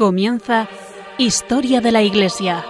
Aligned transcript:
Comienza 0.00 0.66
Historia 1.18 1.82
de 1.82 1.92
la 1.92 2.00
Iglesia. 2.00 2.64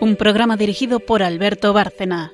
Un 0.00 0.16
programa 0.16 0.56
dirigido 0.56 0.98
por 0.98 1.22
Alberto 1.22 1.74
Bárcena. 1.74 2.32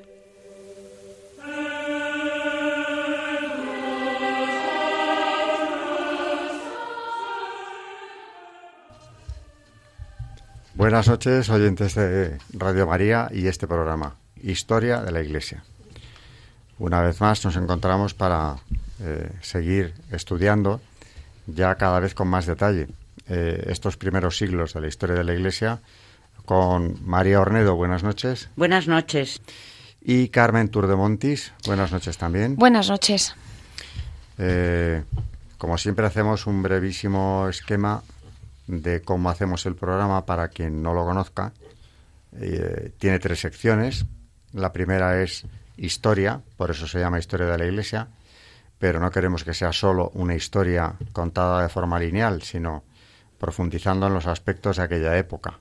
Buenas 10.75 11.09
noches, 11.09 11.51
oyentes 11.51 11.97
de 11.97 12.39
Radio 12.53 12.87
María 12.87 13.29
y 13.33 13.49
este 13.49 13.67
programa, 13.67 14.15
Historia 14.41 15.01
de 15.01 15.11
la 15.11 15.21
Iglesia. 15.21 15.65
Una 16.79 17.03
vez 17.03 17.21
más 17.21 17.45
nos 17.45 17.57
encontramos 17.57 18.15
para 18.15 18.59
eh, 19.01 19.31
seguir 19.43 19.95
estudiando 20.11 20.81
ya 21.47 21.77
cada 21.77 22.01
vez 22.01 22.15
con 22.15 22.27
más 22.27 22.47
detalle 22.47 22.89
eh, 23.29 23.67
estos 23.69 23.97
primeros 23.97 24.37
siglos 24.37 24.75
de 24.75 24.81
la 24.81 24.89
historia 24.89 25.15
de 25.15 25.23
la 25.23 25.35
Iglesia 25.35 25.79
con 26.45 26.99
María 27.07 27.41
Ornedo. 27.41 27.77
Buenas 27.77 28.03
noches. 28.03 28.49
Buenas 28.57 28.89
noches. 28.89 29.41
Y 30.01 30.29
Carmen 30.29 30.69
Turdemontis. 30.69 31.53
Buenas 31.65 31.93
noches 31.93 32.19
también. 32.19 32.57
Buenas 32.57 32.89
noches. 32.89 33.35
Eh, 34.39 35.05
como 35.59 35.79
siempre 35.79 36.07
hacemos 36.07 36.47
un 36.47 36.63
brevísimo 36.63 37.47
esquema 37.49 38.03
de 38.67 39.03
cómo 39.03 39.31
hacemos 39.31 39.65
el 39.67 39.77
programa 39.77 40.27
para 40.27 40.49
quien 40.49 40.83
no 40.83 40.93
lo 40.93 41.05
conozca. 41.05 41.53
tiene 42.99 43.19
tres 43.21 43.41
secciones. 43.41 44.07
La 44.53 44.73
primera 44.73 45.23
es 45.23 45.45
historia, 45.77 46.41
por 46.57 46.71
eso 46.71 46.87
se 46.89 46.99
llama 46.99 47.19
historia 47.19 47.47
de 47.47 47.59
la 47.59 47.67
Iglesia, 47.67 48.09
pero 48.79 49.01
no 49.01 49.11
queremos 49.11 49.45
que 49.45 49.55
sea 49.55 49.73
solo 49.73 50.11
una 50.15 50.35
historia 50.35 50.95
contada 51.13 51.63
de 51.63 51.69
forma 51.69 51.99
lineal, 51.99 52.43
sino 52.43 52.85
profundizando 53.39 54.07
en 54.07 54.15
los 54.15 54.27
aspectos 54.27 54.77
de 54.77 54.83
aquella 54.83 55.17
época, 55.17 55.59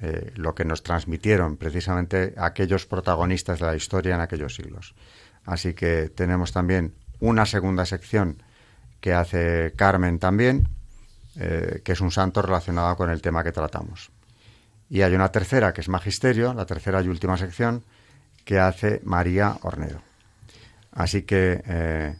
eh, 0.00 0.32
lo 0.36 0.54
que 0.54 0.64
nos 0.64 0.82
transmitieron 0.82 1.56
precisamente 1.56 2.34
aquellos 2.36 2.86
protagonistas 2.86 3.58
de 3.58 3.66
la 3.66 3.76
historia 3.76 4.14
en 4.14 4.20
aquellos 4.20 4.54
siglos. 4.54 4.94
Así 5.44 5.74
que 5.74 6.08
tenemos 6.08 6.52
también 6.52 6.94
una 7.20 7.46
segunda 7.46 7.84
sección 7.86 8.42
que 9.00 9.12
hace 9.12 9.72
Carmen 9.76 10.18
también, 10.18 10.68
eh, 11.36 11.82
que 11.84 11.92
es 11.92 12.00
un 12.00 12.10
santo 12.10 12.42
relacionado 12.42 12.96
con 12.96 13.10
el 13.10 13.22
tema 13.22 13.44
que 13.44 13.52
tratamos. 13.52 14.10
Y 14.90 15.02
hay 15.02 15.14
una 15.14 15.30
tercera, 15.30 15.72
que 15.72 15.80
es 15.80 15.88
Magisterio, 15.88 16.54
la 16.54 16.66
tercera 16.66 17.02
y 17.02 17.08
última 17.08 17.36
sección, 17.36 17.84
que 18.44 18.58
hace 18.58 19.00
María 19.04 19.58
Ornedo. 19.62 20.00
Así 20.92 21.22
que 21.22 21.62
eh, 21.66 22.16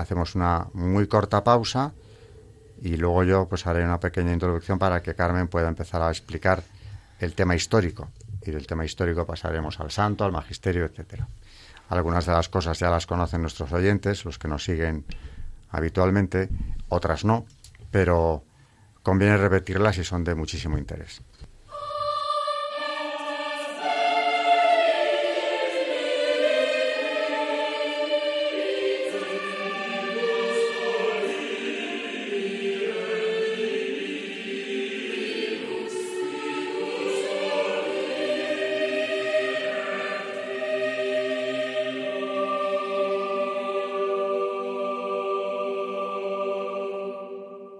hacemos 0.00 0.34
una 0.34 0.66
muy 0.72 1.06
corta 1.06 1.44
pausa 1.44 1.92
y 2.82 2.96
luego 2.96 3.24
yo 3.24 3.46
pues 3.48 3.66
haré 3.66 3.84
una 3.84 4.00
pequeña 4.00 4.32
introducción 4.32 4.78
para 4.78 5.02
que 5.02 5.14
Carmen 5.14 5.48
pueda 5.48 5.68
empezar 5.68 6.02
a 6.02 6.10
explicar 6.10 6.62
el 7.18 7.34
tema 7.34 7.54
histórico. 7.54 8.08
Y 8.42 8.50
del 8.50 8.66
tema 8.66 8.84
histórico 8.84 9.26
pasaremos 9.26 9.78
al 9.80 9.90
santo, 9.90 10.24
al 10.24 10.32
magisterio, 10.32 10.86
etcétera. 10.86 11.28
Algunas 11.90 12.24
de 12.24 12.32
las 12.32 12.48
cosas 12.48 12.78
ya 12.78 12.88
las 12.88 13.06
conocen 13.06 13.42
nuestros 13.42 13.70
oyentes, 13.72 14.24
los 14.24 14.38
que 14.38 14.48
nos 14.48 14.64
siguen 14.64 15.04
habitualmente, 15.70 16.48
otras 16.88 17.24
no, 17.24 17.44
pero 17.90 18.42
conviene 19.02 19.36
repetirlas 19.36 19.98
y 19.98 20.04
son 20.04 20.24
de 20.24 20.34
muchísimo 20.34 20.78
interés. 20.78 21.20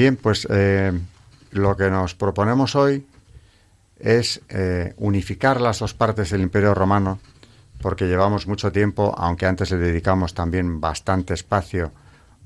Bien, 0.00 0.16
pues 0.16 0.48
eh, 0.48 0.98
lo 1.50 1.76
que 1.76 1.90
nos 1.90 2.14
proponemos 2.14 2.74
hoy 2.74 3.06
es 3.98 4.40
eh, 4.48 4.94
unificar 4.96 5.60
las 5.60 5.80
dos 5.80 5.92
partes 5.92 6.30
del 6.30 6.40
Imperio 6.40 6.72
Romano, 6.72 7.18
porque 7.82 8.06
llevamos 8.06 8.46
mucho 8.46 8.72
tiempo, 8.72 9.14
aunque 9.18 9.44
antes 9.44 9.70
le 9.72 9.76
dedicamos 9.76 10.32
también 10.32 10.80
bastante 10.80 11.34
espacio 11.34 11.92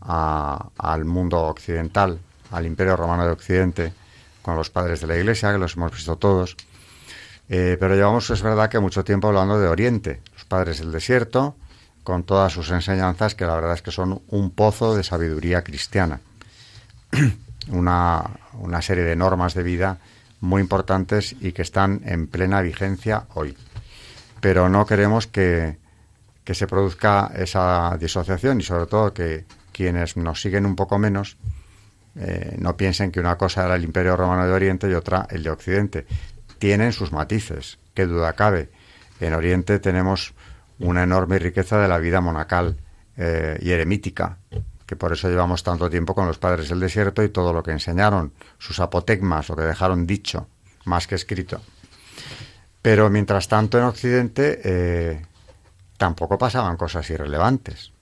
al 0.01 1.05
mundo 1.05 1.43
occidental, 1.43 2.19
al 2.51 2.67
Imperio 2.67 2.97
Romano 2.97 3.25
de 3.25 3.31
Occidente, 3.31 3.93
con 4.43 4.57
los 4.57 4.71
padres 4.71 5.01
de 5.01 5.07
la 5.07 5.17
Iglesia, 5.17 5.53
que 5.53 5.59
los 5.59 5.77
hemos 5.77 5.93
visto 5.93 6.17
todos, 6.17 6.57
eh, 7.49 7.77
pero 7.79 7.95
llevamos, 7.95 8.29
es 8.31 8.43
verdad, 8.43 8.69
que 8.69 8.81
mucho 8.81 9.05
tiempo 9.05 9.29
hablando 9.29 9.61
de 9.61 9.69
Oriente, 9.69 10.23
los 10.33 10.45
padres 10.45 10.81
del 10.81 10.91
desierto, 10.91 11.55
con 12.03 12.25
todas 12.25 12.53
sus 12.53 12.73
enseñanzas, 12.73 13.37
que 13.37 13.47
la 13.47 13.55
verdad 13.55 13.75
es 13.75 13.83
que 13.83 13.93
son 13.93 14.23
un 14.27 14.51
pozo 14.51 14.97
de 14.97 15.05
sabiduría 15.05 15.63
cristiana. 15.63 16.19
una, 17.69 18.23
una 18.55 18.83
serie 18.83 19.05
de 19.05 19.17
normas 19.17 19.55
de 19.55 19.63
vida 19.63 19.99
muy 20.41 20.61
importantes 20.61 21.35
y 21.41 21.53
que 21.53 21.63
están 21.63 22.03
en 22.05 22.27
plena 22.27 22.61
vigencia 22.61 23.25
hoy. 23.35 23.57
Pero 24.41 24.69
no 24.69 24.85
queremos 24.87 25.27
que, 25.27 25.79
que 26.45 26.55
se 26.55 26.67
produzca 26.67 27.33
esa 27.35 27.97
disociación 27.99 28.61
y 28.61 28.63
sobre 28.63 28.87
todo 28.87 29.15
que 29.15 29.45
quienes 29.73 30.17
nos 30.17 30.41
siguen 30.41 30.67
un 30.67 30.77
poco 30.77 30.99
menos 30.99 31.37
eh, 32.17 32.57
no 32.59 32.77
piensen 32.77 33.11
que 33.11 33.21
una 33.21 33.37
cosa 33.37 33.65
era 33.65 33.75
el 33.75 33.85
Imperio 33.85 34.17
Romano 34.17 34.47
de 34.47 34.53
Oriente 34.53 34.89
y 34.89 34.95
otra 34.95 35.27
el 35.31 35.43
de 35.43 35.51
Occidente. 35.51 36.07
Tienen 36.59 36.93
sus 36.93 37.13
matices, 37.13 37.79
qué 37.93 38.07
duda 38.07 38.35
cabe. 38.35 38.71
En 39.21 39.35
Oriente 39.35 39.79
tenemos 39.79 40.35
una 40.79 41.03
enorme 41.03 41.39
riqueza 41.39 41.79
de 41.79 41.89
la 41.89 41.99
vida 41.99 42.21
monacal 42.21 42.77
eh, 43.17 43.59
y 43.61 43.71
eremítica, 43.71 44.39
que 44.87 44.97
por 44.97 45.13
eso 45.13 45.29
llevamos 45.29 45.63
tanto 45.63 45.89
tiempo 45.89 46.15
con 46.15 46.27
los 46.27 46.39
padres 46.39 46.69
del 46.69 46.81
desierto 46.81 47.23
y 47.23 47.29
todo 47.29 47.53
lo 47.53 47.63
que 47.63 47.71
enseñaron, 47.71 48.33
sus 48.59 48.81
apotegmas, 48.81 49.49
lo 49.49 49.57
que 49.57 49.63
dejaron 49.63 50.07
dicho, 50.07 50.49
más 50.85 51.07
que 51.07 51.15
escrito. 51.15 51.61
Pero 52.83 53.09
mientras 53.09 53.49
tanto 53.49 53.79
en 53.79 53.85
Occidente 53.85 54.61
eh, 54.63 55.25
tampoco 55.97 56.37
pasaban 56.37 56.77
cosas 56.77 57.09
irrelevantes. 57.09 57.93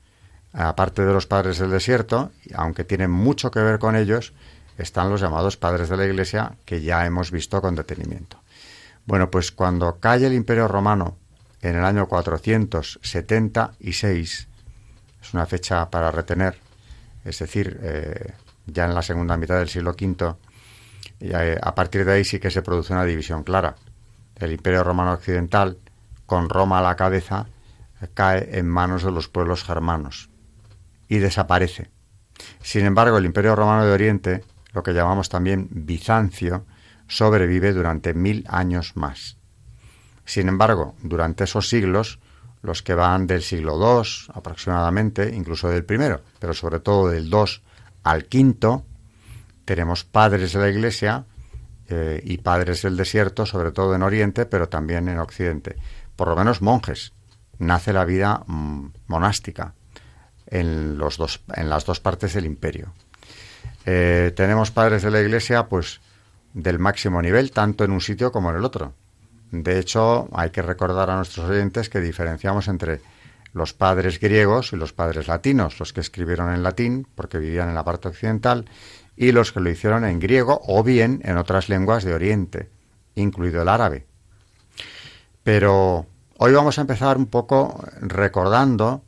Aparte 0.52 1.05
de 1.05 1.12
los 1.12 1.26
padres 1.26 1.58
del 1.58 1.70
desierto, 1.70 2.32
aunque 2.55 2.85
tienen 2.85 3.11
mucho 3.11 3.50
que 3.50 3.61
ver 3.61 3.78
con 3.78 3.96
ellos, 3.96 4.35
están 4.76 5.08
los 5.08 5.20
llamados 5.20 5.56
padres 5.56 5.88
de 5.88 5.96
la 5.96 6.05
Iglesia 6.05 6.56
que 6.64 6.82
ya 6.82 7.06
hemos 7.06 7.31
visto 7.31 7.62
con 7.62 7.75
detenimiento. 7.75 8.38
Bueno, 9.06 9.31
pues 9.31 9.52
cuando 9.52 9.99
cae 9.99 10.26
el 10.26 10.32
Imperio 10.32 10.69
Romano 10.69 11.17
en 11.61 11.76
el 11.76 11.85
año 11.85 12.08
476, 12.08 14.49
es 15.23 15.35
una 15.35 15.46
fecha 15.46 15.90
para 15.90 16.11
retener, 16.11 16.58
es 17.25 17.39
decir, 17.39 17.79
eh, 17.83 18.33
ya 18.67 18.85
en 18.85 18.95
la 18.95 19.03
segunda 19.03 19.37
mitad 19.37 19.59
del 19.59 19.69
siglo 19.69 19.91
V, 19.93 20.35
eh, 21.21 21.59
a 21.61 21.75
partir 21.75 22.05
de 22.05 22.13
ahí 22.13 22.25
sí 22.25 22.39
que 22.39 22.51
se 22.51 22.63
produce 22.63 22.93
una 22.93 23.05
división 23.05 23.45
clara. 23.45 23.77
El 24.37 24.53
Imperio 24.53 24.83
Romano 24.83 25.13
Occidental, 25.13 25.79
con 26.27 26.49
Roma 26.49 26.79
a 26.79 26.83
la 26.83 26.97
cabeza, 26.97 27.47
cae 28.15 28.59
en 28.59 28.69
manos 28.69 29.05
de 29.05 29.13
los 29.13 29.29
pueblos 29.29 29.63
germanos 29.65 30.31
y 31.09 31.19
desaparece. 31.19 31.91
Sin 32.61 32.87
embargo, 32.87 33.19
el 33.19 33.25
Imperio 33.25 33.55
Romano 33.55 33.85
de 33.85 33.93
Oriente, 33.93 34.45
lo 34.73 34.83
que 34.83 34.93
llamamos 34.93 35.29
también 35.29 35.69
Bizancio, 35.71 36.65
sobrevive 37.07 37.73
durante 37.73 38.15
mil 38.15 38.45
años 38.49 38.97
más. 38.97 39.37
Sin 40.25 40.49
embargo, 40.49 40.95
durante 41.03 41.45
esos 41.45 41.69
siglos, 41.69 42.19
los 42.62 42.82
que 42.82 42.94
van 42.94 43.26
del 43.26 43.43
siglo 43.43 43.76
II 43.76 44.09
aproximadamente, 44.35 45.35
incluso 45.35 45.69
del 45.69 45.85
primero, 45.85 46.23
pero 46.38 46.55
sobre 46.55 46.81
todo 46.81 47.09
del 47.09 47.29
II 47.29 47.62
al 48.05 48.26
V, 48.32 48.82
tenemos 49.64 50.05
padres 50.05 50.53
de 50.53 50.61
la 50.61 50.69
Iglesia 50.69 51.25
eh, 51.88 52.20
y 52.25 52.38
padres 52.38 52.82
del 52.82 52.97
desierto, 52.97 53.47
sobre 53.47 53.73
todo 53.73 53.94
en 53.94 54.03
Oriente, 54.03 54.47
pero 54.47 54.69
también 54.69 55.09
en 55.09 55.19
Occidente. 55.19 55.76
Por 56.17 56.29
lo 56.29 56.37
menos 56.37 56.62
monjes, 56.62 57.12
nace 57.59 57.93
la 57.93 58.05
vida 58.05 58.44
mm, 58.47 58.87
monástica 59.06 59.75
en, 60.47 60.99
los 60.99 61.17
dos, 61.17 61.43
en 61.55 61.69
las 61.69 61.85
dos 61.85 62.00
partes 62.00 62.35
del 62.35 62.47
imperio. 62.47 62.93
Eh, 63.87 64.32
tenemos 64.37 64.70
padres 64.70 65.03
de 65.03 65.11
la 65.11 65.20
Iglesia, 65.20 65.69
pues, 65.69 66.00
del 66.55 66.79
máximo 66.79 67.23
nivel, 67.23 67.50
tanto 67.50 67.85
en 67.85 67.91
un 67.91 68.00
sitio 68.00 68.31
como 68.31 68.50
en 68.50 68.56
el 68.56 68.64
otro. 68.64 68.94
De 69.52 69.78
hecho, 69.78 70.28
hay 70.32 70.49
que 70.50 70.62
recordar 70.62 71.10
a 71.10 71.16
nuestros 71.16 71.49
oyentes 71.49 71.90
que 71.90 72.00
diferenciamos 72.00 72.69
entre 72.69 73.02
los 73.52 73.75
padres 73.75 74.19
griegos 74.19 74.72
y 74.72 74.76
los 74.76 74.94
padres 74.94 75.28
latinos, 75.28 75.78
los 75.78 75.93
que 75.93 76.00
escribieron 76.00 76.52
en 76.54 76.62
latín 76.62 77.06
porque 77.14 77.37
vivían 77.37 77.69
en 77.69 77.75
la 77.75 77.84
parte 77.84 78.08
occidental, 78.08 78.64
y 79.14 79.31
los 79.31 79.52
que 79.52 79.60
lo 79.60 79.69
hicieron 79.69 80.06
en 80.06 80.19
griego 80.20 80.62
o 80.66 80.82
bien 80.82 81.20
en 81.25 81.37
otras 81.37 81.69
lenguas 81.69 82.02
de 82.02 82.14
Oriente, 82.14 82.70
incluido 83.14 83.60
el 83.60 83.69
árabe. 83.69 84.06
Pero 85.43 86.06
hoy 86.38 86.52
vamos 86.54 86.78
a 86.78 86.81
empezar 86.81 87.19
un 87.19 87.26
poco 87.26 87.78
recordando, 88.00 89.02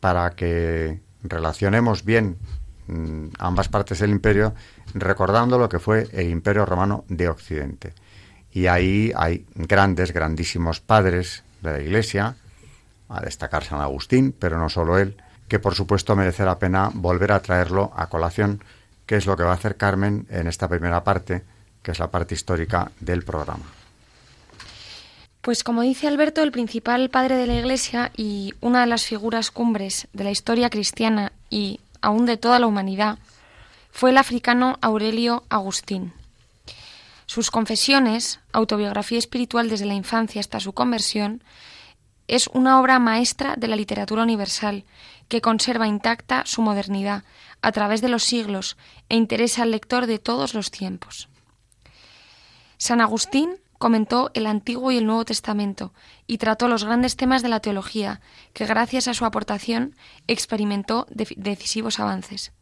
para 0.00 0.30
que 0.30 1.00
relacionemos 1.22 2.02
bien 2.02 2.38
mm, 2.86 3.26
ambas 3.38 3.68
partes 3.68 3.98
del 3.98 4.10
imperio, 4.10 4.54
recordando 4.94 5.58
lo 5.58 5.68
que 5.68 5.80
fue 5.80 6.08
el 6.12 6.30
imperio 6.30 6.64
romano 6.64 7.04
de 7.08 7.28
Occidente. 7.28 7.92
Y 8.56 8.68
ahí 8.68 9.12
hay 9.14 9.44
grandes, 9.54 10.14
grandísimos 10.14 10.80
padres 10.80 11.44
de 11.60 11.72
la 11.72 11.80
Iglesia, 11.82 12.36
a 13.06 13.20
destacar 13.20 13.64
San 13.64 13.82
Agustín, 13.82 14.32
pero 14.32 14.58
no 14.58 14.70
solo 14.70 14.96
él, 14.96 15.14
que 15.46 15.58
por 15.58 15.74
supuesto 15.74 16.16
merece 16.16 16.42
la 16.42 16.58
pena 16.58 16.90
volver 16.94 17.32
a 17.32 17.42
traerlo 17.42 17.92
a 17.94 18.06
colación, 18.06 18.64
que 19.04 19.16
es 19.16 19.26
lo 19.26 19.36
que 19.36 19.42
va 19.42 19.50
a 19.50 19.56
hacer 19.56 19.76
Carmen 19.76 20.26
en 20.30 20.46
esta 20.46 20.68
primera 20.68 21.04
parte, 21.04 21.42
que 21.82 21.90
es 21.90 21.98
la 21.98 22.10
parte 22.10 22.34
histórica 22.34 22.90
del 22.98 23.24
programa. 23.24 23.66
Pues 25.42 25.62
como 25.62 25.82
dice 25.82 26.08
Alberto, 26.08 26.42
el 26.42 26.50
principal 26.50 27.10
padre 27.10 27.36
de 27.36 27.46
la 27.46 27.58
Iglesia 27.58 28.10
y 28.16 28.54
una 28.62 28.80
de 28.80 28.86
las 28.86 29.04
figuras 29.04 29.50
cumbres 29.50 30.08
de 30.14 30.24
la 30.24 30.30
historia 30.30 30.70
cristiana 30.70 31.30
y 31.50 31.78
aún 32.00 32.24
de 32.24 32.38
toda 32.38 32.58
la 32.58 32.68
humanidad, 32.68 33.18
fue 33.90 34.12
el 34.12 34.16
africano 34.16 34.78
Aurelio 34.80 35.44
Agustín. 35.50 36.14
Sus 37.36 37.50
confesiones, 37.50 38.40
autobiografía 38.50 39.18
espiritual 39.18 39.68
desde 39.68 39.84
la 39.84 39.92
infancia 39.92 40.40
hasta 40.40 40.58
su 40.58 40.72
conversión, 40.72 41.44
es 42.28 42.48
una 42.54 42.80
obra 42.80 42.98
maestra 42.98 43.56
de 43.58 43.68
la 43.68 43.76
literatura 43.76 44.22
universal, 44.22 44.86
que 45.28 45.42
conserva 45.42 45.86
intacta 45.86 46.46
su 46.46 46.62
modernidad 46.62 47.24
a 47.60 47.72
través 47.72 48.00
de 48.00 48.08
los 48.08 48.24
siglos 48.24 48.78
e 49.10 49.16
interesa 49.16 49.64
al 49.64 49.72
lector 49.72 50.06
de 50.06 50.18
todos 50.18 50.54
los 50.54 50.70
tiempos. 50.70 51.28
San 52.78 53.02
Agustín 53.02 53.50
comentó 53.76 54.30
el 54.32 54.46
Antiguo 54.46 54.90
y 54.90 54.96
el 54.96 55.04
Nuevo 55.04 55.26
Testamento 55.26 55.92
y 56.26 56.38
trató 56.38 56.68
los 56.68 56.84
grandes 56.84 57.16
temas 57.16 57.42
de 57.42 57.50
la 57.50 57.60
teología, 57.60 58.22
que 58.54 58.64
gracias 58.64 59.08
a 59.08 59.12
su 59.12 59.26
aportación 59.26 59.94
experimentó 60.26 61.06
decisivos 61.10 62.00
avances. 62.00 62.55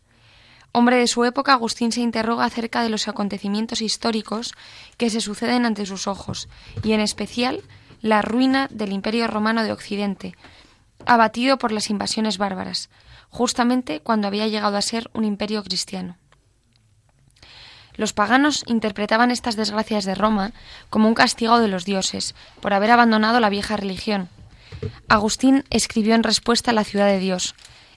Hombre 0.76 0.96
de 0.96 1.06
su 1.06 1.24
época, 1.24 1.52
Agustín 1.52 1.92
se 1.92 2.00
interroga 2.00 2.44
acerca 2.44 2.82
de 2.82 2.88
los 2.88 3.06
acontecimientos 3.06 3.80
históricos 3.80 4.54
que 4.96 5.08
se 5.08 5.20
suceden 5.20 5.66
ante 5.66 5.86
sus 5.86 6.08
ojos, 6.08 6.48
y 6.82 6.94
en 6.94 7.00
especial 7.00 7.62
la 8.00 8.22
ruina 8.22 8.66
del 8.72 8.90
Imperio 8.90 9.28
Romano 9.28 9.62
de 9.62 9.70
Occidente, 9.70 10.34
abatido 11.06 11.58
por 11.58 11.70
las 11.70 11.90
invasiones 11.90 12.38
bárbaras, 12.38 12.90
justamente 13.30 14.00
cuando 14.00 14.26
había 14.26 14.48
llegado 14.48 14.76
a 14.76 14.82
ser 14.82 15.08
un 15.14 15.22
imperio 15.22 15.62
cristiano. 15.62 16.16
Los 17.94 18.12
paganos 18.12 18.64
interpretaban 18.66 19.30
estas 19.30 19.54
desgracias 19.54 20.04
de 20.04 20.16
Roma 20.16 20.54
como 20.90 21.06
un 21.06 21.14
castigo 21.14 21.60
de 21.60 21.68
los 21.68 21.84
dioses 21.84 22.34
por 22.60 22.74
haber 22.74 22.90
abandonado 22.90 23.38
la 23.38 23.48
vieja 23.48 23.76
religión. 23.76 24.28
Agustín 25.06 25.62
escribió 25.70 26.16
en 26.16 26.24
respuesta 26.24 26.72
a 26.72 26.74
la 26.74 26.82
ciudad 26.82 27.06
de 27.06 27.20
Dios, 27.20 27.54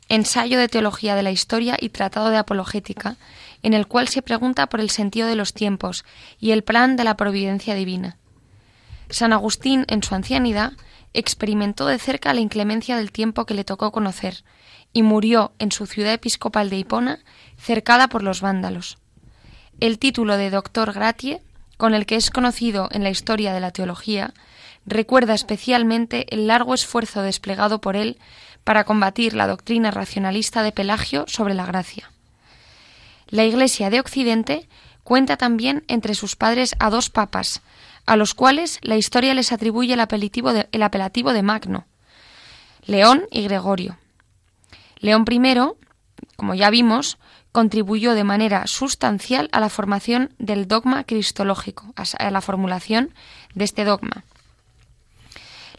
ensayo 0.09 0.59
de 0.59 0.67
teología 0.67 1.15
de 1.15 1.23
la 1.23 1.31
historia 1.31 1.77
y 1.79 1.89
tratado 1.89 2.29
de 2.29 2.37
apologética, 2.37 3.17
en 3.63 3.73
el 3.73 3.87
cual 3.87 4.07
se 4.07 4.21
pregunta 4.21 4.67
por 4.67 4.79
el 4.79 4.89
sentido 4.89 5.27
de 5.27 5.35
los 5.35 5.53
tiempos 5.53 6.05
y 6.39 6.51
el 6.51 6.63
plan 6.63 6.95
de 6.95 7.03
la 7.03 7.17
providencia 7.17 7.75
divina. 7.75 8.17
San 9.09 9.33
Agustín, 9.33 9.85
en 9.87 10.03
su 10.03 10.15
ancianidad, 10.15 10.73
experimentó 11.13 11.87
de 11.87 11.97
cerca 11.97 12.33
la 12.33 12.41
inclemencia 12.41 12.97
del 12.97 13.11
tiempo 13.11 13.45
que 13.45 13.53
le 13.53 13.63
tocó 13.63 13.91
conocer, 13.91 14.43
y 14.93 15.03
murió 15.03 15.51
en 15.59 15.71
su 15.71 15.85
ciudad 15.85 16.13
episcopal 16.13 16.69
de 16.69 16.77
Hipona, 16.77 17.19
cercada 17.57 18.07
por 18.07 18.23
los 18.23 18.41
vándalos. 18.41 18.97
El 19.79 19.99
título 19.99 20.37
de 20.37 20.49
doctor 20.49 20.93
gratie, 20.93 21.41
con 21.77 21.93
el 21.93 22.05
que 22.05 22.15
es 22.15 22.31
conocido 22.31 22.89
en 22.91 23.03
la 23.03 23.09
historia 23.09 23.53
de 23.53 23.59
la 23.59 23.71
teología, 23.71 24.33
recuerda 24.85 25.35
especialmente 25.35 26.25
el 26.33 26.47
largo 26.47 26.73
esfuerzo 26.73 27.21
desplegado 27.21 27.79
por 27.81 27.95
él 27.95 28.17
para 28.67 28.83
combatir 28.83 29.33
la 29.33 29.47
doctrina 29.47 29.91
racionalista 29.91 30.61
de 30.61 30.73
Pelagio 30.73 31.23
sobre 31.29 31.53
la 31.53 31.65
gracia. 31.65 32.11
La 33.29 33.45
Iglesia 33.45 33.89
de 33.89 34.01
Occidente 34.01 34.67
cuenta 35.05 35.37
también 35.37 35.85
entre 35.87 36.15
sus 36.15 36.35
padres 36.35 36.75
a 36.77 36.89
dos 36.89 37.09
papas, 37.09 37.61
a 38.05 38.17
los 38.17 38.33
cuales 38.33 38.79
la 38.81 38.97
historia 38.97 39.33
les 39.33 39.53
atribuye 39.53 39.93
el 39.93 40.01
apelativo 40.01 40.51
de, 40.51 40.67
el 40.73 40.83
apelativo 40.83 41.31
de 41.31 41.43
Magno, 41.43 41.85
León 42.85 43.23
y 43.31 43.43
Gregorio. 43.43 43.99
León 44.99 45.23
I, 45.31 45.55
como 46.35 46.53
ya 46.53 46.69
vimos, 46.69 47.19
contribuyó 47.53 48.15
de 48.15 48.25
manera 48.25 48.67
sustancial 48.67 49.47
a 49.53 49.61
la 49.61 49.69
formación 49.69 50.33
del 50.39 50.67
dogma 50.67 51.05
cristológico, 51.05 51.93
a 51.95 52.31
la 52.31 52.41
formulación 52.41 53.13
de 53.55 53.63
este 53.63 53.85
dogma. 53.85 54.25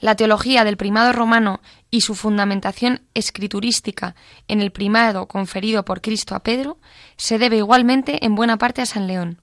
La 0.01 0.15
teología 0.15 0.65
del 0.65 0.77
primado 0.77 1.13
romano 1.13 1.61
y 1.91 2.03
su 2.03 2.15
fundamentación 2.15 3.03
escriturística 3.15 4.15
en 4.47 4.61
el 4.61 4.73
primado 4.73 5.27
conferido 5.27 5.85
por 5.85 6.01
Cristo 6.01 6.35
a 6.35 6.41
Pedro 6.41 6.79
se 7.17 7.39
debe 7.39 7.57
igualmente 7.57 8.25
en 8.25 8.35
buena 8.35 8.59
parte 8.59 8.83
a 8.83 8.87
San 8.87 9.07
León. 9.07 9.41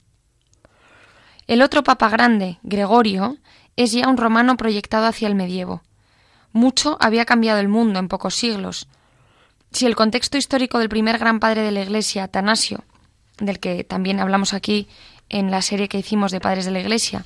El 1.47 1.62
otro 1.62 1.83
papa 1.83 2.09
grande, 2.09 2.59
Gregorio, 2.63 3.38
es 3.75 3.92
ya 3.92 4.07
un 4.07 4.18
romano 4.18 4.57
proyectado 4.57 5.06
hacia 5.06 5.27
el 5.27 5.36
medievo. 5.36 5.83
Mucho 6.54 6.97
había 7.02 7.25
cambiado 7.25 7.59
el 7.59 7.68
mundo 7.68 7.99
en 7.99 8.07
pocos 8.07 8.35
siglos, 8.35 8.87
si 9.71 9.85
el 9.85 9.95
contexto 9.95 10.37
histórico 10.37 10.80
del 10.80 10.90
primer 10.90 11.18
gran 11.18 11.40
padre 11.40 11.61
de 11.61 11.71
la 11.71 11.81
Iglesia, 11.81 12.23
Atanasio, 12.23 12.85
del 13.40 13.59
que 13.59 13.83
también 13.83 14.19
hablamos 14.19 14.54
aquí 14.54 14.87
en 15.28 15.52
la 15.52 15.61
serie 15.61 15.90
que 15.90 15.99
hicimos 15.99 16.31
de 16.31 16.40
padres 16.40 16.66
de 16.66 16.71
la 16.71 16.80
Iglesia, 16.80 17.25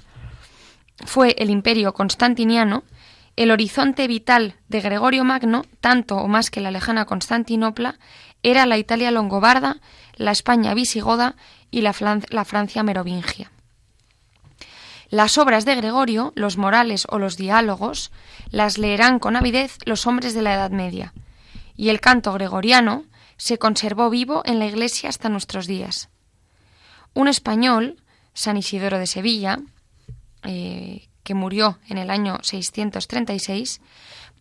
fue 1.06 1.36
el 1.38 1.50
imperio 1.50 1.94
constantiniano, 1.94 2.84
el 3.40 3.52
horizonte 3.52 4.06
vital 4.06 4.56
de 4.68 4.82
Gregorio 4.82 5.24
Magno, 5.24 5.64
tanto 5.80 6.18
o 6.18 6.28
más 6.28 6.52
que 6.52 6.60
la 6.60 6.72
lejana 6.72 7.06
Constantinopla, 7.06 7.98
era 8.44 8.66
la 8.66 8.78
Italia 8.78 9.12
longobarda, 9.12 9.78
la 10.18 10.32
España 10.32 10.74
visigoda 10.74 11.38
y 11.72 11.80
la, 11.80 11.94
Francia 11.94 12.84
merovingia. 12.84 13.50
Las 15.10 15.38
obras 15.38 15.64
de 15.64 15.76
Gregorio, 15.76 16.34
los 16.36 16.58
morales 16.58 17.08
o 17.10 17.18
los 17.18 17.38
diálogos, 17.38 18.12
las 18.50 18.78
leerán 18.78 19.20
con 19.20 19.38
avidez 19.38 19.78
los 19.86 20.06
hombres 20.06 20.34
de 20.34 20.42
la 20.42 20.56
Edad 20.56 20.72
Media, 20.72 21.14
y 21.78 21.88
el 21.88 22.02
canto 22.02 22.34
gregoriano 22.34 23.06
se 23.38 23.58
conservó 23.58 24.10
vivo 24.10 24.42
en 24.44 24.60
la 24.60 24.66
Iglesia 24.66 25.08
hasta 25.08 25.30
nuestros 25.30 25.66
días. 25.66 26.10
Un 27.14 27.30
español, 27.30 28.04
San 28.34 28.58
Isidoro 28.58 29.00
de 29.00 29.08
Sevilla, 29.08 29.60
eh, 30.44 31.09
que 31.30 31.36
murió 31.36 31.78
en 31.88 32.00
el 32.00 32.10
año 32.10 32.40
636, 32.42 33.82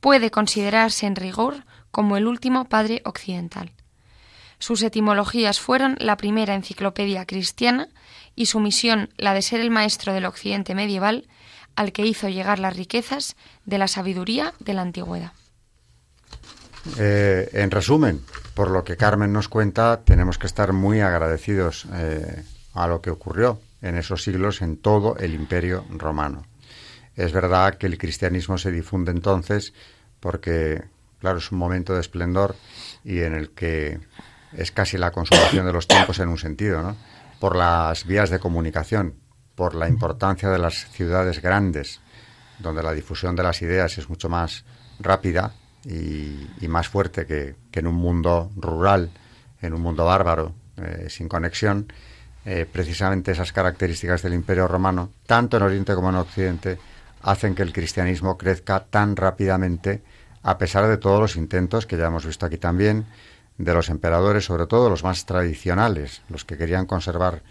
puede 0.01 0.31
considerarse 0.31 1.05
en 1.05 1.17
rigor 1.17 1.67
como 1.91 2.17
el 2.17 2.27
último 2.27 2.65
padre 2.65 3.03
occidental. 3.05 3.73
Sus 4.59 4.83
etimologías 4.83 5.61
fueron 5.61 5.97
la 6.01 6.17
primera 6.17 6.55
enciclopedia 6.55 7.27
cristiana 7.27 7.89
y 8.35 8.47
su 8.47 8.59
misión 8.59 9.11
la 9.19 9.35
de 9.35 9.43
ser 9.43 9.61
el 9.61 9.71
maestro 9.71 10.15
del 10.15 10.25
occidente 10.25 10.75
medieval 10.75 11.29
al 11.77 11.93
que 11.93 12.07
hizo 12.07 12.31
llegar 12.31 12.59
las 12.59 12.75
riquezas 12.75 13.37
de 13.67 13.77
la 13.77 13.87
sabiduría 13.87 14.55
de 14.59 14.73
la 14.73 14.81
antigüedad. 14.81 15.33
Eh, 16.99 17.51
en 17.53 17.71
resumen, 17.71 18.23
por 18.55 18.71
lo 18.71 18.83
que 18.83 18.97
Carmen 18.97 19.35
nos 19.35 19.51
cuenta, 19.51 20.01
tenemos 20.07 20.39
que 20.39 20.47
estar 20.47 20.73
muy 20.73 21.01
agradecidos 21.01 21.87
eh, 21.93 22.45
a 22.73 22.87
lo 22.87 23.03
que 23.03 23.11
ocurrió 23.11 23.61
en 23.83 23.99
esos 23.99 24.23
siglos 24.23 24.63
en 24.63 24.79
todo 24.79 25.19
el 25.19 25.35
imperio 25.35 25.85
romano. 25.91 26.47
Es 27.19 27.33
verdad 27.33 27.75
que 27.75 27.89
el 27.89 27.99
cristianismo 27.99 28.59
se 28.59 28.71
difunde 28.71 29.11
entonces 29.11 29.75
porque, 30.21 30.85
claro, 31.19 31.39
es 31.39 31.51
un 31.51 31.59
momento 31.59 31.93
de 31.93 32.01
esplendor 32.01 32.55
y 33.03 33.23
en 33.23 33.35
el 33.35 33.51
que 33.51 33.99
es 34.53 34.71
casi 34.71 34.99
la 34.99 35.11
consumación 35.11 35.67
de 35.67 35.73
los 35.73 35.89
tiempos 35.89 36.21
en 36.21 36.29
un 36.29 36.39
sentido, 36.39 36.81
¿no? 36.81 36.97
Por 37.41 37.57
las 37.57 38.07
vías 38.07 38.31
de 38.31 38.39
comunicación, 38.39 39.17
por 39.57 39.75
la 39.75 39.89
importancia 39.89 40.49
de 40.49 40.61
las 40.61 40.89
ciudades 40.93 41.43
grandes, 41.43 42.01
donde 42.61 42.85
la 42.85 42.93
difusión 42.93 43.35
de 43.35 43.43
las 43.43 43.63
ideas 43.63 43.99
es 43.99 44.09
mucho 44.09 44.29
más 44.29 44.65
rápida 45.01 45.55
y, 45.85 46.69
más 46.69 46.87
fuerte 46.87 47.27
que, 47.27 47.57
en 47.73 47.87
un 47.89 47.97
mundo 47.97 48.53
rural, 48.55 49.11
en 49.61 49.75
un 49.75 49.81
mundo 49.81 50.05
bárbaro, 50.05 50.55
eh, 50.77 51.07
sin 51.09 51.29
conexión, 51.29 51.93
eh, 52.45 52.65
precisamente 52.71 53.33
esas 53.33 53.53
características 53.53 54.23
del 54.23 54.35
Imperio 54.35 54.69
Romano, 54.69 55.11
tanto 55.27 55.57
en 55.57 55.65
Oriente 55.65 55.97
como 55.97 56.11
en 56.11 56.17
Occidente, 56.17 56.79
hacen 57.31 57.55
que 57.55 57.63
el 57.63 57.73
cristianismo 57.73 58.39
crezca 58.39 58.85
tan 58.85 59.15
rápidamente 59.15 60.03
a 60.43 60.57
pesar 60.57 60.87
de 60.89 60.97
todos 60.97 61.21
los 61.21 61.37
intentos 61.37 61.87
que 61.87 61.99
ya 61.99 62.07
hemos 62.07 62.25
visto 62.25 62.47
aquí 62.47 62.57
también 62.57 63.05
de 63.59 63.75
los 63.75 63.91
emperadores, 63.91 64.45
sobre 64.45 64.67
todo 64.67 64.89
los 64.89 65.05
más 65.05 65.27
tradicionales, 65.27 66.23
los 66.31 66.45
que 66.45 66.57
querían 66.57 66.87
conservar 66.87 67.43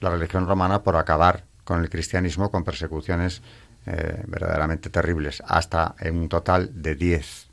la 0.00 0.10
religión 0.10 0.46
romana 0.46 0.82
por 0.82 0.96
acabar 0.96 1.44
con 1.64 1.80
el 1.80 1.90
cristianismo 1.90 2.50
con 2.50 2.64
persecuciones 2.64 3.42
eh, 3.84 4.22
verdaderamente 4.26 4.88
terribles, 4.88 5.42
hasta 5.46 5.96
en 6.00 6.16
un 6.16 6.28
total 6.28 6.70
de 6.72 6.94
10. 6.94 7.48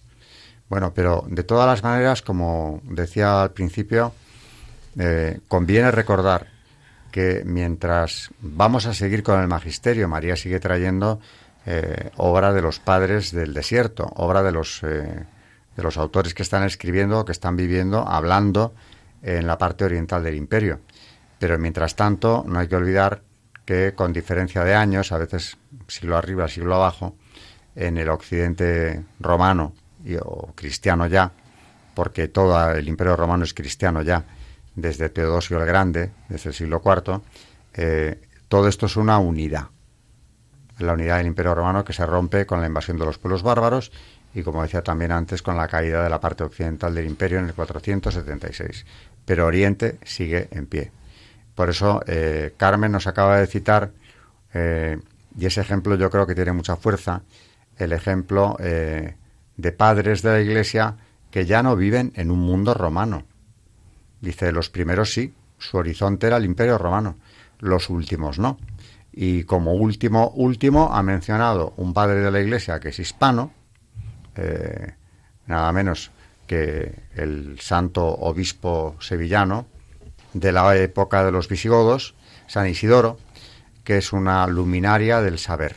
Bueno, 0.70 0.94
pero 0.94 1.26
de 1.28 1.44
todas 1.44 1.68
las 1.68 1.84
maneras, 1.84 2.22
como 2.22 2.82
decía 2.84 3.44
al 3.44 3.52
principio, 3.52 4.14
eh, 4.98 5.40
conviene 5.48 5.92
recordar 5.92 6.48
que 7.12 7.44
mientras 7.46 8.30
vamos 8.40 8.86
a 8.86 8.94
seguir 8.94 9.22
con 9.22 9.40
el 9.42 9.48
magisterio, 9.48 10.08
María 10.08 10.36
sigue 10.36 10.60
trayendo 10.60 11.20
eh, 11.66 12.12
obra 12.18 12.54
de 12.54 12.62
los 12.62 12.80
padres 12.80 13.32
del 13.32 13.54
desierto, 13.54 14.12
obra 14.16 14.44
de 14.44 14.52
los, 14.52 14.82
de 14.82 15.26
los 15.84 15.98
autores 15.98 16.34
que 16.34 16.44
están 16.44 16.64
escribiendo, 16.64 17.26
que 17.26 17.32
están 17.32 17.56
viviendo, 17.56 18.08
hablando 18.08 18.74
en 19.22 19.48
la 19.48 19.58
parte 19.58 19.86
oriental 19.86 20.24
del 20.24 20.36
imperio. 20.36 20.82
Pero 21.40 21.58
mientras 21.58 21.96
tanto, 21.96 22.44
no 22.48 22.60
hay 22.60 22.68
que 22.68 22.76
olvidar 22.76 23.22
que 23.66 23.94
con 23.96 24.14
diferencia 24.14 24.64
de 24.64 24.76
años, 24.76 25.12
a 25.12 25.18
veces 25.18 25.58
siglo 25.88 26.18
arriba, 26.18 26.48
siglo 26.48 26.76
abajo, 26.76 27.16
en 27.76 27.98
el 27.98 28.10
occidente 28.10 29.04
romano 29.20 29.74
y, 30.04 30.16
o 30.16 30.54
cristiano 30.56 31.08
ya, 31.08 31.32
porque 31.94 32.28
todo 32.28 32.72
el 32.72 32.88
imperio 32.88 33.16
romano 33.16 33.44
es 33.44 33.54
cristiano 33.54 34.02
ya, 34.02 34.24
desde 34.76 35.10
Teodosio 35.10 35.60
el 35.60 35.66
Grande, 35.66 36.12
desde 36.30 36.50
el 36.50 36.56
siglo 36.56 36.82
IV, 36.84 37.22
eh, 37.76 38.22
todo 38.48 38.68
esto 38.68 38.86
es 38.88 38.96
una 38.96 39.20
unidad. 39.20 39.68
La 40.84 40.94
unidad 40.94 41.18
del 41.18 41.28
imperio 41.28 41.56
romano 41.56 41.84
que 41.84 41.94
se 41.94 42.06
rompe 42.06 42.46
con 42.46 42.60
la 42.60 42.68
invasión 42.68 42.98
de 42.98 43.06
los 43.06 43.18
pueblos 43.18 43.44
bárbaros 43.44 43.92
y, 44.34 44.44
como 44.44 44.64
decía 44.64 44.82
también 44.82 45.12
antes, 45.12 45.42
con 45.42 45.56
la 45.56 45.68
caída 45.68 46.04
de 46.04 46.10
la 46.10 46.20
parte 46.20 46.44
occidental 46.44 46.94
del 46.94 47.06
imperio 47.06 47.40
en 47.40 47.46
el 47.46 47.54
476. 47.54 48.86
Pero 49.26 49.46
Oriente 49.46 50.00
sigue 50.04 50.48
en 50.52 50.68
pie. 50.68 50.92
Por 51.56 51.70
eso 51.70 52.02
eh, 52.08 52.54
Carmen 52.58 52.92
nos 52.92 53.08
acaba 53.08 53.38
de 53.40 53.48
citar, 53.48 53.92
eh, 54.54 54.98
y 55.38 55.46
ese 55.46 55.62
ejemplo 55.62 55.96
yo 55.96 56.10
creo 56.10 56.26
que 56.26 56.36
tiene 56.36 56.52
mucha 56.52 56.76
fuerza, 56.76 57.22
el 57.78 57.94
ejemplo 57.94 58.58
eh, 58.60 59.16
de 59.56 59.72
padres 59.72 60.22
de 60.22 60.32
la 60.32 60.42
Iglesia 60.42 60.98
que 61.32 61.46
ya 61.46 61.64
no 61.64 61.76
viven 61.76 62.12
en 62.16 62.32
un 62.32 62.40
mundo 62.40 62.74
romano. 62.74 63.26
Dice, 64.22 64.52
los 64.52 64.70
primeros 64.70 65.12
sí, 65.12 65.34
su 65.58 65.78
horizonte 65.78 66.28
era 66.28 66.38
el 66.38 66.46
imperio 66.46 66.78
romano, 66.78 67.18
los 67.60 67.90
últimos 67.90 68.40
no. 68.40 68.58
Y 69.14 69.44
como 69.44 69.74
último, 69.74 70.30
último, 70.32 70.90
ha 70.92 71.04
mencionado 71.04 71.74
un 71.78 71.94
padre 71.94 72.22
de 72.22 72.32
la 72.32 72.40
Iglesia 72.40 72.80
que 72.80 72.90
es 72.90 73.00
hispano, 73.00 73.54
nada 75.46 75.72
menos 75.72 76.12
que 76.48 77.04
el 77.16 77.60
santo 77.60 78.06
obispo 78.06 78.96
sevillano, 79.00 79.68
de 80.34 80.52
la 80.52 80.76
época 80.76 81.24
de 81.24 81.32
los 81.32 81.48
visigodos, 81.48 82.16
San 82.48 82.68
Isidoro, 82.68 83.18
que 83.84 83.98
es 83.98 84.14
una 84.14 84.46
luminaria 84.48 85.22
del 85.22 85.40
saber. 85.40 85.76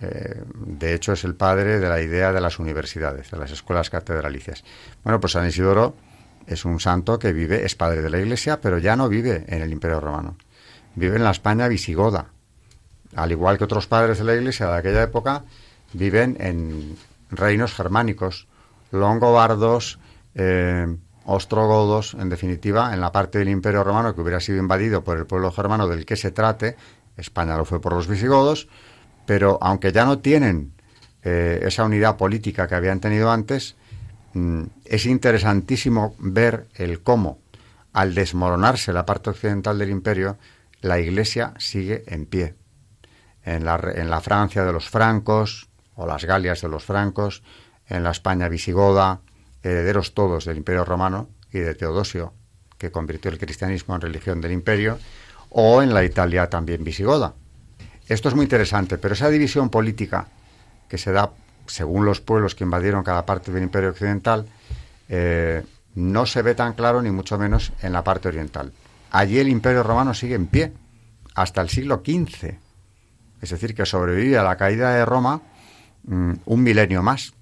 Eh, 0.00 0.42
de 0.54 0.94
hecho, 0.94 1.12
es 1.12 1.24
el 1.24 1.34
padre 1.34 1.78
de 1.78 1.88
la 1.88 2.00
idea 2.00 2.32
de 2.32 2.40
las 2.40 2.58
universidades, 2.58 3.30
de 3.30 3.38
las 3.38 3.50
escuelas 3.50 3.90
catedralicias. 3.90 4.64
Bueno, 5.04 5.20
pues 5.20 5.32
San 5.32 5.46
Isidoro 5.46 5.94
es 6.46 6.64
un 6.64 6.80
santo 6.80 7.18
que 7.18 7.32
vive, 7.32 7.64
es 7.64 7.74
padre 7.74 8.02
de 8.02 8.10
la 8.10 8.18
Iglesia, 8.18 8.60
pero 8.60 8.78
ya 8.78 8.96
no 8.96 9.08
vive 9.08 9.44
en 9.46 9.62
el 9.62 9.72
Imperio 9.72 10.00
Romano. 10.00 10.36
Vive 10.94 11.16
en 11.16 11.24
la 11.24 11.30
España 11.30 11.68
visigoda. 11.68 12.32
Al 13.16 13.32
igual 13.32 13.58
que 13.58 13.64
otros 13.64 13.86
padres 13.86 14.18
de 14.18 14.24
la 14.24 14.34
Iglesia 14.34 14.66
de 14.66 14.78
aquella 14.78 15.02
época, 15.02 15.44
viven 15.92 16.36
en 16.40 16.96
reinos 17.30 17.74
germánicos, 17.74 18.46
longobardos, 18.92 19.98
eh, 20.34 20.86
ostrogodos, 21.24 22.14
en 22.14 22.28
definitiva, 22.28 22.94
en 22.94 23.00
la 23.00 23.12
parte 23.12 23.38
del 23.38 23.48
Imperio 23.48 23.84
Romano 23.84 24.14
que 24.14 24.20
hubiera 24.20 24.40
sido 24.40 24.58
invadido 24.58 25.04
por 25.04 25.18
el 25.18 25.26
pueblo 25.26 25.52
germano 25.52 25.86
del 25.86 26.04
que 26.04 26.16
se 26.16 26.30
trate, 26.30 26.76
España 27.16 27.56
lo 27.56 27.64
fue 27.64 27.80
por 27.80 27.92
los 27.92 28.08
visigodos, 28.08 28.68
pero 29.26 29.58
aunque 29.60 29.92
ya 29.92 30.04
no 30.04 30.18
tienen 30.18 30.72
eh, 31.22 31.60
esa 31.62 31.84
unidad 31.84 32.16
política 32.16 32.66
que 32.66 32.74
habían 32.74 33.00
tenido 33.00 33.30
antes, 33.30 33.76
mm, 34.32 34.62
es 34.84 35.06
interesantísimo 35.06 36.14
ver 36.18 36.68
el 36.74 37.02
cómo, 37.02 37.38
al 37.92 38.14
desmoronarse 38.14 38.92
la 38.92 39.04
parte 39.04 39.30
occidental 39.30 39.78
del 39.78 39.90
imperio, 39.90 40.38
la 40.80 40.98
Iglesia 40.98 41.54
sigue 41.58 42.04
en 42.06 42.26
pie. 42.26 42.54
En 43.44 43.64
la, 43.64 43.80
en 43.94 44.10
la 44.10 44.20
Francia 44.20 44.64
de 44.64 44.72
los 44.72 44.88
francos, 44.88 45.68
o 45.94 46.06
las 46.06 46.24
Galias 46.24 46.60
de 46.60 46.68
los 46.68 46.84
francos, 46.84 47.42
en 47.88 48.02
la 48.02 48.10
España 48.10 48.48
visigoda, 48.48 49.20
herederos 49.62 50.14
todos 50.14 50.44
del 50.44 50.58
Imperio 50.58 50.84
Romano 50.84 51.28
y 51.52 51.58
de 51.58 51.74
Teodosio, 51.74 52.34
que 52.78 52.90
convirtió 52.90 53.30
el 53.30 53.38
cristianismo 53.38 53.94
en 53.94 54.00
religión 54.00 54.40
del 54.40 54.52
imperio, 54.52 54.98
o 55.50 55.82
en 55.82 55.92
la 55.92 56.04
Italia 56.04 56.48
también 56.48 56.84
visigoda. 56.84 57.34
Esto 58.06 58.28
es 58.28 58.34
muy 58.34 58.44
interesante, 58.44 58.98
pero 58.98 59.14
esa 59.14 59.28
división 59.28 59.68
política 59.68 60.28
que 60.88 60.98
se 60.98 61.12
da 61.12 61.30
según 61.70 62.04
los 62.04 62.20
pueblos 62.20 62.54
que 62.54 62.64
invadieron 62.64 63.04
cada 63.04 63.24
parte 63.24 63.52
del 63.52 63.62
imperio 63.62 63.90
occidental, 63.90 64.46
eh, 65.08 65.62
no 65.94 66.26
se 66.26 66.42
ve 66.42 66.54
tan 66.54 66.72
claro 66.74 67.00
ni 67.00 67.10
mucho 67.10 67.38
menos 67.38 67.72
en 67.82 67.92
la 67.92 68.02
parte 68.02 68.28
oriental. 68.28 68.72
Allí 69.10 69.38
el 69.38 69.48
imperio 69.48 69.82
romano 69.82 70.14
sigue 70.14 70.34
en 70.34 70.46
pie 70.46 70.72
hasta 71.34 71.60
el 71.60 71.68
siglo 71.68 72.02
XV, 72.04 72.58
es 73.40 73.50
decir, 73.50 73.74
que 73.74 73.86
sobrevive 73.86 74.38
a 74.38 74.42
la 74.42 74.56
caída 74.56 74.94
de 74.94 75.04
Roma 75.04 75.42
mm, 76.04 76.32
un 76.44 76.62
milenio 76.62 77.02
más. 77.02 77.32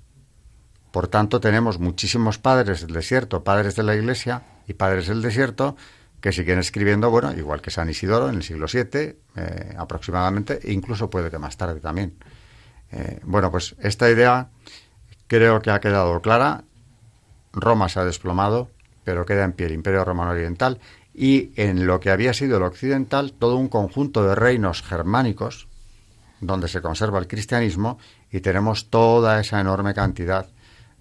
Por 0.91 1.09
tanto, 1.09 1.41
tenemos 1.41 1.79
muchísimos 1.79 2.39
padres 2.39 2.83
del 2.83 2.93
desierto, 2.93 3.45
padres 3.45 3.77
de 3.77 3.83
la 3.83 3.95
Iglesia 3.95 4.43
y 4.67 4.75
padres 4.75 5.09
del 5.09 5.23
desierto 5.23 5.77
que 6.21 6.33
siguen 6.33 6.59
escribiendo, 6.59 7.11
bueno, 7.11 7.33
igual 7.35 7.61
que 7.61 7.71
San 7.71 7.89
Isidoro 7.89 8.29
en 8.29 8.37
el 8.37 8.43
siglo 8.43 8.67
VII 8.73 9.17
eh, 9.37 9.75
aproximadamente, 9.79 10.59
e 10.63 10.73
incluso 10.73 11.09
puede 11.09 11.31
que 11.31 11.39
más 11.39 11.57
tarde 11.57 11.81
también. 11.81 12.17
Eh, 12.91 13.21
bueno, 13.23 13.51
pues 13.51 13.77
esta 13.81 14.11
idea 14.11 14.49
creo 15.27 15.63
que 15.63 15.71
ha 15.71 15.81
quedado 15.81 16.21
clara. 16.21 16.65
Roma 17.53 17.89
se 17.89 18.01
ha 18.01 18.05
desplomado, 18.05 18.69
pero 19.05 19.25
queda 19.25 19.45
en 19.45 19.53
pie 19.53 19.67
el 19.67 19.73
Imperio 19.73 20.05
Romano 20.05 20.33
Oriental 20.33 20.81
y 21.15 21.53
en 21.57 21.87
lo 21.87 22.01
que 22.01 22.11
había 22.11 22.33
sido 22.33 22.57
el 22.57 22.63
occidental, 22.63 23.33
todo 23.33 23.57
un 23.57 23.69
conjunto 23.69 24.25
de 24.25 24.35
reinos 24.35 24.83
germánicos 24.83 25.68
donde 26.41 26.69
se 26.69 26.81
conserva 26.81 27.19
el 27.19 27.27
cristianismo 27.27 27.99
y 28.31 28.41
tenemos 28.41 28.91
toda 28.91 29.41
esa 29.41 29.61
enorme 29.61 29.95
cantidad 29.95 30.47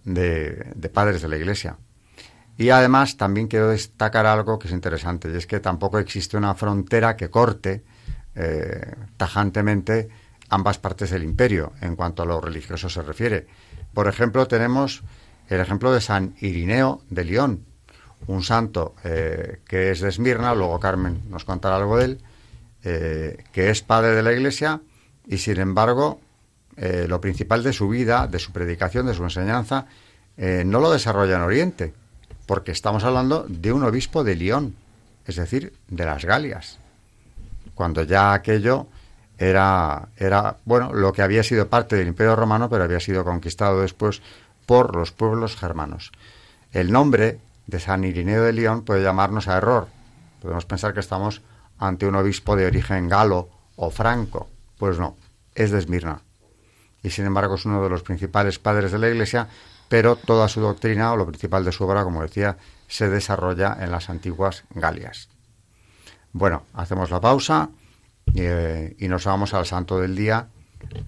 de, 0.04 0.90
padres 0.94 1.22
de 1.22 1.28
la 1.28 1.38
Iglesia. 1.38 1.78
Y 2.58 2.70
además 2.70 3.18
también 3.18 3.48
quiero 3.48 3.70
destacar 3.70 4.26
algo 4.26 4.58
que 4.58 4.68
es 4.68 4.74
interesante, 4.74 5.30
y 5.32 5.36
es 5.36 5.46
que 5.46 5.60
tampoco 5.60 6.00
existe 6.00 6.38
una 6.38 6.56
frontera 6.56 7.16
que 7.16 7.30
corte 7.30 7.84
eh, 8.36 8.96
tajantemente 9.16 10.10
ambas 10.50 10.80
partes 10.80 11.12
del 11.12 11.24
imperio 11.24 11.74
en 11.82 11.96
cuanto 11.96 12.24
a 12.24 12.26
lo 12.26 12.42
religioso 12.42 12.90
se 12.90 13.02
refiere. 13.02 13.48
Por 13.94 14.08
ejemplo, 14.08 14.48
tenemos 14.48 15.04
el 15.50 15.60
ejemplo 15.60 15.92
de 15.92 16.02
San 16.02 16.36
Irineo 16.40 17.02
de 17.10 17.26
León, 17.26 17.66
un 18.26 18.44
santo 18.44 18.96
eh, 19.04 19.60
que 19.68 19.92
es 19.92 20.02
de 20.02 20.10
Esmirna, 20.10 20.56
luego 20.56 20.80
Carmen 20.80 21.22
nos 21.30 21.46
contará 21.46 21.76
algo 21.76 21.98
de 21.98 22.06
él, 22.06 22.22
eh, 22.84 23.44
que 23.52 23.70
es 23.70 23.82
padre 23.82 24.16
de 24.16 24.24
la 24.24 24.34
Iglesia 24.34 24.82
y 25.28 25.38
sin 25.38 25.60
embargo 25.60 26.20
eh, 26.78 27.06
lo 27.08 27.20
principal 27.20 27.64
de 27.64 27.74
su 27.74 27.90
vida, 27.90 28.28
de 28.28 28.40
su 28.40 28.52
predicación, 28.52 29.08
de 29.08 29.14
su 29.14 29.24
enseñanza, 29.24 29.88
eh, 30.38 30.64
no 30.66 30.80
lo 30.80 30.92
desarrolla 30.92 31.36
en 31.36 31.42
Oriente, 31.42 31.94
porque 32.46 32.72
estamos 32.72 33.04
hablando 33.04 33.46
de 33.48 33.74
un 33.74 33.84
obispo 33.84 34.24
de 34.24 34.36
León, 34.36 34.76
es 35.26 35.36
decir, 35.36 35.74
de 35.88 36.06
las 36.06 36.24
Galias, 36.24 36.78
cuando 37.74 38.04
ya 38.04 38.34
aquello 38.34 38.88
era, 39.38 40.10
era, 40.18 40.58
bueno, 40.66 40.94
lo 40.94 41.14
que 41.14 41.22
había 41.22 41.44
sido 41.44 41.68
parte 41.68 41.96
del 41.96 42.08
Imperio 42.08 42.36
Romano, 42.36 42.70
pero 42.70 42.84
había 42.84 43.00
sido 43.00 43.24
conquistado 43.24 43.82
después 43.82 44.22
por 44.66 44.96
los 44.96 45.12
pueblos 45.12 45.56
germanos. 45.56 46.12
El 46.72 46.92
nombre 46.92 47.40
de 47.66 47.80
San 47.80 48.04
Irineo 48.04 48.44
de 48.44 48.54
León 48.54 48.84
puede 48.84 49.04
llamarnos 49.04 49.48
a 49.48 49.58
error. 49.58 49.88
Podemos 50.42 50.66
pensar 50.66 50.94
que 50.94 51.00
estamos 51.00 51.42
ante 51.80 52.06
un 52.06 52.16
obispo 52.16 52.56
de 52.56 52.66
origen 52.66 53.10
galo 53.10 53.50
o 53.76 53.90
franco. 53.90 54.50
Pues 54.78 55.00
no, 55.00 55.16
es 55.56 55.72
de 55.72 55.80
Esmirna 55.80 56.22
y 57.04 57.10
sin 57.10 57.26
embargo 57.26 57.56
es 57.56 57.66
uno 57.66 57.82
de 57.82 57.90
los 57.90 58.04
principales 58.04 58.60
padres 58.60 58.92
de 58.92 59.00
la 59.00 59.10
Iglesia, 59.10 59.48
pero 59.88 60.16
toda 60.16 60.48
su 60.48 60.62
doctrina 60.62 61.12
o 61.14 61.18
lo 61.18 61.26
principal 61.26 61.64
de 61.64 61.72
su 61.72 61.86
obra, 61.86 62.04
como 62.04 62.22
decía, 62.22 62.58
se 62.88 63.10
desarrolla 63.10 63.78
en 63.80 63.92
las 63.92 64.10
antiguas 64.10 64.64
Galias. 64.74 65.30
Bueno, 66.34 66.64
hacemos 66.74 67.10
la 67.10 67.22
pausa 67.22 67.70
eh, 68.36 68.96
y 69.00 69.08
nos 69.08 69.26
vamos 69.26 69.54
al 69.54 69.66
santo 69.66 70.00
del 70.00 70.16
día 70.16 70.48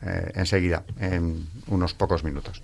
eh, 0.01 0.31
enseguida, 0.35 0.83
en 0.97 1.47
unos 1.67 1.93
pocos 1.93 2.23
minutos. 2.23 2.63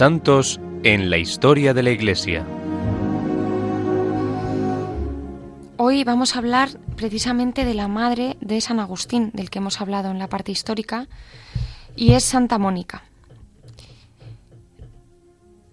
Santos 0.00 0.58
en 0.82 1.10
la 1.10 1.18
historia 1.18 1.74
de 1.74 1.82
la 1.82 1.90
Iglesia. 1.90 2.46
Hoy 5.76 6.04
vamos 6.04 6.34
a 6.34 6.38
hablar 6.38 6.70
precisamente 6.96 7.66
de 7.66 7.74
la 7.74 7.86
madre 7.86 8.38
de 8.40 8.62
San 8.62 8.80
Agustín, 8.80 9.30
del 9.34 9.50
que 9.50 9.58
hemos 9.58 9.78
hablado 9.78 10.10
en 10.10 10.18
la 10.18 10.26
parte 10.26 10.52
histórica, 10.52 11.06
y 11.96 12.14
es 12.14 12.24
Santa 12.24 12.56
Mónica. 12.56 13.02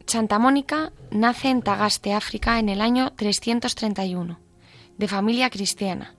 Santa 0.05 0.39
Mónica 0.39 0.91
nace 1.09 1.47
en 1.47 1.61
Tagaste, 1.61 2.11
África, 2.11 2.59
en 2.59 2.67
el 2.67 2.81
año 2.81 3.13
331, 3.13 4.39
de 4.97 5.07
familia 5.07 5.49
cristiana. 5.49 6.15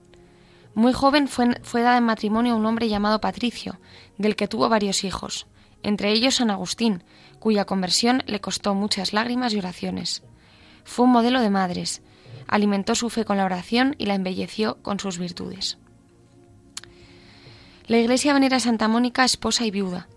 Muy 0.73 0.93
joven 0.93 1.27
fue, 1.27 1.59
fue 1.61 1.83
dada 1.83 1.99
en 1.99 2.05
matrimonio 2.05 2.53
a 2.53 2.55
un 2.55 2.65
hombre 2.65 2.89
llamado 2.89 3.21
Patricio, 3.21 3.79
del 4.17 4.35
que 4.35 4.47
tuvo 4.47 4.67
varios 4.67 5.03
hijos, 5.03 5.45
entre 5.83 6.11
ellos 6.11 6.35
San 6.35 6.51
Agustín, 6.51 7.03
cuya 7.39 7.65
conversión 7.65 8.23
le 8.27 8.41
costó 8.41 8.75
muchas 8.75 9.13
lágrimas 9.13 9.53
y 9.53 9.59
oraciones. 9.59 10.23
Fue 10.83 11.05
un 11.05 11.11
modelo 11.11 11.41
de 11.41 11.49
madres, 11.49 12.01
alimentó 12.47 12.95
su 12.95 13.09
fe 13.09 13.25
con 13.25 13.37
la 13.37 13.45
oración 13.45 13.95
y 13.97 14.05
la 14.05 14.15
embelleció 14.15 14.77
con 14.81 14.99
sus 14.99 15.17
virtudes. 15.17 15.77
La 17.87 17.97
Iglesia 17.97 18.33
venera 18.33 18.57
a 18.57 18.59
Santa 18.59 18.87
Mónica 18.87 19.23
esposa 19.23 19.65
y 19.65 19.71
viuda. 19.71 20.07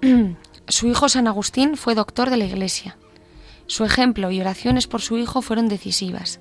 su 0.68 0.88
hijo 0.88 1.08
San 1.08 1.26
Agustín 1.26 1.76
fue 1.76 1.94
doctor 1.94 2.30
de 2.30 2.36
la 2.36 2.44
Iglesia. 2.44 2.96
Su 3.66 3.84
ejemplo 3.84 4.30
y 4.30 4.40
oraciones 4.40 4.86
por 4.86 5.02
su 5.02 5.18
hijo 5.18 5.42
fueron 5.42 5.68
decisivas. 5.68 6.40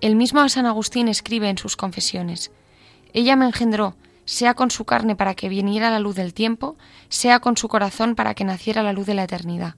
El 0.00 0.16
mismo 0.16 0.46
San 0.48 0.66
Agustín 0.66 1.08
escribe 1.08 1.48
en 1.48 1.58
sus 1.58 1.76
confesiones, 1.76 2.50
Ella 3.12 3.36
me 3.36 3.46
engendró, 3.46 3.96
sea 4.24 4.54
con 4.54 4.70
su 4.70 4.84
carne 4.84 5.16
para 5.16 5.34
que 5.34 5.48
viniera 5.48 5.90
la 5.90 5.98
luz 5.98 6.16
del 6.16 6.34
tiempo, 6.34 6.76
sea 7.08 7.40
con 7.40 7.56
su 7.56 7.68
corazón 7.68 8.14
para 8.14 8.34
que 8.34 8.44
naciera 8.44 8.82
la 8.82 8.92
luz 8.92 9.06
de 9.06 9.14
la 9.14 9.24
eternidad. 9.24 9.76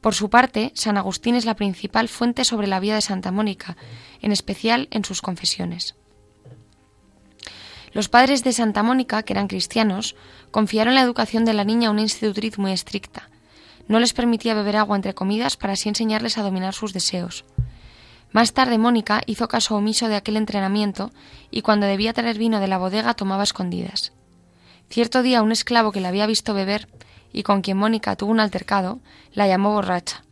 Por 0.00 0.14
su 0.14 0.30
parte, 0.30 0.72
San 0.74 0.98
Agustín 0.98 1.36
es 1.36 1.44
la 1.44 1.54
principal 1.54 2.08
fuente 2.08 2.44
sobre 2.44 2.66
la 2.66 2.80
vida 2.80 2.96
de 2.96 3.02
Santa 3.02 3.30
Mónica, 3.30 3.76
en 4.20 4.32
especial 4.32 4.88
en 4.90 5.04
sus 5.04 5.22
confesiones. 5.22 5.94
Los 7.92 8.08
padres 8.08 8.42
de 8.42 8.52
Santa 8.52 8.82
Mónica, 8.82 9.22
que 9.22 9.34
eran 9.34 9.48
cristianos, 9.48 10.16
confiaron 10.50 10.94
la 10.94 11.02
educación 11.02 11.44
de 11.44 11.52
la 11.52 11.64
niña 11.64 11.88
a 11.88 11.90
una 11.92 12.00
institutriz 12.00 12.58
muy 12.58 12.72
estricta. 12.72 13.28
No 13.86 14.00
les 14.00 14.12
permitía 14.12 14.54
beber 14.54 14.76
agua 14.76 14.96
entre 14.96 15.14
comidas 15.14 15.56
para 15.56 15.74
así 15.74 15.88
enseñarles 15.88 16.38
a 16.38 16.42
dominar 16.42 16.74
sus 16.74 16.92
deseos. 16.92 17.44
Más 18.32 18.54
tarde 18.54 18.78
Mónica 18.78 19.22
hizo 19.26 19.46
caso 19.46 19.76
omiso 19.76 20.08
de 20.08 20.16
aquel 20.16 20.36
entrenamiento 20.36 21.10
y 21.50 21.60
cuando 21.62 21.86
debía 21.86 22.14
traer 22.14 22.38
vino 22.38 22.60
de 22.60 22.68
la 22.68 22.78
bodega 22.78 23.14
tomaba 23.14 23.42
escondidas. 23.42 24.12
Cierto 24.88 25.22
día 25.22 25.42
un 25.42 25.52
esclavo 25.52 25.92
que 25.92 26.00
la 26.00 26.08
había 26.08 26.26
visto 26.26 26.54
beber 26.54 26.88
y 27.32 27.42
con 27.42 27.60
quien 27.60 27.76
Mónica 27.76 28.16
tuvo 28.16 28.30
un 28.30 28.40
altercado, 28.40 29.00
la 29.32 29.46
llamó 29.46 29.72
borracha. 29.72 30.24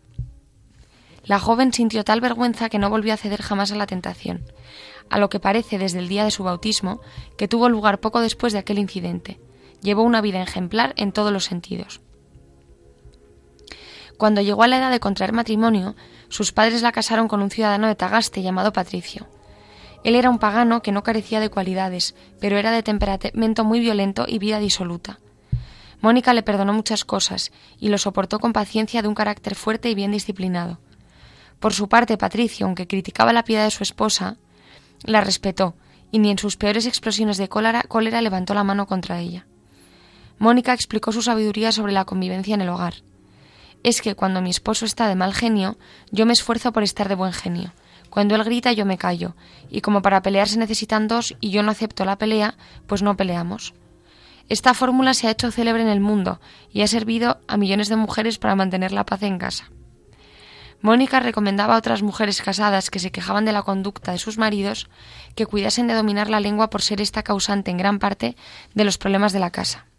La 1.25 1.39
joven 1.39 1.73
sintió 1.73 2.03
tal 2.03 2.21
vergüenza 2.21 2.71
que 2.71 2.79
no 2.79 2.91
volvió 2.91 3.13
a 3.13 3.19
ceder 3.19 3.43
jamás 3.43 3.73
a 3.73 3.77
la 3.77 3.87
tentación, 3.87 4.45
a 5.11 5.19
lo 5.19 5.29
que 5.29 5.41
parece 5.41 5.79
desde 5.79 5.99
el 5.99 6.09
día 6.09 6.25
de 6.25 6.31
su 6.31 6.43
bautismo, 6.43 7.01
que 7.37 7.49
tuvo 7.49 7.69
lugar 7.69 8.01
poco 8.01 8.21
después 8.21 8.53
de 8.53 8.59
aquel 8.59 8.79
incidente. 8.79 9.39
Llevó 9.83 10.03
una 10.03 10.23
vida 10.23 10.43
ejemplar 10.43 10.95
en 10.97 11.13
todos 11.13 11.33
los 11.33 11.45
sentidos. 11.45 12.01
Cuando 14.21 14.43
llegó 14.43 14.65
a 14.65 14.69
la 14.69 14.77
edad 14.77 14.91
de 14.91 15.01
contraer 15.01 15.33
matrimonio, 15.33 15.97
sus 16.29 16.53
padres 16.53 16.83
la 16.83 16.93
casaron 16.93 17.27
con 17.27 17.41
un 17.41 17.51
ciudadano 17.51 17.87
de 17.87 17.95
Tagaste 17.95 18.43
llamado 18.43 18.71
Patricio. 18.71 19.27
Él 20.05 20.15
era 20.15 20.29
un 20.29 20.39
pagano 20.39 20.83
que 20.83 20.93
no 20.93 21.03
carecía 21.03 21.41
de 21.41 21.49
cualidades, 21.49 22.15
pero 22.39 22.59
era 22.59 22.71
de 22.71 22.83
temperamento 22.83 23.65
muy 23.65 23.81
violento 23.81 24.27
y 24.29 24.39
vida 24.39 24.59
disoluta. 24.59 25.21
Mónica 26.03 26.35
le 26.35 26.43
perdonó 26.43 26.75
muchas 26.75 27.07
cosas 27.07 27.51
y 27.79 27.89
lo 27.89 27.97
soportó 27.97 28.41
con 28.41 28.53
paciencia 28.53 29.01
de 29.01 29.09
un 29.09 29.15
carácter 29.15 29.55
fuerte 29.55 29.89
y 29.89 29.95
bien 29.95 30.13
disciplinado. 30.13 30.81
Por 31.59 31.73
su 31.73 31.89
parte, 31.89 32.19
Patricio, 32.19 32.67
aunque 32.67 32.87
criticaba 32.87 33.33
la 33.33 33.45
piedad 33.45 33.65
de 33.65 33.71
su 33.71 33.83
esposa, 33.83 34.37
la 35.03 35.23
respetó 35.23 35.77
y 36.11 36.19
ni 36.19 36.31
en 36.31 36.37
sus 36.37 36.59
peores 36.59 36.85
explosiones 36.85 37.39
de 37.39 37.49
cólera, 37.49 37.85
cólera 37.85 38.21
levantó 38.21 38.53
la 38.53 38.65
mano 38.65 38.87
contra 38.87 39.19
ella. 39.19 39.47
Mónica 40.39 40.75
explicó 40.75 41.11
su 41.11 41.23
sabiduría 41.23 41.73
sobre 41.73 41.95
la 41.95 42.05
convivencia 42.05 42.55
en 42.55 42.61
el 42.61 42.69
hogar 42.69 42.97
es 43.83 44.03
que 44.03 44.15
cuando 44.15 44.43
mi 44.43 44.51
esposo 44.51 44.85
está 44.85 45.09
de 45.09 45.15
mal 45.15 45.35
genio, 45.35 45.79
yo 46.11 46.27
me 46.27 46.33
esfuerzo 46.33 46.73
por 46.73 46.83
estar 46.83 47.09
de 47.09 47.15
buen 47.15 47.33
genio. 47.33 47.73
Cuando 48.11 48.35
él 48.35 48.45
grita 48.45 48.73
yo 48.73 48.85
me 48.85 48.99
callo, 48.99 49.35
y 49.71 49.81
como 49.81 50.03
para 50.03 50.23
pelear 50.23 50.49
se 50.49 50.59
necesitan 50.59 51.09
dos 51.09 51.37
y 51.41 51.51
yo 51.51 51.63
no 51.63 51.71
acepto 51.71 52.05
la 52.05 52.19
pelea, 52.19 52.57
pues 52.87 53.03
no 53.03 53.17
peleamos. 53.17 53.75
Esta 54.49 54.75
fórmula 54.75 55.15
se 55.15 55.29
ha 55.29 55.31
hecho 55.31 55.53
célebre 55.53 55.83
en 55.83 55.89
el 55.89 56.01
mundo 56.01 56.41
y 56.73 56.83
ha 56.83 56.89
servido 56.89 57.41
a 57.47 57.57
millones 57.57 57.89
de 57.89 57.97
mujeres 57.97 58.39
para 58.39 58.57
mantener 58.57 58.91
la 58.91 59.07
paz 59.07 59.23
en 59.23 59.39
casa. 59.39 59.71
Mónica 60.83 61.21
recomendaba 61.21 61.75
a 61.75 61.79
otras 61.79 62.03
mujeres 62.03 62.41
casadas 62.41 62.91
que 62.91 62.99
se 62.99 63.13
quejaban 63.13 63.45
de 63.45 63.53
la 63.53 63.63
conducta 63.63 64.13
de 64.13 64.19
sus 64.19 64.39
maridos 64.39 64.89
que 65.37 65.47
cuidasen 65.47 65.87
de 65.87 65.95
dominar 65.95 66.31
la 66.31 66.41
lengua 66.41 66.71
por 66.71 66.83
ser 66.83 67.01
esta 67.01 67.23
causante 67.23 67.71
en 67.71 67.77
gran 67.77 67.99
parte 67.99 68.35
de 68.75 68.85
los 68.85 68.99
problemas 68.99 69.33
de 69.33 69.41
la 69.41 69.51
casa. 69.51 69.90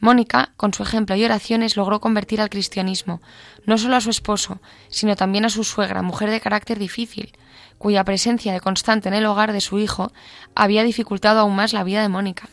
Mónica, 0.00 0.52
con 0.56 0.72
su 0.72 0.82
ejemplo 0.82 1.14
y 1.14 1.24
oraciones, 1.24 1.76
logró 1.76 2.00
convertir 2.00 2.40
al 2.40 2.48
cristianismo 2.48 3.20
no 3.66 3.76
solo 3.78 3.96
a 3.96 4.00
su 4.00 4.10
esposo, 4.10 4.60
sino 4.88 5.14
también 5.14 5.44
a 5.44 5.50
su 5.50 5.62
suegra, 5.62 6.02
mujer 6.02 6.30
de 6.30 6.40
carácter 6.40 6.78
difícil, 6.78 7.32
cuya 7.78 8.04
presencia 8.04 8.52
de 8.52 8.60
constante 8.60 9.08
en 9.08 9.14
el 9.14 9.26
hogar 9.26 9.52
de 9.52 9.60
su 9.60 9.78
hijo 9.78 10.12
había 10.54 10.82
dificultado 10.82 11.40
aún 11.40 11.54
más 11.54 11.72
la 11.72 11.84
vida 11.84 12.02
de 12.02 12.08
Mónica. 12.08 12.48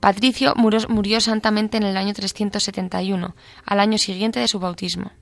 Patricio 0.00 0.54
murió, 0.56 0.80
murió 0.88 1.20
santamente 1.20 1.76
en 1.76 1.84
el 1.84 1.96
año 1.96 2.12
371, 2.12 3.34
al 3.64 3.80
año 3.80 3.98
siguiente 3.98 4.40
de 4.40 4.48
su 4.48 4.58
bautismo. 4.58 5.12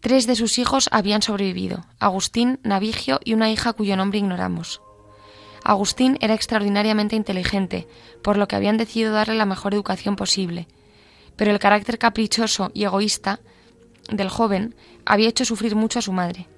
Tres 0.00 0.26
de 0.26 0.34
sus 0.34 0.58
hijos 0.58 0.88
habían 0.92 1.22
sobrevivido, 1.22 1.84
Agustín, 1.98 2.58
Navigio 2.62 3.20
y 3.24 3.34
una 3.34 3.50
hija 3.50 3.72
cuyo 3.72 3.96
nombre 3.96 4.18
ignoramos. 4.18 4.80
Agustín 5.70 6.18
era 6.20 6.34
extraordinariamente 6.34 7.14
inteligente, 7.14 7.86
por 8.24 8.36
lo 8.36 8.48
que 8.48 8.56
habían 8.56 8.76
decidido 8.76 9.12
darle 9.12 9.36
la 9.36 9.46
mejor 9.46 9.72
educación 9.72 10.16
posible. 10.16 10.66
Pero 11.36 11.52
el 11.52 11.60
carácter 11.60 11.96
caprichoso 11.96 12.72
y 12.74 12.82
egoísta 12.82 13.38
del 14.10 14.28
joven 14.28 14.74
había 15.04 15.28
hecho 15.28 15.44
sufrir 15.44 15.76
mucho 15.76 16.00
a 16.00 16.02
su 16.02 16.10
madre. 16.10 16.48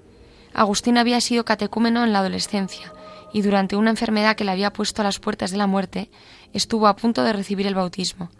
Agustín 0.55 0.97
había 0.97 1.21
sido 1.21 1.45
catecúmeno 1.45 2.03
en 2.03 2.11
la 2.11 2.21
adolescencia 2.21 2.91
y 3.31 3.43
durante 3.43 3.75
una 3.75 3.91
enfermedad 3.91 4.35
que 4.35 4.45
le 4.45 4.51
había 4.51 4.73
puesto 4.73 5.03
a 5.03 5.05
las 5.05 5.19
puertas 5.19 5.51
de 5.51 5.57
la 5.57 5.67
muerte 5.67 6.09
estuvo 6.51 6.87
a 6.87 6.95
punto 6.95 7.23
de 7.23 7.33
recibir 7.33 7.67
el 7.67 7.75
bautismo. 7.75 8.31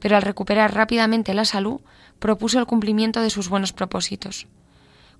Pero 0.00 0.16
al 0.16 0.22
recuperar 0.22 0.72
rápidamente 0.72 1.34
la 1.34 1.44
salud, 1.44 1.82
propuso 2.20 2.58
el 2.58 2.64
cumplimiento 2.64 3.20
de 3.20 3.28
sus 3.28 3.50
buenos 3.50 3.74
propósitos. 3.74 4.46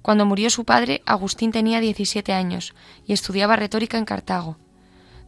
Cuando 0.00 0.24
murió 0.24 0.48
su 0.48 0.64
padre, 0.64 1.02
Agustín 1.04 1.52
tenía 1.52 1.80
17 1.80 2.32
años 2.32 2.74
y 3.06 3.12
estudiaba 3.12 3.56
retórica 3.56 3.98
en 3.98 4.06
Cartago. 4.06 4.56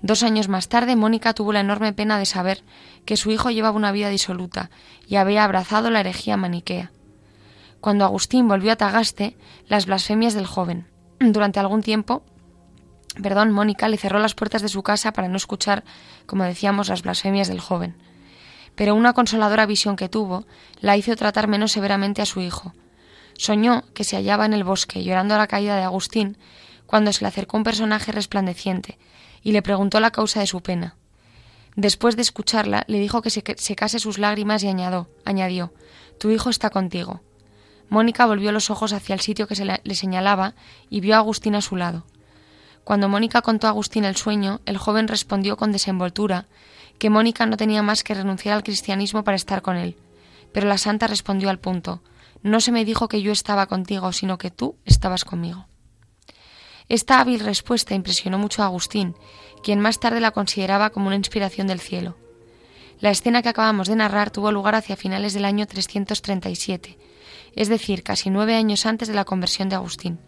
Dos 0.00 0.22
años 0.22 0.48
más 0.48 0.68
tarde, 0.68 0.94
Mónica 0.94 1.34
tuvo 1.34 1.52
la 1.52 1.60
enorme 1.60 1.92
pena 1.92 2.18
de 2.18 2.26
saber 2.26 2.62
que 3.04 3.16
su 3.16 3.30
hijo 3.30 3.50
llevaba 3.50 3.76
una 3.76 3.92
vida 3.92 4.08
disoluta 4.08 4.70
y 5.08 5.16
había 5.16 5.44
abrazado 5.44 5.90
la 5.90 6.00
herejía 6.00 6.36
maniquea. 6.36 6.92
Cuando 7.80 8.04
Agustín 8.04 8.48
volvió 8.48 8.72
a 8.72 8.76
Tagaste, 8.76 9.36
las 9.66 9.86
blasfemias 9.86 10.34
del 10.34 10.46
joven. 10.46 10.86
Durante 11.20 11.58
algún 11.58 11.82
tiempo, 11.82 12.22
perdón, 13.20 13.50
Mónica 13.50 13.88
le 13.88 13.96
cerró 13.96 14.20
las 14.20 14.34
puertas 14.34 14.62
de 14.62 14.68
su 14.68 14.82
casa 14.82 15.12
para 15.12 15.28
no 15.28 15.36
escuchar, 15.36 15.84
como 16.26 16.44
decíamos, 16.44 16.88
las 16.88 17.02
blasfemias 17.02 17.48
del 17.48 17.60
joven. 17.60 17.96
Pero 18.76 18.94
una 18.94 19.12
consoladora 19.12 19.66
visión 19.66 19.96
que 19.96 20.08
tuvo 20.08 20.46
la 20.80 20.96
hizo 20.96 21.14
tratar 21.16 21.48
menos 21.48 21.72
severamente 21.72 22.22
a 22.22 22.26
su 22.26 22.40
hijo. 22.40 22.72
Soñó 23.36 23.82
que 23.94 24.04
se 24.04 24.16
hallaba 24.16 24.46
en 24.46 24.54
el 24.54 24.64
bosque 24.64 25.02
llorando 25.02 25.34
a 25.34 25.38
la 25.38 25.48
caída 25.48 25.76
de 25.76 25.82
Agustín 25.82 26.36
cuando 26.86 27.12
se 27.12 27.22
le 27.22 27.28
acercó 27.28 27.56
un 27.56 27.64
personaje 27.64 28.12
resplandeciente, 28.12 28.98
y 29.42 29.52
le 29.52 29.62
preguntó 29.62 30.00
la 30.00 30.10
causa 30.10 30.40
de 30.40 30.46
su 30.46 30.60
pena. 30.60 30.96
Después 31.76 32.16
de 32.16 32.22
escucharla, 32.22 32.84
le 32.88 32.98
dijo 32.98 33.22
que 33.22 33.30
se 33.30 33.42
secase 33.56 33.98
sus 33.98 34.18
lágrimas 34.18 34.62
y 34.64 34.68
añadió, 34.68 35.08
añadió 35.24 35.72
Tu 36.18 36.30
hijo 36.30 36.50
está 36.50 36.70
contigo. 36.70 37.20
Mónica 37.88 38.26
volvió 38.26 38.52
los 38.52 38.70
ojos 38.70 38.92
hacia 38.92 39.14
el 39.14 39.20
sitio 39.20 39.46
que 39.46 39.54
se 39.54 39.64
le 39.64 39.94
señalaba 39.94 40.54
y 40.90 41.00
vio 41.00 41.14
a 41.14 41.18
Agustín 41.18 41.54
a 41.54 41.62
su 41.62 41.76
lado. 41.76 42.04
Cuando 42.84 43.08
Mónica 43.08 43.42
contó 43.42 43.66
a 43.66 43.70
Agustín 43.70 44.04
el 44.04 44.16
sueño, 44.16 44.60
el 44.66 44.78
joven 44.78 45.08
respondió 45.08 45.56
con 45.56 45.72
desenvoltura 45.72 46.46
que 46.98 47.10
Mónica 47.10 47.46
no 47.46 47.56
tenía 47.56 47.82
más 47.82 48.02
que 48.02 48.14
renunciar 48.14 48.56
al 48.56 48.62
cristianismo 48.62 49.24
para 49.24 49.36
estar 49.36 49.62
con 49.62 49.76
él. 49.76 49.96
Pero 50.52 50.66
la 50.66 50.78
santa 50.78 51.06
respondió 51.06 51.50
al 51.50 51.58
punto 51.58 52.02
No 52.42 52.60
se 52.60 52.72
me 52.72 52.84
dijo 52.84 53.08
que 53.08 53.22
yo 53.22 53.30
estaba 53.30 53.66
contigo, 53.66 54.12
sino 54.12 54.38
que 54.38 54.50
tú 54.50 54.76
estabas 54.84 55.24
conmigo. 55.24 55.66
Esta 56.88 57.20
hábil 57.20 57.40
respuesta 57.40 57.94
impresionó 57.94 58.38
mucho 58.38 58.62
a 58.62 58.66
Agustín, 58.66 59.14
quien 59.62 59.80
más 59.80 60.00
tarde 60.00 60.20
la 60.20 60.30
consideraba 60.30 60.90
como 60.90 61.08
una 61.08 61.16
inspiración 61.16 61.66
del 61.66 61.80
cielo. 61.80 62.16
La 63.00 63.10
escena 63.10 63.42
que 63.42 63.50
acabamos 63.50 63.88
de 63.88 63.96
narrar 63.96 64.30
tuvo 64.30 64.50
lugar 64.52 64.74
hacia 64.74 64.96
finales 64.96 65.34
del 65.34 65.44
año 65.44 65.66
337, 65.66 66.98
es 67.54 67.68
decir, 67.68 68.02
casi 68.02 68.30
nueve 68.30 68.56
años 68.56 68.86
antes 68.86 69.08
de 69.08 69.14
la 69.14 69.24
conversión 69.24 69.68
de 69.68 69.76
Agustín. 69.76 70.18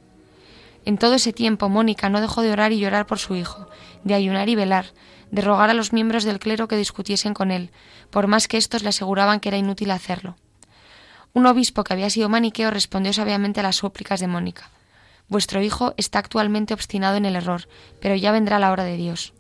En 0.85 0.99
todo 0.99 1.15
ese 1.15 1.33
tiempo 1.33 1.69
Mónica 1.69 2.09
no 2.09 2.21
dejó 2.21 2.43
de 2.43 2.53
orar 2.53 2.73
y 2.73 2.79
llorar 2.79 3.07
por 3.07 3.19
su 3.19 3.37
hijo, 3.37 3.69
de 4.05 4.15
ayunar 4.15 4.49
y 4.49 4.55
velar, 4.55 4.93
de 5.31 5.43
rogar 5.43 5.71
a 5.71 5.75
los 5.75 5.93
miembros 5.93 6.25
del 6.25 6.39
clero 6.39 6.69
que 6.69 6.77
discutiesen 6.77 7.35
con 7.35 7.51
él, 7.51 7.71
por 8.11 8.27
más 8.27 8.49
que 8.49 8.57
éstos 8.57 8.83
le 8.83 8.91
aseguraban 8.91 9.41
que 9.41 9.49
era 9.49 9.59
inútil 9.59 9.91
hacerlo. 9.91 10.37
Un 11.33 11.47
obispo 11.47 11.85
que 11.85 11.93
había 11.93 12.11
sido 12.11 12.29
maniqueo 12.29 12.71
respondió 12.71 13.13
sabiamente 13.13 13.61
a 13.61 13.63
las 13.63 13.77
súplicas 13.77 14.21
de 14.21 14.27
Mónica. 14.27 14.71
Vuestro 15.31 15.63
hijo 15.63 15.95
está 15.97 16.19
actualmente 16.19 16.75
obstinado 16.75 17.17
en 17.17 17.25
el 17.25 17.37
error, 17.37 17.69
pero 18.01 18.15
ya 18.17 18.33
vendrá 18.33 18.59
la 18.59 18.73
hora 18.73 18.85
de 18.85 18.97
Dios. 18.97 19.33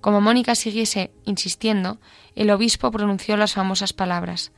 Como 0.00 0.20
Mónica 0.20 0.56
siguiese 0.56 1.12
insistiendo, 1.24 1.98
el 2.34 2.50
obispo 2.50 2.90
pronunció 2.90 3.36
las 3.36 3.52
famosas 3.52 3.92
palabras 3.92 4.50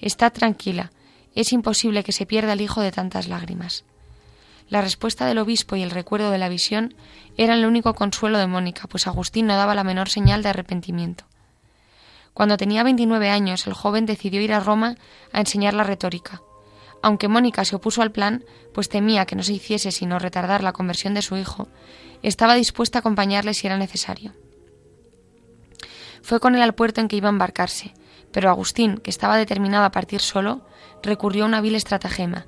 Está 0.00 0.30
tranquila, 0.30 0.92
es 1.34 1.52
imposible 1.52 2.04
que 2.04 2.12
se 2.12 2.26
pierda 2.26 2.54
el 2.54 2.60
hijo 2.60 2.80
de 2.80 2.90
tantas 2.90 3.28
lágrimas. 3.28 3.84
La 4.68 4.80
respuesta 4.80 5.26
del 5.26 5.38
obispo 5.38 5.76
y 5.76 5.82
el 5.82 5.90
recuerdo 5.90 6.30
de 6.30 6.38
la 6.38 6.48
visión 6.48 6.94
eran 7.36 7.58
el 7.58 7.66
único 7.66 7.94
consuelo 7.94 8.38
de 8.38 8.46
Mónica, 8.46 8.88
pues 8.88 9.06
Agustín 9.06 9.46
no 9.46 9.56
daba 9.56 9.74
la 9.74 9.84
menor 9.84 10.08
señal 10.08 10.42
de 10.42 10.48
arrepentimiento. 10.48 11.24
Cuando 12.32 12.56
tenía 12.56 12.82
veintinueve 12.82 13.30
años, 13.30 13.66
el 13.66 13.74
joven 13.74 14.06
decidió 14.06 14.40
ir 14.40 14.52
a 14.52 14.60
Roma 14.60 14.96
a 15.32 15.40
enseñar 15.40 15.74
la 15.74 15.84
retórica. 15.84 16.40
Aunque 17.04 17.28
Mónica 17.28 17.66
se 17.66 17.76
opuso 17.76 18.00
al 18.00 18.12
plan, 18.12 18.46
pues 18.72 18.88
temía 18.88 19.26
que 19.26 19.36
no 19.36 19.42
se 19.42 19.52
hiciese 19.52 19.92
sino 19.92 20.18
retardar 20.18 20.62
la 20.62 20.72
conversión 20.72 21.12
de 21.12 21.20
su 21.20 21.36
hijo, 21.36 21.68
estaba 22.22 22.54
dispuesta 22.54 22.96
a 22.96 23.00
acompañarle 23.00 23.52
si 23.52 23.66
era 23.66 23.76
necesario. 23.76 24.32
Fue 26.22 26.40
con 26.40 26.54
él 26.54 26.62
al 26.62 26.74
puerto 26.74 27.02
en 27.02 27.08
que 27.08 27.16
iba 27.16 27.28
a 27.28 27.36
embarcarse, 27.36 27.92
pero 28.32 28.48
Agustín, 28.48 28.96
que 28.96 29.10
estaba 29.10 29.36
determinado 29.36 29.84
a 29.84 29.90
partir 29.90 30.22
solo, 30.22 30.66
recurrió 31.02 31.44
a 31.44 31.48
una 31.48 31.60
vil 31.60 31.74
estratagema. 31.74 32.46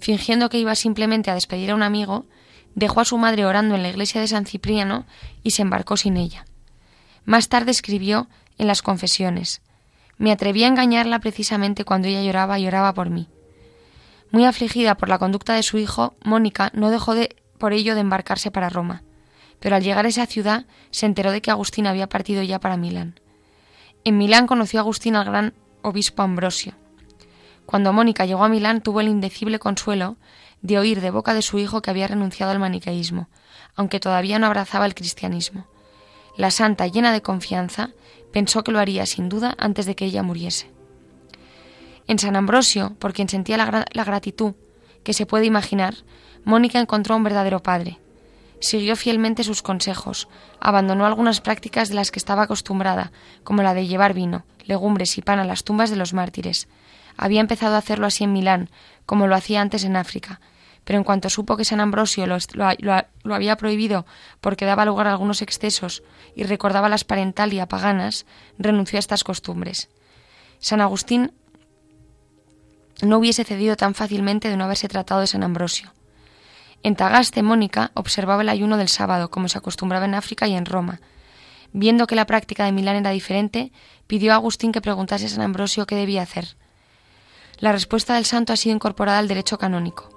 Fingiendo 0.00 0.48
que 0.48 0.58
iba 0.58 0.74
simplemente 0.74 1.30
a 1.30 1.34
despedir 1.34 1.70
a 1.70 1.76
un 1.76 1.84
amigo, 1.84 2.26
dejó 2.74 3.00
a 3.00 3.04
su 3.04 3.16
madre 3.16 3.46
orando 3.46 3.76
en 3.76 3.84
la 3.84 3.90
iglesia 3.90 4.20
de 4.20 4.26
San 4.26 4.44
Cipriano 4.44 5.06
y 5.44 5.52
se 5.52 5.62
embarcó 5.62 5.96
sin 5.96 6.16
ella. 6.16 6.46
Más 7.24 7.48
tarde 7.48 7.70
escribió 7.70 8.26
en 8.58 8.66
las 8.66 8.82
confesiones, 8.82 9.62
me 10.18 10.32
atreví 10.32 10.64
a 10.64 10.66
engañarla 10.66 11.20
precisamente 11.20 11.84
cuando 11.84 12.08
ella 12.08 12.24
lloraba 12.24 12.58
y 12.58 12.64
lloraba 12.64 12.92
por 12.92 13.10
mí. 13.10 13.28
Muy 14.34 14.46
afligida 14.46 14.96
por 14.96 15.08
la 15.08 15.20
conducta 15.20 15.54
de 15.54 15.62
su 15.62 15.78
hijo, 15.78 16.16
Mónica 16.24 16.72
no 16.74 16.90
dejó 16.90 17.14
de, 17.14 17.36
por 17.56 17.72
ello 17.72 17.94
de 17.94 18.00
embarcarse 18.00 18.50
para 18.50 18.68
Roma, 18.68 19.04
pero 19.60 19.76
al 19.76 19.84
llegar 19.84 20.06
a 20.06 20.08
esa 20.08 20.26
ciudad 20.26 20.66
se 20.90 21.06
enteró 21.06 21.30
de 21.30 21.40
que 21.40 21.52
Agustín 21.52 21.86
había 21.86 22.08
partido 22.08 22.42
ya 22.42 22.58
para 22.58 22.76
Milán. 22.76 23.20
En 24.02 24.18
Milán 24.18 24.48
conoció 24.48 24.80
Agustín 24.80 25.14
al 25.14 25.24
gran 25.24 25.54
obispo 25.82 26.22
Ambrosio. 26.22 26.72
Cuando 27.64 27.92
Mónica 27.92 28.26
llegó 28.26 28.42
a 28.42 28.48
Milán 28.48 28.80
tuvo 28.80 29.00
el 29.00 29.06
indecible 29.06 29.60
consuelo 29.60 30.16
de 30.62 30.80
oír 30.80 31.00
de 31.00 31.12
boca 31.12 31.32
de 31.32 31.40
su 31.42 31.60
hijo 31.60 31.80
que 31.80 31.90
había 31.90 32.08
renunciado 32.08 32.50
al 32.50 32.58
maniqueísmo, 32.58 33.28
aunque 33.76 34.00
todavía 34.00 34.40
no 34.40 34.48
abrazaba 34.48 34.86
el 34.86 34.96
cristianismo. 34.96 35.68
La 36.36 36.50
santa, 36.50 36.88
llena 36.88 37.12
de 37.12 37.22
confianza, 37.22 37.90
pensó 38.32 38.64
que 38.64 38.72
lo 38.72 38.80
haría 38.80 39.06
sin 39.06 39.28
duda 39.28 39.54
antes 39.58 39.86
de 39.86 39.94
que 39.94 40.06
ella 40.06 40.24
muriese. 40.24 40.73
En 42.06 42.18
San 42.18 42.36
Ambrosio, 42.36 42.94
por 42.98 43.14
quien 43.14 43.28
sentía 43.28 43.56
la, 43.56 44.04
gratitud 44.04 44.54
que 45.02 45.14
se 45.14 45.26
puede 45.26 45.46
imaginar, 45.46 45.94
Mónica 46.44 46.80
encontró 46.80 47.16
un 47.16 47.24
verdadero 47.24 47.62
padre. 47.62 47.98
Siguió 48.60 48.96
fielmente 48.96 49.44
sus 49.44 49.62
consejos, 49.62 50.28
abandonó 50.60 51.06
algunas 51.06 51.40
prácticas 51.40 51.88
de 51.88 51.94
las 51.94 52.10
que 52.10 52.18
estaba 52.18 52.42
acostumbrada, 52.42 53.12
como 53.42 53.62
la 53.62 53.74
de 53.74 53.86
llevar 53.86 54.14
vino, 54.14 54.44
legumbres 54.64 55.16
y 55.18 55.22
pan 55.22 55.38
a 55.38 55.44
las 55.44 55.64
tumbas 55.64 55.90
de 55.90 55.96
los 55.96 56.12
mártires. 56.12 56.68
Había 57.16 57.40
empezado 57.40 57.74
a 57.74 57.78
hacerlo 57.78 58.06
así 58.06 58.24
en 58.24 58.32
Milán, 58.32 58.70
como 59.06 59.26
lo 59.26 59.34
hacía 59.34 59.60
antes 59.60 59.84
en 59.84 59.96
África, 59.96 60.40
pero 60.84 60.98
en 60.98 61.04
cuanto 61.04 61.30
supo 61.30 61.56
que 61.56 61.64
San 61.64 61.80
Ambrosio 61.80 62.26
lo, 62.26 62.36
lo, 62.52 63.34
había 63.34 63.56
prohibido 63.56 64.04
porque 64.40 64.66
daba 64.66 64.84
lugar 64.84 65.06
a 65.06 65.12
algunos 65.12 65.40
excesos 65.40 66.02
y 66.36 66.44
recordaba 66.44 66.90
las 66.90 67.04
parentalia 67.04 67.66
paganas, 67.66 68.26
renunció 68.58 68.98
a 68.98 69.00
estas 69.00 69.24
costumbres. 69.24 69.88
San 70.58 70.80
Agustín 70.80 71.32
no 73.02 73.18
hubiese 73.18 73.44
cedido 73.44 73.76
tan 73.76 73.94
fácilmente 73.94 74.48
de 74.48 74.56
no 74.56 74.64
haberse 74.64 74.88
tratado 74.88 75.20
de 75.20 75.26
San 75.26 75.42
Ambrosio. 75.42 75.92
En 76.82 76.96
Tagaste, 76.96 77.42
Mónica 77.42 77.90
observaba 77.94 78.42
el 78.42 78.48
ayuno 78.48 78.76
del 78.76 78.88
sábado, 78.88 79.30
como 79.30 79.48
se 79.48 79.58
acostumbraba 79.58 80.04
en 80.04 80.14
África 80.14 80.46
y 80.46 80.54
en 80.54 80.66
Roma. 80.66 81.00
Viendo 81.72 82.06
que 82.06 82.14
la 82.14 82.26
práctica 82.26 82.64
de 82.64 82.72
Milán 82.72 82.96
era 82.96 83.10
diferente, 83.10 83.72
pidió 84.06 84.32
a 84.32 84.36
Agustín 84.36 84.70
que 84.70 84.80
preguntase 84.80 85.26
a 85.26 85.28
San 85.30 85.42
Ambrosio 85.42 85.86
qué 85.86 85.96
debía 85.96 86.22
hacer. 86.22 86.56
La 87.58 87.72
respuesta 87.72 88.14
del 88.14 88.26
santo 88.26 88.52
ha 88.52 88.56
sido 88.56 88.74
incorporada 88.74 89.18
al 89.18 89.28
derecho 89.28 89.58
canónico. 89.58 90.10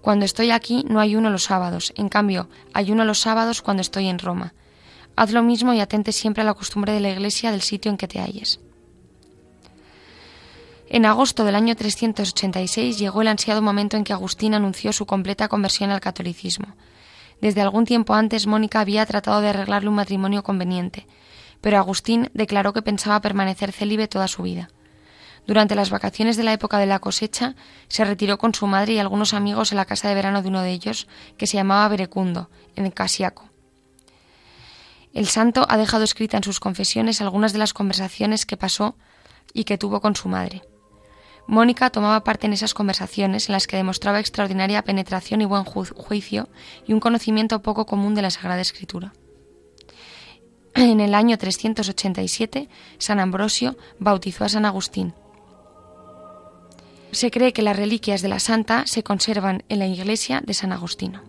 Cuando 0.00 0.24
estoy 0.24 0.52
aquí 0.52 0.84
no 0.88 1.00
hay 1.00 1.16
uno 1.16 1.30
los 1.30 1.44
sábados, 1.44 1.92
en 1.96 2.08
cambio, 2.08 2.48
hay 2.72 2.92
uno 2.92 3.04
los 3.04 3.18
sábados 3.18 3.60
cuando 3.60 3.80
estoy 3.80 4.06
en 4.06 4.18
Roma. 4.18 4.54
Haz 5.16 5.32
lo 5.32 5.42
mismo 5.42 5.74
y 5.74 5.80
atente 5.80 6.12
siempre 6.12 6.42
a 6.42 6.46
la 6.46 6.54
costumbre 6.54 6.92
de 6.92 7.00
la 7.00 7.10
Iglesia 7.10 7.50
del 7.50 7.62
sitio 7.62 7.90
en 7.90 7.96
que 7.96 8.06
te 8.06 8.20
halles. 8.20 8.60
En 10.90 11.04
agosto 11.04 11.44
del 11.44 11.54
año 11.54 11.76
386 11.76 12.98
llegó 12.98 13.20
el 13.20 13.28
ansiado 13.28 13.60
momento 13.60 13.98
en 13.98 14.04
que 14.04 14.14
Agustín 14.14 14.54
anunció 14.54 14.94
su 14.94 15.04
completa 15.04 15.48
conversión 15.48 15.90
al 15.90 16.00
catolicismo. 16.00 16.76
Desde 17.42 17.60
algún 17.60 17.84
tiempo 17.84 18.14
antes 18.14 18.46
Mónica 18.46 18.80
había 18.80 19.04
tratado 19.04 19.42
de 19.42 19.50
arreglarle 19.50 19.90
un 19.90 19.96
matrimonio 19.96 20.42
conveniente, 20.42 21.06
pero 21.60 21.76
Agustín 21.76 22.30
declaró 22.32 22.72
que 22.72 22.80
pensaba 22.80 23.20
permanecer 23.20 23.72
célibe 23.72 24.08
toda 24.08 24.28
su 24.28 24.42
vida. 24.42 24.70
Durante 25.46 25.74
las 25.74 25.90
vacaciones 25.90 26.38
de 26.38 26.44
la 26.44 26.54
época 26.54 26.78
de 26.78 26.86
la 26.86 27.00
cosecha, 27.00 27.54
se 27.88 28.04
retiró 28.04 28.38
con 28.38 28.54
su 28.54 28.66
madre 28.66 28.94
y 28.94 28.98
algunos 28.98 29.34
amigos 29.34 29.72
a 29.72 29.74
la 29.74 29.84
casa 29.84 30.08
de 30.08 30.14
verano 30.14 30.40
de 30.40 30.48
uno 30.48 30.62
de 30.62 30.70
ellos, 30.70 31.06
que 31.36 31.46
se 31.46 31.58
llamaba 31.58 31.88
Berecundo, 31.88 32.48
en 32.76 32.90
Casiaco. 32.90 33.50
El 35.12 35.26
santo 35.26 35.66
ha 35.68 35.76
dejado 35.76 36.04
escrita 36.04 36.38
en 36.38 36.44
sus 36.44 36.60
confesiones 36.60 37.20
algunas 37.20 37.52
de 37.52 37.58
las 37.58 37.74
conversaciones 37.74 38.46
que 38.46 38.56
pasó 38.56 38.96
y 39.52 39.64
que 39.64 39.78
tuvo 39.78 40.00
con 40.00 40.16
su 40.16 40.28
madre. 40.28 40.62
Mónica 41.48 41.90
tomaba 41.90 42.22
parte 42.22 42.46
en 42.46 42.52
esas 42.52 42.74
conversaciones 42.74 43.48
en 43.48 43.54
las 43.54 43.66
que 43.66 43.76
demostraba 43.76 44.20
extraordinaria 44.20 44.84
penetración 44.84 45.40
y 45.40 45.46
buen 45.46 45.64
juicio 45.64 46.48
y 46.86 46.92
un 46.92 47.00
conocimiento 47.00 47.62
poco 47.62 47.86
común 47.86 48.14
de 48.14 48.22
la 48.22 48.30
Sagrada 48.30 48.60
Escritura. 48.60 49.12
En 50.74 51.00
el 51.00 51.14
año 51.14 51.36
387, 51.38 52.68
San 52.98 53.18
Ambrosio 53.18 53.76
bautizó 53.98 54.44
a 54.44 54.48
San 54.48 54.66
Agustín, 54.66 55.14
se 57.10 57.30
cree 57.30 57.52
que 57.52 57.62
las 57.62 57.76
reliquias 57.76 58.20
de 58.22 58.28
la 58.28 58.38
santa 58.38 58.84
se 58.86 59.02
conservan 59.02 59.64
en 59.68 59.78
la 59.78 59.86
iglesia 59.86 60.42
de 60.44 60.54
San 60.54 60.72
Agustino. 60.72 61.22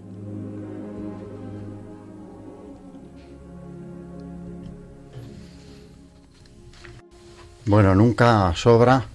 Bueno, 7.66 7.94
nunca 7.96 8.54
sobra 8.56 9.06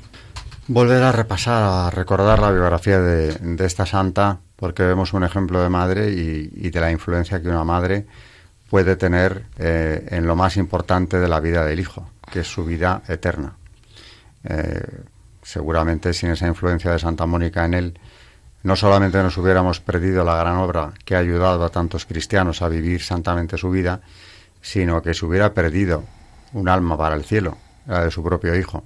volver 0.68 1.03
a 1.03 1.12
repasar, 1.12 1.62
a 1.62 1.90
recordar 1.90 2.38
la 2.38 2.50
biografía 2.50 2.98
de, 3.00 3.64
esta 3.64 3.87
santa, 3.87 4.38
porque 4.57 4.83
vemos 4.83 5.12
un 5.12 5.24
ejemplo 5.24 5.62
de 5.62 5.68
madre 5.68 6.11
y, 6.11 6.70
de 6.70 6.81
la 6.81 6.90
influencia 6.90 7.42
que 7.42 7.48
una 7.48 7.64
madre 7.64 8.07
puede 8.70 8.96
tener 8.96 9.44
eh, 9.59 10.07
en 10.11 10.27
lo 10.27 10.37
más 10.37 10.57
importante 10.57 11.18
de 11.18 11.29
la 11.29 11.40
vida 11.40 11.64
del 11.64 11.81
hijo, 11.81 12.09
que 12.31 12.40
es 12.40 12.46
su 12.46 12.64
vida 12.64 13.03
eterna. 13.09 13.57
Eh, 14.44 15.03
seguramente 15.42 16.12
sin 16.12 16.31
esa 16.31 16.46
influencia 16.46 16.90
de 16.90 16.98
Santa 16.98 17.27
Mónica 17.27 17.64
en 17.64 17.74
él, 17.74 17.98
no 18.62 18.77
solamente 18.77 19.22
nos 19.22 19.37
hubiéramos 19.37 19.81
perdido 19.81 20.24
la 20.24 20.37
gran 20.37 20.57
obra 20.57 20.92
que 21.05 21.14
ha 21.14 21.18
ayudado 21.18 21.64
a 21.64 21.68
tantos 21.68 22.07
cristianos 22.07 22.62
a 22.62 22.68
vivir 22.68 23.03
santamente 23.03 23.59
su 23.59 23.70
vida, 23.70 24.00
sino 24.62 25.03
que 25.03 25.12
se 25.12 25.27
hubiera 25.27 25.53
perdido 25.53 26.05
un 26.55 26.68
alma 26.70 26.96
para 26.96 27.14
el 27.14 27.24
cielo, 27.24 27.59
la 27.87 28.05
de 28.05 28.11
su 28.11 28.24
propio 28.24 28.57
hijo. 28.57 28.83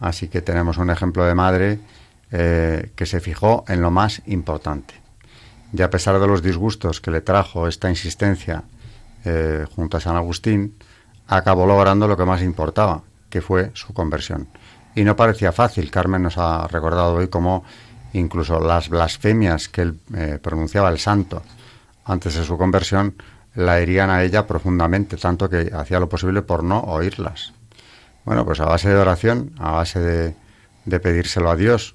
Así 0.00 0.28
que 0.28 0.42
tenemos 0.42 0.78
un 0.78 0.90
ejemplo 0.90 1.24
de 1.24 1.34
madre 1.34 1.78
eh, 2.30 2.90
que 2.96 3.06
se 3.06 3.20
fijó 3.20 3.64
en 3.68 3.80
lo 3.80 3.90
más 3.90 4.22
importante. 4.26 4.94
Y 5.72 5.82
a 5.82 5.90
pesar 5.90 6.18
de 6.20 6.26
los 6.26 6.42
disgustos 6.42 7.00
que 7.00 7.10
le 7.10 7.20
trajo 7.20 7.66
esta 7.66 7.88
insistencia 7.88 8.64
eh, 9.24 9.66
junto 9.74 9.96
a 9.96 10.00
San 10.00 10.16
Agustín, 10.16 10.76
acabó 11.26 11.66
logrando 11.66 12.06
lo 12.06 12.16
que 12.16 12.24
más 12.24 12.42
importaba, 12.42 13.02
que 13.30 13.40
fue 13.40 13.70
su 13.74 13.92
conversión. 13.94 14.48
Y 14.94 15.04
no 15.04 15.16
parecía 15.16 15.52
fácil. 15.52 15.90
Carmen 15.90 16.22
nos 16.22 16.38
ha 16.38 16.68
recordado 16.68 17.14
hoy 17.14 17.28
cómo 17.28 17.64
incluso 18.12 18.60
las 18.60 18.88
blasfemias 18.88 19.68
que 19.68 19.82
él 19.82 20.00
eh, 20.14 20.38
pronunciaba 20.40 20.88
el 20.90 20.98
santo 20.98 21.42
antes 22.04 22.34
de 22.34 22.44
su 22.44 22.56
conversión 22.58 23.14
la 23.54 23.78
herían 23.78 24.10
a 24.10 24.22
ella 24.22 24.46
profundamente, 24.46 25.16
tanto 25.16 25.48
que 25.48 25.70
hacía 25.72 26.00
lo 26.00 26.08
posible 26.08 26.42
por 26.42 26.64
no 26.64 26.80
oírlas. 26.80 27.52
Bueno, 28.24 28.44
pues 28.44 28.60
a 28.60 28.66
base 28.66 28.88
de 28.88 28.96
oración, 28.96 29.52
a 29.58 29.72
base 29.72 30.00
de, 30.00 31.00
pedírselo 31.00 31.50
a 31.50 31.56
Dios 31.56 31.94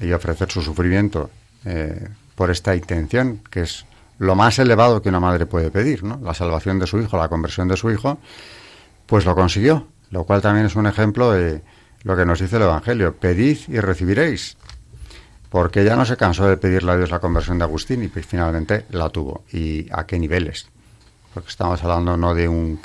y 0.00 0.12
ofrecer 0.12 0.50
su 0.50 0.62
sufrimiento 0.62 1.30
eh, 1.64 2.08
por 2.34 2.50
esta 2.50 2.74
intención, 2.76 3.40
que 3.50 3.62
es 3.62 3.86
lo 4.18 4.34
más 4.34 4.58
elevado 4.58 5.02
que 5.02 5.08
una 5.08 5.20
madre 5.20 5.46
puede 5.46 5.70
pedir, 5.70 6.04
¿no? 6.04 6.20
La 6.22 6.34
salvación 6.34 6.78
de 6.78 6.86
su 6.86 7.00
hijo, 7.00 7.16
la 7.16 7.28
conversión 7.28 7.68
de 7.68 7.76
su 7.76 7.90
hijo, 7.90 8.18
pues 9.06 9.24
lo 9.24 9.34
consiguió, 9.34 9.88
lo 10.10 10.24
cual 10.24 10.40
también 10.40 10.66
es 10.66 10.76
un 10.76 10.86
ejemplo 10.86 11.32
de, 11.32 11.62
lo 12.04 12.16
que 12.16 12.26
nos 12.26 12.38
dice 12.38 12.56
el 12.56 12.62
Evangelio, 12.62 13.16
pedid 13.16 13.58
y 13.66 13.80
recibiréis. 13.80 14.56
Porque 15.48 15.82
ella 15.82 15.96
no 15.96 16.04
se 16.04 16.16
cansó 16.16 16.46
de 16.46 16.56
pedirle 16.56 16.92
a 16.92 16.96
Dios 16.96 17.10
la 17.10 17.18
conversión 17.18 17.58
de 17.58 17.64
Agustín 17.64 18.02
y 18.02 18.08
finalmente 18.08 18.84
la 18.90 19.08
tuvo. 19.08 19.44
¿Y 19.52 19.88
a 19.90 20.04
qué 20.04 20.18
niveles? 20.18 20.68
Porque 21.32 21.48
estamos 21.48 21.82
hablando 21.82 22.16
no 22.16 22.34
de 22.34 22.46
un 22.46 22.80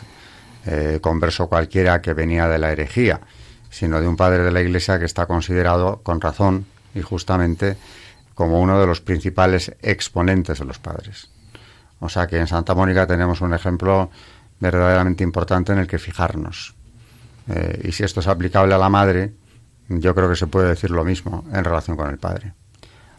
eh, 0.66 1.00
converso 1.02 1.48
cualquiera 1.48 2.02
que 2.02 2.14
venía 2.14 2.48
de 2.48 2.60
la 2.60 2.72
herejía, 2.72 3.22
sino 3.70 4.02
de 4.02 4.08
un 4.08 4.16
padre 4.16 4.44
de 4.44 4.52
la 4.52 4.62
Iglesia 4.62 5.00
que 5.00 5.06
está 5.06 5.26
considerado 5.26 6.02
con 6.04 6.22
razón 6.22 6.66
y 6.94 7.02
justamente 7.02 7.78
como 8.34 8.62
uno 8.62 8.80
de 8.80 8.88
los 8.88 9.02
principales 9.02 9.76
exponentes 9.82 10.60
de 10.60 10.66
los 10.66 10.80
padres. 10.80 11.30
O 12.00 12.10
sea 12.10 12.28
que 12.28 12.38
en 12.38 12.48
Santa 12.48 12.74
Mónica 12.74 13.06
tenemos 13.06 13.42
un 13.42 13.54
ejemplo 13.54 14.10
verdaderamente 14.60 15.24
importante 15.24 15.72
en 15.72 15.80
el 15.80 15.88
que 15.88 16.00
fijarnos. 16.00 16.76
Eh, 17.48 17.82
y 17.86 17.92
si 17.92 18.04
esto 18.04 18.20
es 18.20 18.28
aplicable 18.28 18.74
a 18.74 18.78
la 18.78 18.90
madre, 18.90 19.34
yo 19.90 20.14
creo 20.14 20.30
que 20.30 20.36
se 20.36 20.48
puede 20.48 20.70
decir 20.70 20.92
lo 20.92 21.04
mismo 21.04 21.46
en 21.52 21.64
relación 21.64 21.98
con 21.98 22.10
el 22.10 22.18
padre. 22.18 22.54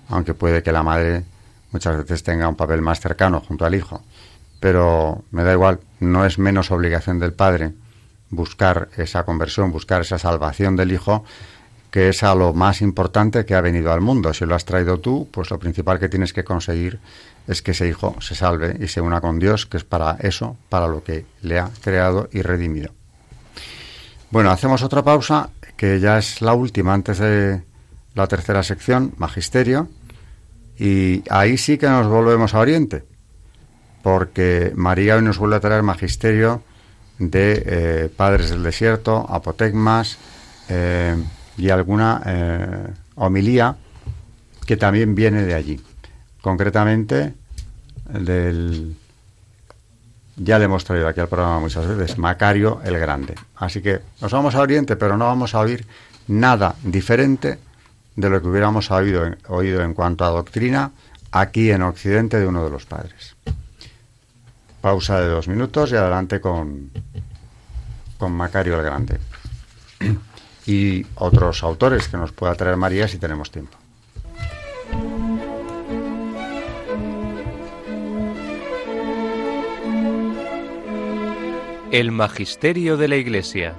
Aunque 0.09 0.35
puede 0.35 0.63
que 0.63 0.73
la 0.73 0.83
madre 0.83 1.25
muchas 1.73 1.97
veces 1.97 2.23
tenga 2.23 2.49
un 2.49 2.57
papel 2.57 2.81
más 2.81 3.01
cercano 3.01 3.41
junto 3.41 3.65
al 3.65 3.75
hijo. 3.75 4.03
Pero 4.61 5.25
me 5.31 5.43
da 5.43 5.53
igual, 5.53 5.81
no 5.99 6.25
es 6.25 6.39
menos 6.39 6.71
obligación 6.71 7.19
del 7.19 7.33
padre 7.33 7.73
buscar 8.31 8.89
esa 8.97 9.25
conversión, 9.25 9.73
buscar 9.73 10.03
esa 10.03 10.19
salvación 10.19 10.77
del 10.77 10.93
hijo, 10.93 11.25
que 11.91 12.09
es 12.09 12.23
a 12.23 12.35
lo 12.35 12.55
más 12.55 12.81
importante 12.81 13.45
que 13.45 13.55
ha 13.55 13.61
venido 13.61 13.93
al 13.93 14.01
mundo. 14.01 14.33
Si 14.33 14.47
lo 14.47 14.55
has 14.55 14.65
traído 14.65 14.99
tú, 14.99 15.29
pues 15.31 15.51
lo 15.51 15.59
principal 15.59 15.99
que 15.99 16.09
tienes 16.09 16.33
que 16.33 16.45
conseguir 16.45 17.01
es 17.49 17.63
que 17.63 17.73
ese 17.73 17.89
hijo 17.89 18.15
se 18.21 18.37
salve 18.37 18.77
y 18.81 18.87
se 18.87 19.01
una 19.01 19.21
con 19.21 19.41
Dios, 19.41 19.67
que 19.67 19.77
es 19.77 19.85
para 19.85 20.17
eso, 20.21 20.57
para 20.69 20.87
lo 20.87 21.03
que 21.03 21.27
le 21.43 21.59
ha 21.59 21.71
creado 21.83 22.29
y 22.33 22.43
redimido. 22.43 22.93
Bueno, 24.31 24.51
hacemos 24.51 24.83
otra 24.85 25.03
pausa, 25.03 25.51
que 25.77 25.99
ya 25.99 26.19
es 26.19 26.41
la 26.41 26.55
última 26.55 26.95
antes 26.95 27.19
de 27.19 27.63
la 28.15 28.29
tercera 28.29 28.63
sección, 28.63 29.13
Magisterio, 29.17 29.89
y 30.79 31.25
ahí 31.29 31.59
sí 31.59 31.77
que 31.77 31.89
nos 31.89 32.07
volvemos 32.07 32.55
a 32.55 32.61
Oriente, 32.61 33.05
porque 34.03 34.73
María 34.75 35.17
hoy 35.17 35.23
nos 35.23 35.39
vuelve 35.39 35.57
a 35.57 35.61
traer 35.61 35.83
Magisterio 35.83 36.63
de 37.19 37.63
eh, 37.67 38.11
Padres 38.15 38.51
del 38.51 38.63
Desierto, 38.63 39.27
Apotegmas 39.29 40.19
eh, 40.69 41.17
y 41.59 41.69
alguna 41.71 42.23
eh, 42.25 42.89
homilía 43.17 43.77
que 44.67 44.77
también 44.77 45.15
viene 45.15 45.43
de 45.43 45.55
allí. 45.55 45.81
Concretamente, 46.41 47.35
del, 48.09 48.97
ya 50.37 50.59
le 50.59 50.65
hemos 50.65 50.85
traído 50.85 51.09
aquí 51.09 51.21
al 51.21 51.29
programa 51.29 51.61
muchas 51.61 51.87
veces, 51.87 52.17
Macario 52.17 52.81
el 52.85 52.99
Grande. 52.99 53.35
Así 53.57 53.83
que 53.83 54.01
nos 54.23 54.33
vamos 54.33 54.55
a 54.55 54.61
Oriente, 54.61 54.97
pero 54.97 55.19
no 55.19 55.27
vamos 55.27 55.55
a 55.55 55.61
oír 55.61 55.87
nada 56.29 56.75
diferente 56.83 57.59
de 58.17 58.31
lo 58.31 58.41
que 58.41 58.49
hubiéramos 58.49 58.91
oído 58.91 59.83
en 59.83 59.95
cuanto 59.95 60.25
a 60.25 60.29
doctrina 60.29 60.93
aquí 61.33 61.71
en 61.71 61.83
Occidente 61.83 62.39
de 62.39 62.47
uno 62.47 62.65
de 62.65 62.71
los 62.71 62.87
padres. 62.87 63.37
Pausa 64.81 65.21
de 65.21 65.29
dos 65.29 65.49
minutos 65.49 65.93
y 65.93 65.97
adelante 65.97 66.41
con, 66.41 66.91
con 68.19 68.33
Macario 68.33 68.77
el 68.77 68.83
Grande. 68.83 69.19
Y 70.67 71.05
otros 71.17 71.63
autores 71.63 72.09
que 72.09 72.17
nos 72.17 72.33
pueda 72.33 72.55
traer 72.55 72.77
María 72.77 73.09
si 73.09 73.19
tenemos 73.19 73.51
tiempo. 73.51 73.77
El 81.91 82.13
Magisterio 82.13 82.97
de 82.97 83.09
la 83.09 83.17
Iglesia. 83.17 83.75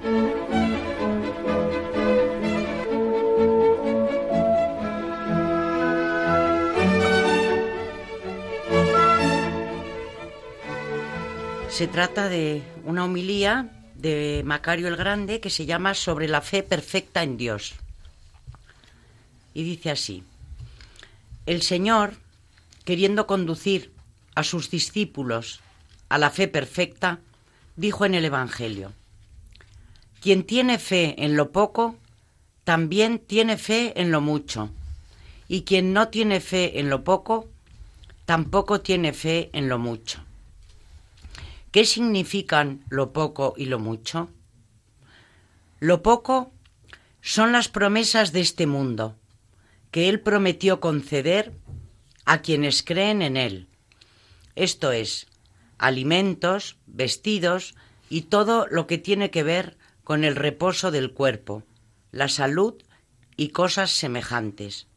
Se 11.72 11.88
trata 11.88 12.28
de 12.28 12.62
una 12.84 13.06
homilía 13.06 13.70
de 13.94 14.42
Macario 14.44 14.88
el 14.88 14.96
Grande 14.96 15.40
que 15.40 15.48
se 15.48 15.64
llama 15.64 15.94
Sobre 15.94 16.28
la 16.28 16.42
fe 16.42 16.62
perfecta 16.62 17.22
en 17.22 17.38
Dios. 17.38 17.72
Y 19.54 19.62
dice 19.62 19.90
así, 19.90 20.22
el 21.46 21.62
Señor, 21.62 22.12
queriendo 22.84 23.26
conducir 23.26 23.90
a 24.34 24.44
sus 24.44 24.70
discípulos 24.70 25.60
a 26.10 26.18
la 26.18 26.28
fe 26.28 26.46
perfecta, 26.46 27.20
dijo 27.74 28.04
en 28.04 28.16
el 28.16 28.26
Evangelio, 28.26 28.92
quien 30.20 30.44
tiene 30.44 30.78
fe 30.78 31.24
en 31.24 31.36
lo 31.36 31.52
poco, 31.52 31.96
también 32.64 33.18
tiene 33.18 33.56
fe 33.56 33.98
en 33.98 34.10
lo 34.12 34.20
mucho, 34.20 34.68
y 35.48 35.62
quien 35.62 35.94
no 35.94 36.08
tiene 36.08 36.40
fe 36.40 36.80
en 36.80 36.90
lo 36.90 37.02
poco, 37.02 37.48
tampoco 38.26 38.82
tiene 38.82 39.14
fe 39.14 39.48
en 39.54 39.70
lo 39.70 39.78
mucho. 39.78 40.22
¿Qué 41.72 41.86
significan 41.86 42.84
lo 42.90 43.14
poco 43.14 43.54
y 43.56 43.64
lo 43.64 43.78
mucho? 43.78 44.28
Lo 45.80 46.02
poco 46.02 46.52
son 47.22 47.50
las 47.50 47.68
promesas 47.68 48.32
de 48.32 48.40
este 48.40 48.66
mundo, 48.66 49.16
que 49.90 50.10
Él 50.10 50.20
prometió 50.20 50.80
conceder 50.80 51.54
a 52.26 52.42
quienes 52.42 52.82
creen 52.82 53.22
en 53.22 53.38
Él. 53.38 53.68
Esto 54.54 54.92
es, 54.92 55.28
alimentos, 55.78 56.76
vestidos 56.86 57.74
y 58.10 58.22
todo 58.22 58.66
lo 58.70 58.86
que 58.86 58.98
tiene 58.98 59.30
que 59.30 59.42
ver 59.42 59.78
con 60.04 60.24
el 60.24 60.36
reposo 60.36 60.90
del 60.90 61.12
cuerpo, 61.14 61.62
la 62.10 62.28
salud 62.28 62.74
y 63.36 63.48
cosas 63.48 63.90
semejantes. 63.92 64.88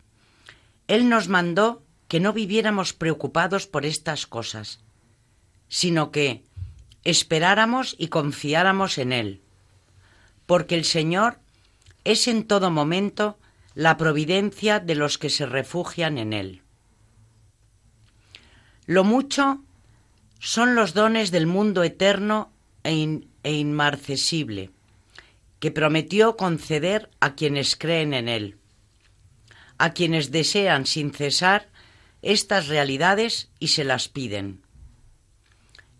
Él 0.88 1.08
nos 1.08 1.30
mandó 1.30 1.84
que 2.10 2.20
no 2.20 2.34
viviéramos 2.34 2.92
preocupados 2.92 3.66
por 3.66 3.86
estas 3.86 4.28
cosas, 4.28 4.80
sino 5.70 6.12
que, 6.12 6.44
esperáramos 7.06 7.96
y 7.98 8.08
confiáramos 8.08 8.98
en 8.98 9.14
Él, 9.14 9.42
porque 10.46 10.76
el 10.76 10.84
Señor 10.84 11.40
es 12.04 12.28
en 12.28 12.46
todo 12.46 12.72
momento 12.72 13.38
la 13.76 13.98
providencia 13.98 14.80
de 14.80 14.96
los 14.96 15.18
que 15.18 15.30
se 15.30 15.46
refugian 15.46 16.18
en 16.18 16.34
Él. 16.34 16.62
Lo 18.86 19.04
mucho 19.04 19.62
son 20.40 20.76
los 20.76 20.94
dones 20.94 21.32
del 21.32 21.48
mundo 21.48 21.84
eterno 21.84 22.52
e, 22.84 23.22
e, 23.44 23.54
inmarcesible, 23.54 24.72
que 25.60 25.72
prometió 25.72 26.38
conceder 26.38 27.10
a 27.20 27.36
quienes 27.36 27.76
creen 27.76 28.14
en 28.14 28.30
Él, 28.30 28.58
a 29.78 29.94
quienes 29.94 30.32
desean 30.32 30.86
sin 30.86 31.12
cesar 31.14 31.70
estas 32.22 32.68
realidades 32.68 33.50
y 33.60 33.70
se 33.70 33.84
las 33.84 34.08
piden. 34.08 34.62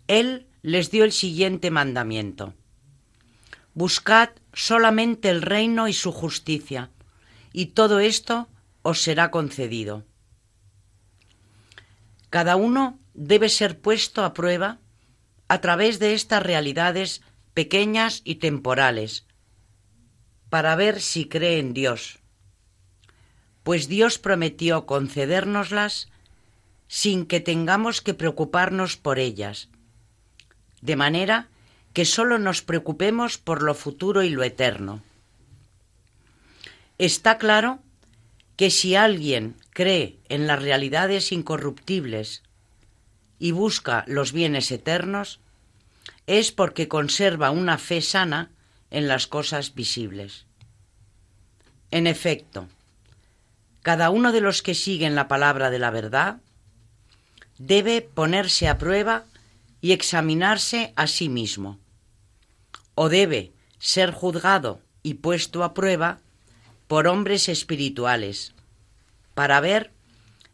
Él 0.08 0.46
les 0.66 0.90
dio 0.90 1.04
el 1.04 1.12
siguiente 1.12 1.70
mandamiento. 1.70 2.52
Buscad 3.72 4.30
solamente 4.52 5.30
el 5.30 5.42
reino 5.42 5.86
y 5.86 5.92
su 5.92 6.10
justicia, 6.10 6.90
y 7.52 7.66
todo 7.66 8.00
esto 8.00 8.48
os 8.82 9.00
será 9.00 9.30
concedido. 9.30 10.04
Cada 12.30 12.56
uno 12.56 12.98
debe 13.14 13.48
ser 13.48 13.78
puesto 13.80 14.24
a 14.24 14.34
prueba 14.34 14.80
a 15.46 15.60
través 15.60 16.00
de 16.00 16.14
estas 16.14 16.42
realidades 16.42 17.22
pequeñas 17.54 18.22
y 18.24 18.34
temporales, 18.34 19.24
para 20.50 20.74
ver 20.74 21.00
si 21.00 21.28
cree 21.28 21.60
en 21.60 21.74
Dios, 21.74 22.18
pues 23.62 23.86
Dios 23.86 24.18
prometió 24.18 24.84
concedérnoslas 24.84 26.08
sin 26.88 27.24
que 27.24 27.38
tengamos 27.38 28.00
que 28.00 28.14
preocuparnos 28.14 28.96
por 28.96 29.20
ellas, 29.20 29.68
de 30.86 30.94
manera 30.94 31.48
que 31.92 32.04
sólo 32.04 32.38
nos 32.38 32.62
preocupemos 32.62 33.38
por 33.38 33.62
lo 33.62 33.74
futuro 33.74 34.22
y 34.22 34.30
lo 34.30 34.44
eterno. 34.44 35.02
Está 36.96 37.38
claro 37.38 37.80
que 38.54 38.70
si 38.70 38.94
alguien 38.94 39.56
cree 39.70 40.16
en 40.28 40.46
las 40.46 40.62
realidades 40.62 41.32
incorruptibles 41.32 42.42
y 43.40 43.50
busca 43.50 44.04
los 44.06 44.32
bienes 44.32 44.70
eternos, 44.70 45.40
es 46.28 46.52
porque 46.52 46.86
conserva 46.86 47.50
una 47.50 47.78
fe 47.78 48.00
sana 48.00 48.50
en 48.90 49.08
las 49.08 49.26
cosas 49.26 49.74
visibles. 49.74 50.46
En 51.90 52.06
efecto, 52.06 52.68
cada 53.82 54.10
uno 54.10 54.30
de 54.30 54.40
los 54.40 54.62
que 54.62 54.74
siguen 54.74 55.16
la 55.16 55.26
palabra 55.26 55.70
de 55.70 55.80
la 55.80 55.90
verdad 55.90 56.38
debe 57.58 58.02
ponerse 58.02 58.68
a 58.68 58.78
prueba 58.78 59.24
y 59.86 59.92
examinarse 59.92 60.92
a 60.96 61.06
sí 61.06 61.28
mismo. 61.28 61.78
O 62.96 63.08
debe 63.08 63.52
ser 63.78 64.10
juzgado 64.10 64.82
y 65.04 65.14
puesto 65.14 65.62
a 65.62 65.74
prueba 65.74 66.18
por 66.88 67.06
hombres 67.06 67.48
espirituales, 67.48 68.52
para 69.34 69.60
ver 69.60 69.92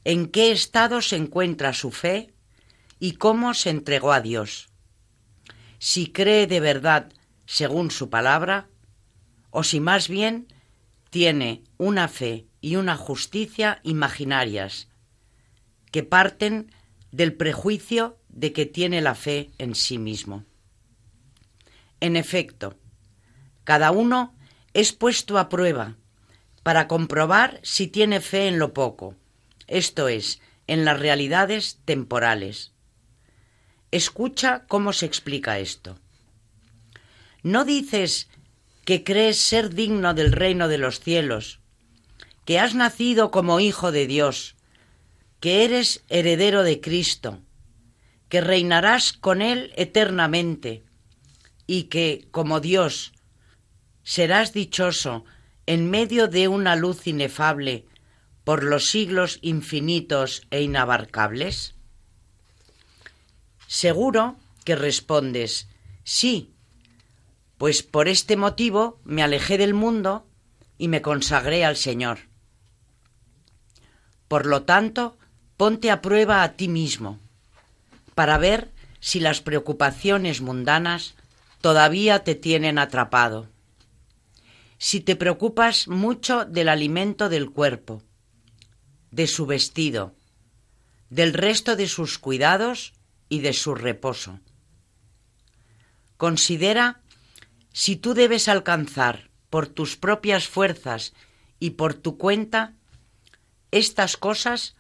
en 0.05 0.27
qué 0.27 0.53
estado 0.53 1.01
se 1.01 1.17
encuentra 1.17 1.73
su 1.73 1.93
fe 1.93 2.35
y 3.01 3.13
cómo 3.13 3.55
se 3.55 3.71
entregó 3.71 4.13
a 4.13 4.21
Dios. 4.21 4.69
Si 5.79 6.13
cree 6.13 6.47
de 6.47 6.61
verdad 6.61 7.11
según 7.47 7.91
su 7.91 8.11
palabra, 8.11 8.69
o 9.51 9.65
si 9.65 9.81
más 9.81 10.09
bien 10.09 10.47
tiene 11.09 11.63
una 11.79 12.09
fe 12.09 12.49
y 12.61 12.77
una 12.77 12.99
justicia 12.99 13.81
imaginarias, 13.83 14.89
que 15.91 16.03
parten 16.03 16.71
del 17.13 17.33
prejuicio 17.33 18.19
de 18.33 18.53
que 18.53 18.67
tiene 18.67 19.01
la 19.01 19.15
fe 19.15 19.51
en 19.59 19.75
sí 19.75 19.99
mismo. 19.99 20.45
En 22.01 22.17
efecto, 22.17 22.77
cada 23.65 23.93
uno 23.93 24.35
es 24.75 24.93
puesto 24.93 25.39
a 25.39 25.49
prueba 25.49 25.97
para 26.63 26.89
comprobar 26.89 27.61
si 27.63 27.87
tiene 27.87 28.21
fe 28.21 28.49
en 28.49 28.59
lo 28.59 28.73
poco, 28.73 29.15
esto 29.69 30.09
es, 30.09 30.41
en 30.67 30.85
las 30.85 30.99
realidades 30.99 31.79
temporales. 31.85 32.73
Escucha 33.91 34.65
cómo 34.67 34.93
se 34.93 35.07
explica 35.07 35.59
esto. 35.59 35.99
No 37.43 37.65
dices 37.65 38.29
que 38.85 39.05
crees 39.05 39.39
ser 39.39 39.75
digno 39.75 40.15
del 40.15 40.33
reino 40.33 40.69
de 40.69 40.79
los 40.79 41.01
cielos, 41.01 41.61
que 42.45 42.59
has 42.59 42.75
nacido 42.75 43.31
como 43.31 43.61
hijo 43.61 43.93
de 43.93 44.07
Dios, 44.07 44.57
que 45.41 45.65
eres 45.65 46.05
heredero 46.09 46.63
de 46.63 46.81
Cristo, 46.81 47.41
que 48.33 48.41
reinarás 48.41 49.13
con 49.13 49.43
Él 49.43 49.75
eternamente 49.77 50.85
y 51.67 51.83
que, 51.91 52.29
como 52.31 52.61
Dios, 52.61 53.13
serás 54.05 54.55
dichoso 54.55 55.27
en 55.67 55.91
medio 55.91 56.29
de 56.29 56.49
una 56.49 56.75
luz 56.75 57.07
inefable 57.07 57.85
por 58.43 58.65
los 58.65 58.89
siglos 58.89 59.39
infinitos 59.43 60.47
e 60.51 60.63
inabarcables? 60.63 61.75
Seguro 63.67 64.37
que 64.65 64.77
respondes, 64.77 65.69
sí, 66.03 66.55
pues 67.59 67.83
por 67.83 68.09
este 68.09 68.39
motivo 68.39 68.99
me 69.05 69.23
alejé 69.23 69.59
del 69.59 69.75
mundo 69.75 70.27
y 70.79 70.89
me 70.89 71.03
consagré 71.03 71.67
al 71.67 71.77
Señor. 71.77 72.31
Por 74.27 74.47
lo 74.47 74.63
tanto, 74.63 75.19
ponte 75.59 75.91
a 75.91 76.01
prueba 76.01 76.43
a 76.43 76.55
ti 76.55 76.69
mismo 76.69 77.22
para 78.15 78.39
ver 78.39 78.71
si 79.01 79.21
las 79.21 79.41
preocupaciones 79.41 80.41
mundanas 80.41 81.15
todavía 81.61 82.25
te 82.25 82.35
tienen 82.35 82.79
atrapado. 82.79 83.49
Si 84.79 85.01
te 85.01 85.17
preocupas 85.17 85.89
mucho 85.89 86.45
del 86.45 86.69
alimento 86.69 87.29
del 87.29 87.51
cuerpo, 87.51 88.03
de 89.11 89.27
su 89.27 89.47
vestido, 89.47 90.15
del 91.11 91.35
resto 91.35 91.77
de 91.77 91.89
sus 91.89 92.19
cuidados 92.19 92.95
y 93.29 93.41
de 93.41 93.53
su 93.53 93.75
reposo. 93.75 94.41
Considera 96.17 97.01
si 97.73 97.97
tú 97.97 98.15
debes 98.15 98.49
alcanzar 98.49 99.31
por 99.51 99.67
tus 99.67 99.97
propias 99.97 100.49
fuerzas 100.49 101.13
y 101.59 101.71
por 101.71 101.95
tu 101.95 102.17
cuenta 102.17 102.75
estas 103.71 104.17
cosas 104.17 104.75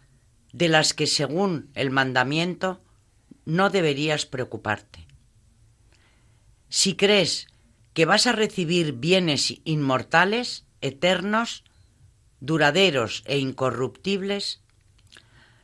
de 0.53 0.69
las 0.69 0.95
que 0.95 1.07
según 1.07 1.71
el 1.75 1.91
mandamiento 1.91 2.81
no 3.45 3.71
deberías 3.71 4.27
preocuparte. 4.27 5.07
Si 6.69 6.97
crees 6.97 7.49
que 7.93 8.05
vas 8.07 8.27
a 8.27 8.33
recibir 8.33 8.95
bienes 8.95 9.61
inmortales, 9.65 10.65
eternos, 10.81 11.65
duraderos 12.41 13.23
e 13.27 13.39
incorruptibles, 13.39 14.61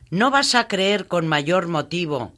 ¿no 0.09 0.31
vas 0.31 0.55
a 0.55 0.67
creer 0.67 1.07
con 1.07 1.27
mayor 1.27 1.67
motivo 1.67 2.33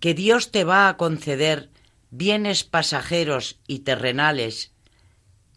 que 0.00 0.14
Dios 0.14 0.52
te 0.52 0.64
va 0.64 0.88
a 0.88 0.96
conceder 0.96 1.70
bienes 2.10 2.64
pasajeros 2.64 3.58
y 3.66 3.80
terrenales 3.80 4.72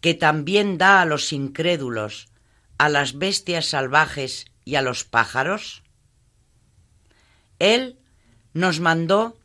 que 0.00 0.14
también 0.14 0.78
da 0.78 1.02
a 1.02 1.04
los 1.04 1.32
incrédulos, 1.32 2.28
a 2.78 2.88
las 2.88 3.18
bestias 3.18 3.66
salvajes 3.66 4.46
y 4.64 4.76
a 4.76 4.82
los 4.82 5.04
pájaros? 5.04 5.82
Él 7.58 7.99
nos 8.52 8.80
mandó 8.80 9.36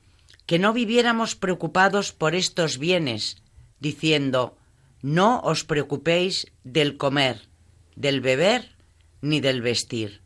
que 0.45 0.59
no 0.59 0.73
viviéramos 0.73 1.35
preocupados 1.35 2.11
por 2.11 2.35
estos 2.35 2.77
bienes, 2.77 3.41
diciendo, 3.79 4.57
no 5.01 5.39
os 5.41 5.63
preocupéis 5.63 6.47
del 6.63 6.97
comer, 6.97 7.49
del 7.95 8.21
beber 8.21 8.75
ni 9.21 9.41
del 9.41 9.61
vestir. 9.61 10.21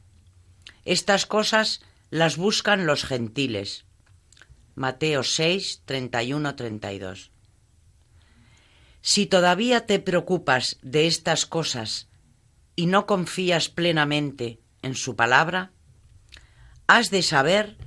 Estas 0.85 1.25
cosas 1.25 1.81
las 2.09 2.37
buscan 2.37 2.85
los 2.85 3.05
gentiles. 3.05 3.85
Mateo 4.75 5.23
6, 5.23 5.83
31, 5.85 6.55
32. 6.55 7.31
Si 9.01 9.25
todavía 9.25 9.85
te 9.85 9.99
preocupas 9.99 10.77
de 10.81 11.07
estas 11.07 11.45
cosas 11.45 12.09
y 12.75 12.85
no 12.85 13.05
confías 13.05 13.69
plenamente 13.69 14.59
en 14.81 14.95
su 14.95 15.15
palabra, 15.15 15.71
has 16.87 17.09
de 17.11 17.21
saber 17.21 17.77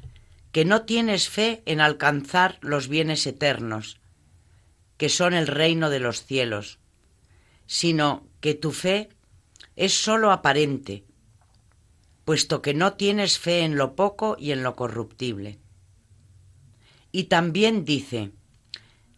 que 0.52 0.64
no 0.66 0.82
tienes 0.82 1.28
fe 1.30 1.62
en 1.64 1.80
alcanzar 1.80 2.58
los 2.60 2.88
bienes 2.88 3.26
eternos, 3.26 4.00
que 4.98 5.08
son 5.08 5.32
el 5.32 5.46
reino 5.46 5.90
de 5.90 5.98
los 5.98 6.24
cielos, 6.24 6.78
sino 7.66 8.28
que 8.40 8.54
tu 8.54 8.70
fe 8.70 9.08
es 9.76 9.94
sólo 9.94 10.30
aparente, 10.30 11.04
puesto 12.26 12.60
que 12.60 12.74
no 12.74 12.94
tienes 12.94 13.38
fe 13.38 13.60
en 13.60 13.76
lo 13.76 13.96
poco 13.96 14.36
y 14.38 14.52
en 14.52 14.62
lo 14.62 14.76
corruptible. 14.76 15.58
Y 17.10 17.24
también 17.24 17.84
dice, 17.84 18.32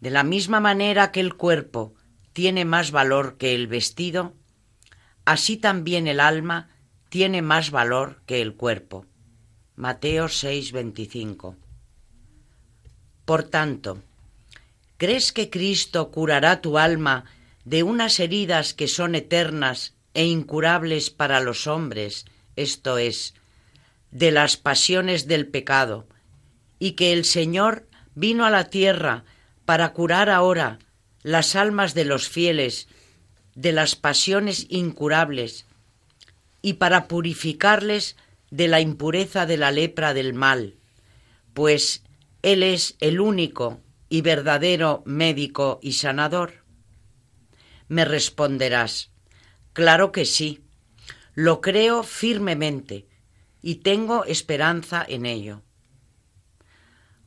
de 0.01 0.11
la 0.11 0.23
misma 0.23 0.61
manera 0.61 1.11
que 1.11 1.21
el 1.21 1.35
cuerpo 1.35 1.95
tiene 2.33 2.65
más 2.65 2.93
valor 2.93 3.37
que 3.39 3.55
el 3.55 3.67
vestido, 3.67 4.35
así 5.25 5.57
también 5.57 6.07
el 6.07 6.21
alma 6.21 6.69
tiene 7.09 7.43
más 7.43 7.71
valor 7.71 8.23
que 8.27 8.41
el 8.41 8.55
cuerpo. 8.55 9.07
Mateo 9.77 10.29
6:25. 10.29 11.57
Por 13.25 13.43
tanto, 13.45 14.03
¿crees 14.97 15.33
que 15.33 15.51
Cristo 15.51 16.11
curará 16.11 16.61
tu 16.61 16.79
alma 16.79 17.25
de 17.65 17.83
unas 17.83 18.21
heridas 18.21 18.75
que 18.75 18.87
son 18.87 19.15
eternas 19.15 19.95
e 20.13 20.27
incurables 20.27 21.11
para 21.11 21.41
los 21.41 21.67
hombres, 21.67 22.25
esto 22.55 22.99
es, 22.99 23.35
de 24.11 24.31
las 24.31 24.57
pasiones 24.57 25.27
del 25.27 25.49
pecado, 25.49 26.07
y 26.79 26.93
que 26.93 27.13
el 27.13 27.25
Señor 27.25 27.89
vino 28.15 28.45
a 28.45 28.51
la 28.51 28.71
tierra 28.71 29.25
para 29.65 29.93
curar 29.93 30.31
ahora 30.31 30.79
las 31.23 31.57
almas 31.57 31.95
de 31.95 32.05
los 32.05 32.29
fieles 32.29 32.87
de 33.55 33.73
las 33.73 33.97
pasiones 33.97 34.67
incurables 34.69 35.67
y 36.61 36.75
para 36.75 37.09
purificarles 37.09 38.17
de 38.55 38.69
la 38.69 38.81
impureza 38.81 39.47
de 39.47 39.57
la 39.57 39.73
lepra 39.73 40.15
del 40.15 40.33
mal, 40.33 40.77
pues 41.55 42.05
Él 42.43 42.63
es 42.63 42.95
el 43.01 43.19
único 43.19 43.81
y 44.09 44.21
verdadero 44.21 45.03
médico 45.07 45.81
y 45.83 45.95
sanador? 45.95 46.65
Me 47.89 48.05
responderás, 48.05 49.11
claro 49.73 50.13
que 50.13 50.25
sí, 50.25 50.63
lo 51.35 51.61
creo 51.61 52.05
firmemente 52.05 53.09
y 53.61 53.77
tengo 53.77 54.25
esperanza 54.25 55.05
en 55.07 55.27
ello. 55.27 55.63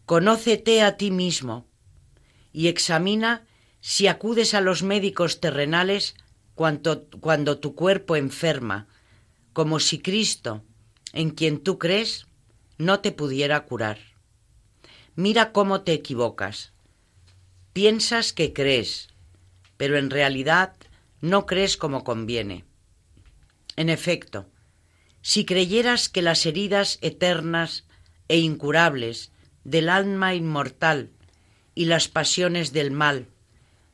Conócete 0.05 0.81
a 0.81 0.95
ti 0.95 1.11
mismo 1.11 1.67
y 2.53 2.69
examina 2.69 3.45
si 3.81 4.07
acudes 4.07 4.53
a 4.53 4.61
los 4.61 4.81
médicos 4.81 5.41
terrenales 5.41 6.15
cuando, 6.55 7.05
cuando 7.19 7.59
tu 7.59 7.75
cuerpo 7.75 8.15
enferma, 8.15 8.87
como 9.51 9.81
si 9.81 9.99
Cristo, 9.99 10.63
en 11.13 11.31
quien 11.31 11.59
tú 11.59 11.77
crees, 11.77 12.27
no 12.77 12.99
te 12.99 13.11
pudiera 13.11 13.65
curar. 13.65 13.97
Mira 15.15 15.51
cómo 15.51 15.81
te 15.81 15.93
equivocas. 15.93 16.73
Piensas 17.73 18.33
que 18.33 18.53
crees, 18.53 19.09
pero 19.77 19.97
en 19.97 20.09
realidad 20.09 20.73
no 21.21 21.45
crees 21.45 21.77
como 21.77 22.03
conviene. 22.03 22.65
En 23.75 23.89
efecto, 23.89 24.47
si 25.21 25.45
creyeras 25.45 26.09
que 26.09 26.21
las 26.21 26.45
heridas 26.45 26.99
eternas 27.01 27.85
e 28.27 28.37
incurables 28.37 29.31
del 29.63 29.89
alma 29.89 30.35
inmortal 30.35 31.09
y 31.75 31.85
las 31.85 32.07
pasiones 32.07 32.71
del 32.71 32.91
mal 32.91 33.27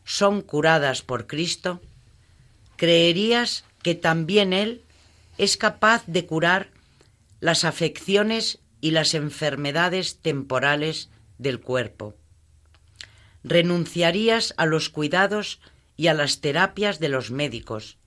son 0.06 0.42
curadas 0.42 1.02
por 1.02 1.28
Cristo, 1.28 1.82
creerías 2.76 3.64
que 3.82 3.96
también 3.96 4.54
Él 4.54 4.84
es 5.38 5.58
capaz 5.58 6.04
de 6.08 6.26
curar 6.26 6.73
las 7.44 7.66
afecciones 7.66 8.60
y 8.80 8.92
las 8.92 9.14
enfermedades 9.14 10.22
temporales 10.22 11.10
del 11.38 11.60
cuerpo. 11.60 12.16
Renunciarías 13.44 14.54
a 14.56 14.66
los 14.66 14.88
cuidados 14.88 15.60
y 15.98 16.08
a 16.08 16.14
las 16.14 16.40
terapias 16.40 17.02
de 17.02 17.10
los 17.10 17.32
médicos 17.32 17.98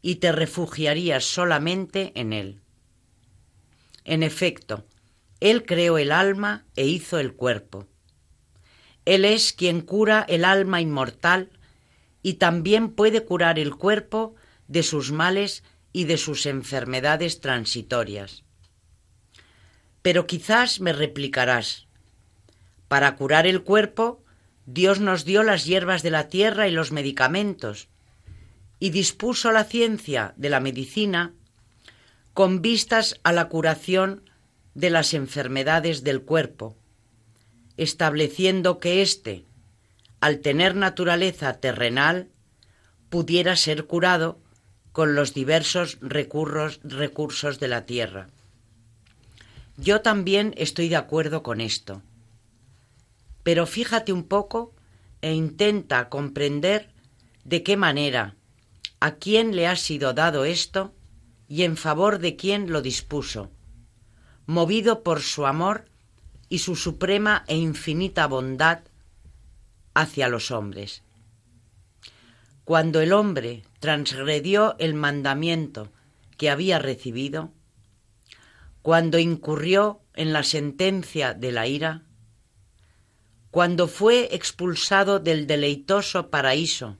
y 0.00 0.16
te 0.16 0.30
refugiarías 0.30 1.24
solamente 1.24 2.12
en 2.14 2.32
Él. 2.32 2.60
En 4.04 4.22
efecto, 4.22 4.86
él 5.40 5.66
creó 5.66 5.98
el 5.98 6.12
alma 6.12 6.64
e 6.76 6.86
hizo 6.86 7.18
el 7.18 7.34
cuerpo. 7.34 7.88
Él 9.04 9.24
es 9.24 9.52
quien 9.52 9.80
cura 9.80 10.24
el 10.28 10.44
alma 10.44 10.80
inmortal 10.80 11.50
y 12.22 12.34
también 12.34 12.90
puede 12.90 13.24
curar 13.24 13.58
el 13.58 13.74
cuerpo 13.74 14.36
de 14.68 14.84
sus 14.84 15.10
males 15.10 15.64
y 15.92 16.04
de 16.04 16.16
sus 16.16 16.46
enfermedades 16.46 17.40
transitorias. 17.40 18.44
Pero 20.02 20.26
quizás 20.26 20.80
me 20.80 20.92
replicarás, 20.92 21.86
para 22.88 23.16
curar 23.16 23.46
el 23.46 23.62
cuerpo, 23.62 24.22
Dios 24.66 25.00
nos 25.00 25.24
dio 25.24 25.42
las 25.42 25.64
hierbas 25.64 26.02
de 26.02 26.10
la 26.10 26.28
tierra 26.28 26.68
y 26.68 26.72
los 26.72 26.92
medicamentos, 26.92 27.88
y 28.78 28.90
dispuso 28.90 29.52
la 29.52 29.64
ciencia 29.64 30.34
de 30.36 30.50
la 30.50 30.60
medicina 30.60 31.32
con 32.34 32.62
vistas 32.62 33.20
a 33.22 33.32
la 33.32 33.48
curación 33.48 34.28
de 34.74 34.90
las 34.90 35.14
enfermedades 35.14 36.02
del 36.02 36.22
cuerpo, 36.22 36.76
estableciendo 37.76 38.78
que 38.78 39.02
éste, 39.02 39.44
al 40.20 40.40
tener 40.40 40.74
naturaleza 40.74 41.60
terrenal, 41.60 42.28
pudiera 43.08 43.56
ser 43.56 43.84
curado 43.84 44.40
con 44.92 45.14
los 45.14 45.34
diversos 45.34 45.98
recursos 46.00 47.60
de 47.60 47.68
la 47.68 47.86
tierra. 47.86 48.28
Yo 49.76 50.02
también 50.02 50.54
estoy 50.56 50.88
de 50.88 50.96
acuerdo 50.96 51.42
con 51.42 51.60
esto. 51.60 52.02
Pero 53.42 53.66
fíjate 53.66 54.12
un 54.12 54.24
poco 54.24 54.74
e 55.20 55.32
intenta 55.32 56.08
comprender 56.08 56.90
de 57.44 57.62
qué 57.62 57.76
manera, 57.76 58.36
a 59.00 59.16
quién 59.16 59.56
le 59.56 59.66
ha 59.66 59.76
sido 59.76 60.12
dado 60.14 60.44
esto 60.44 60.94
y 61.48 61.62
en 61.62 61.76
favor 61.76 62.18
de 62.18 62.36
quién 62.36 62.70
lo 62.70 62.82
dispuso 62.82 63.50
movido 64.46 65.02
por 65.02 65.20
su 65.20 65.46
amor 65.46 65.86
y 66.48 66.58
su 66.58 66.76
suprema 66.76 67.44
e 67.46 67.56
infinita 67.56 68.26
bondad 68.26 68.80
hacia 69.94 70.28
los 70.28 70.50
hombres. 70.50 71.02
Cuando 72.64 73.00
el 73.00 73.12
hombre 73.12 73.62
transgredió 73.80 74.76
el 74.78 74.94
mandamiento 74.94 75.90
que 76.36 76.50
había 76.50 76.78
recibido, 76.78 77.50
cuando 78.82 79.18
incurrió 79.18 80.02
en 80.14 80.32
la 80.32 80.42
sentencia 80.42 81.34
de 81.34 81.52
la 81.52 81.66
ira, 81.66 82.02
cuando 83.50 83.86
fue 83.86 84.34
expulsado 84.34 85.20
del 85.20 85.46
deleitoso 85.46 86.30
paraíso 86.30 86.98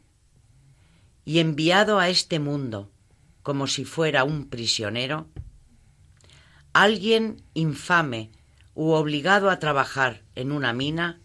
y 1.24 1.40
enviado 1.40 1.98
a 1.98 2.08
este 2.08 2.38
mundo 2.38 2.92
como 3.42 3.66
si 3.66 3.84
fuera 3.84 4.22
un 4.24 4.48
prisionero, 4.48 5.28
alguien 6.72 7.42
infame 7.54 8.30
u 8.74 8.90
obligado 8.90 9.50
a 9.50 9.58
trabajar 9.58 10.22
en 10.34 10.52
una 10.52 10.72
mina, 10.72 11.20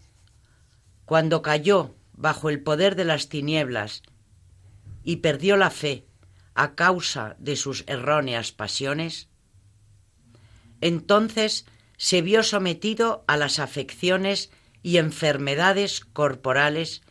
cuando 1.04 1.40
cayó 1.42 1.94
bajo 2.12 2.50
el 2.50 2.62
poder 2.62 2.96
de 2.96 3.04
las 3.04 3.28
tinieblas 3.28 4.02
y 5.04 5.16
perdió 5.16 5.56
la 5.56 5.70
fe 5.70 6.06
a 6.54 6.74
causa 6.74 7.36
de 7.38 7.54
sus 7.54 7.84
erróneas 7.86 8.50
pasiones, 8.50 9.28
entonces 10.80 11.66
se 11.96 12.22
vio 12.22 12.42
sometido 12.42 13.24
a 13.26 13.36
las 13.36 13.58
afecciones 13.58 14.50
y 14.82 14.98
enfermedades 14.98 16.00
corporales, 16.00 17.02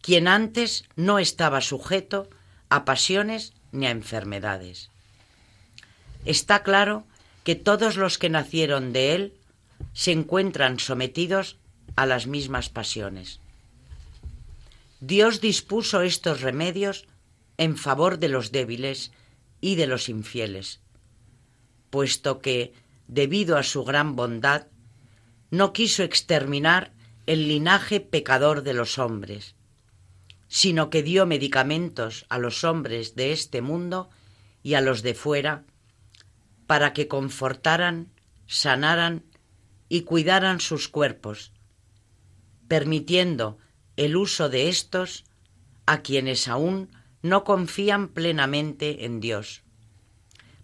quien 0.00 0.28
antes 0.28 0.84
no 0.96 1.18
estaba 1.18 1.60
sujeto 1.60 2.28
a 2.68 2.84
pasiones 2.84 3.54
ni 3.72 3.86
a 3.86 3.90
enfermedades. 3.90 4.90
Está 6.24 6.62
claro 6.62 7.04
que 7.44 7.54
todos 7.54 7.96
los 7.96 8.18
que 8.18 8.28
nacieron 8.28 8.92
de 8.92 9.14
él 9.14 9.34
se 9.92 10.12
encuentran 10.12 10.78
sometidos 10.78 11.56
a 11.96 12.06
las 12.06 12.26
mismas 12.26 12.68
pasiones. 12.68 13.40
Dios 15.00 15.40
dispuso 15.40 16.02
estos 16.02 16.42
remedios 16.42 17.06
en 17.56 17.76
favor 17.76 18.18
de 18.18 18.28
los 18.28 18.52
débiles 18.52 19.10
y 19.60 19.74
de 19.74 19.86
los 19.86 20.08
infieles, 20.08 20.80
puesto 21.90 22.40
que, 22.40 22.72
debido 23.08 23.56
a 23.56 23.62
su 23.62 23.84
gran 23.84 24.16
bondad, 24.16 24.66
no 25.50 25.72
quiso 25.72 26.02
exterminar 26.02 26.92
el 27.26 27.48
linaje 27.48 28.00
pecador 28.00 28.62
de 28.62 28.74
los 28.74 28.98
hombres, 28.98 29.54
sino 30.48 30.90
que 30.90 31.02
dio 31.02 31.26
medicamentos 31.26 32.26
a 32.28 32.38
los 32.38 32.64
hombres 32.64 33.14
de 33.14 33.32
este 33.32 33.62
mundo 33.62 34.10
y 34.62 34.74
a 34.74 34.80
los 34.80 35.02
de 35.02 35.14
fuera, 35.14 35.64
para 36.66 36.92
que 36.92 37.08
confortaran, 37.08 38.08
sanaran 38.46 39.24
y 39.88 40.02
cuidaran 40.02 40.60
sus 40.60 40.88
cuerpos, 40.88 41.52
permitiendo 42.68 43.58
el 43.96 44.16
uso 44.16 44.48
de 44.48 44.68
estos 44.68 45.24
a 45.86 46.02
quienes 46.02 46.48
aún 46.48 46.88
no 47.22 47.44
confían 47.44 48.08
plenamente 48.08 49.04
en 49.04 49.20
Dios. 49.20 49.62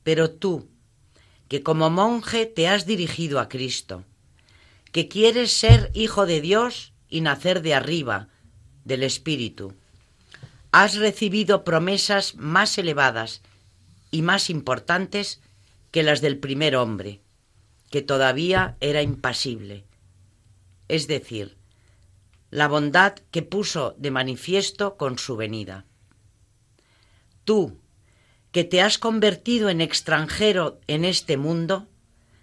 Pero 0.03 0.31
tú, 0.31 0.69
que 1.49 1.63
como 1.63 1.91
monje 1.91 2.47
te 2.47 2.69
has 2.69 2.87
dirigido 2.87 3.41
a 3.41 3.49
Cristo, 3.49 4.05
que 4.93 5.09
quieres 5.09 5.53
ser 5.53 5.91
hijo 5.95 6.27
de 6.27 6.41
Dios 6.41 6.93
y 7.09 7.21
nacer 7.21 7.63
de 7.63 7.75
arriba, 7.75 8.29
del 8.85 9.03
Espíritu, 9.03 9.75
has 10.73 10.97
recibido 10.97 11.65
promesas 11.65 12.35
más 12.37 12.79
elevadas 12.79 13.43
y 14.11 14.23
más 14.23 14.51
importantes 14.51 15.41
que 15.91 16.03
las 16.03 16.21
del 16.21 16.39
primer 16.39 16.77
hombre, 16.77 17.21
que 17.91 18.03
todavía 18.03 18.77
era 18.81 19.03
impasible. 19.03 19.85
Es 20.89 21.07
decir, 21.07 21.57
la 22.51 22.69
bondad 22.69 23.15
que 23.31 23.43
puso 23.43 23.95
de 23.99 24.11
manifiesto 24.11 24.97
con 24.97 25.19
su 25.19 25.37
venida. 25.37 25.85
Tú, 27.45 27.79
que 28.53 28.65
te 28.65 28.81
has 28.81 28.99
convertido 28.99 29.69
en 29.69 29.81
extranjero 29.81 30.81
en 30.87 31.05
este 31.05 31.37
mundo, 31.37 31.87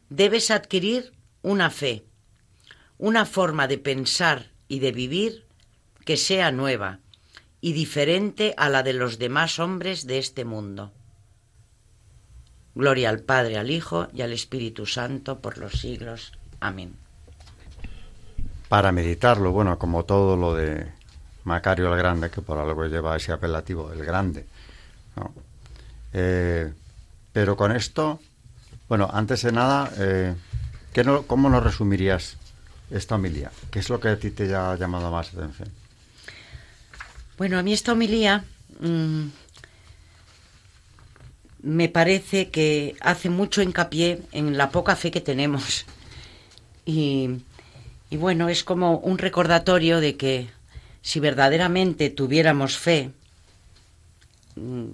debes 0.10 0.52
adquirir 0.52 1.14
una 1.42 1.70
fe, 1.70 2.06
una 2.98 3.26
forma 3.26 3.68
de 3.68 3.78
pensar 3.78 4.52
y 4.68 4.80
de 4.80 4.92
vivir 4.92 5.46
que 6.06 6.18
sea 6.18 6.52
nueva 6.52 7.00
y 7.62 7.74
diferente 7.74 8.54
a 8.58 8.70
la 8.70 8.84
de 8.84 8.94
los 8.94 9.18
demás 9.18 9.60
hombres 9.60 10.06
de 10.06 10.20
este 10.20 10.46
mundo. 10.46 10.92
Gloria 12.76 13.10
al 13.10 13.22
Padre, 13.22 13.58
al 13.58 13.72
Hijo 13.72 14.08
y 14.14 14.22
al 14.22 14.34
Espíritu 14.34 14.86
Santo 14.86 15.40
por 15.40 15.58
los 15.58 15.80
siglos. 15.80 16.34
Amén. 16.60 16.96
Para 18.70 18.92
meditarlo, 18.92 19.52
bueno, 19.52 19.80
como 19.80 20.04
todo 20.04 20.36
lo 20.36 20.54
de 20.54 20.92
Macario 21.44 21.92
el 21.92 21.98
Grande, 21.98 22.30
que 22.30 22.42
por 22.42 22.58
algo 22.58 22.86
lleva 22.86 23.16
ese 23.16 23.32
apelativo, 23.32 23.92
el 23.92 24.04
Grande. 24.04 24.46
Eh, 26.18 26.72
pero 27.34 27.58
con 27.58 27.76
esto, 27.76 28.22
bueno, 28.88 29.10
antes 29.12 29.42
de 29.42 29.52
nada, 29.52 29.92
eh, 29.98 30.34
¿cómo 31.28 31.50
nos 31.50 31.62
resumirías 31.62 32.38
esta 32.90 33.16
homilía? 33.16 33.52
¿Qué 33.70 33.80
es 33.80 33.90
lo 33.90 34.00
que 34.00 34.08
a 34.08 34.18
ti 34.18 34.32
te 34.32 34.56
ha 34.56 34.78
llamado 34.78 35.12
más 35.12 35.34
atención? 35.34 35.70
Bueno, 37.38 37.60
a 37.60 37.64
mí 37.64 37.74
esta 37.74 37.92
homilía 37.92 38.46
mm, 38.80 39.26
me 41.64 41.90
parece 41.90 42.50
que 42.50 42.96
hace 43.02 43.30
mucho 43.30 43.62
hincapié 43.62 44.22
en 44.32 44.58
la 44.58 44.70
poca 44.70 44.96
fe 44.96 45.12
que 45.12 45.22
tenemos. 45.22 45.86
Y, 46.88 47.42
y 48.12 48.18
bueno, 48.18 48.48
es 48.48 48.64
como 48.64 49.00
un 49.00 49.18
recordatorio 49.18 50.00
de 50.00 50.18
que 50.18 50.50
si 51.02 51.20
verdaderamente 51.20 52.12
tuviéramos 52.12 52.78
fe, 52.78 53.10
mm, 54.56 54.90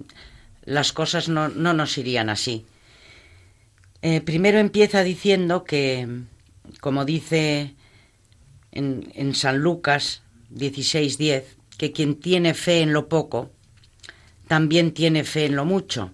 las 0.64 0.92
cosas 0.92 1.28
no, 1.28 1.48
nos 1.48 1.98
irían 1.98 2.30
así. 2.30 2.66
Eh, 4.00 4.20
primero 4.20 4.58
empieza 4.58 5.02
diciendo 5.02 5.64
que, 5.64 6.08
como 6.80 7.04
dice 7.04 7.74
en, 8.72 9.12
en 9.14 9.34
San 9.34 9.58
Lucas 9.58 10.22
16:10, 10.54 11.44
que 11.78 11.92
quien 11.92 12.20
tiene 12.20 12.54
fe 12.54 12.80
en 12.80 12.92
lo 12.92 13.08
poco, 13.08 13.50
también 14.48 14.92
tiene 14.92 15.24
fe 15.24 15.46
en 15.46 15.56
lo 15.56 15.64
mucho, 15.64 16.12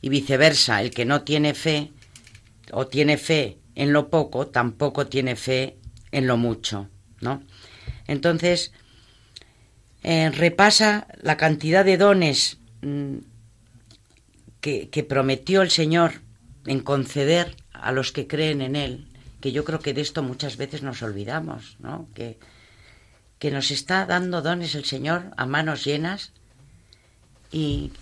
y 0.00 0.08
viceversa, 0.08 0.80
el 0.80 0.90
que 0.90 1.04
no 1.04 1.22
tiene 1.22 1.54
fe 1.54 1.90
o 2.72 2.86
tiene 2.86 3.16
fe 3.16 3.58
en 3.74 3.92
lo 3.92 4.10
poco, 4.10 4.48
tampoco 4.48 5.06
tiene 5.06 5.36
fe 5.36 5.76
en 6.12 6.26
lo 6.26 6.36
mucho, 6.36 6.88
¿no? 7.20 7.42
Entonces, 8.06 8.72
eh, 10.02 10.30
repasa 10.30 11.06
la 11.20 11.36
cantidad 11.36 11.84
de 11.84 11.96
dones 11.96 12.58
mm, 12.82 13.16
que, 14.90 15.02
prometió 15.04 15.62
el 15.62 15.70
Señor 15.70 16.20
en 16.66 16.80
conceder 16.80 17.56
a 17.72 17.92
los 17.92 18.12
que 18.12 18.26
creen 18.26 18.60
en 18.60 18.76
Él, 18.76 19.08
que 19.40 19.52
yo 19.52 19.64
creo 19.64 19.80
que 19.80 19.94
de 19.94 20.00
esto 20.00 20.22
muchas 20.22 20.56
veces 20.56 20.82
nos 20.82 21.02
olvidamos, 21.02 21.76
¿no? 21.78 22.08
Que, 22.14 22.38
que 23.38 23.50
nos 23.50 23.70
está 23.70 24.04
dando 24.06 24.42
dones 24.42 24.74
el 24.74 24.84
Señor 24.84 25.30
a 25.36 25.46
manos 25.46 25.84
llenas 25.84 26.32
y, 27.50 27.92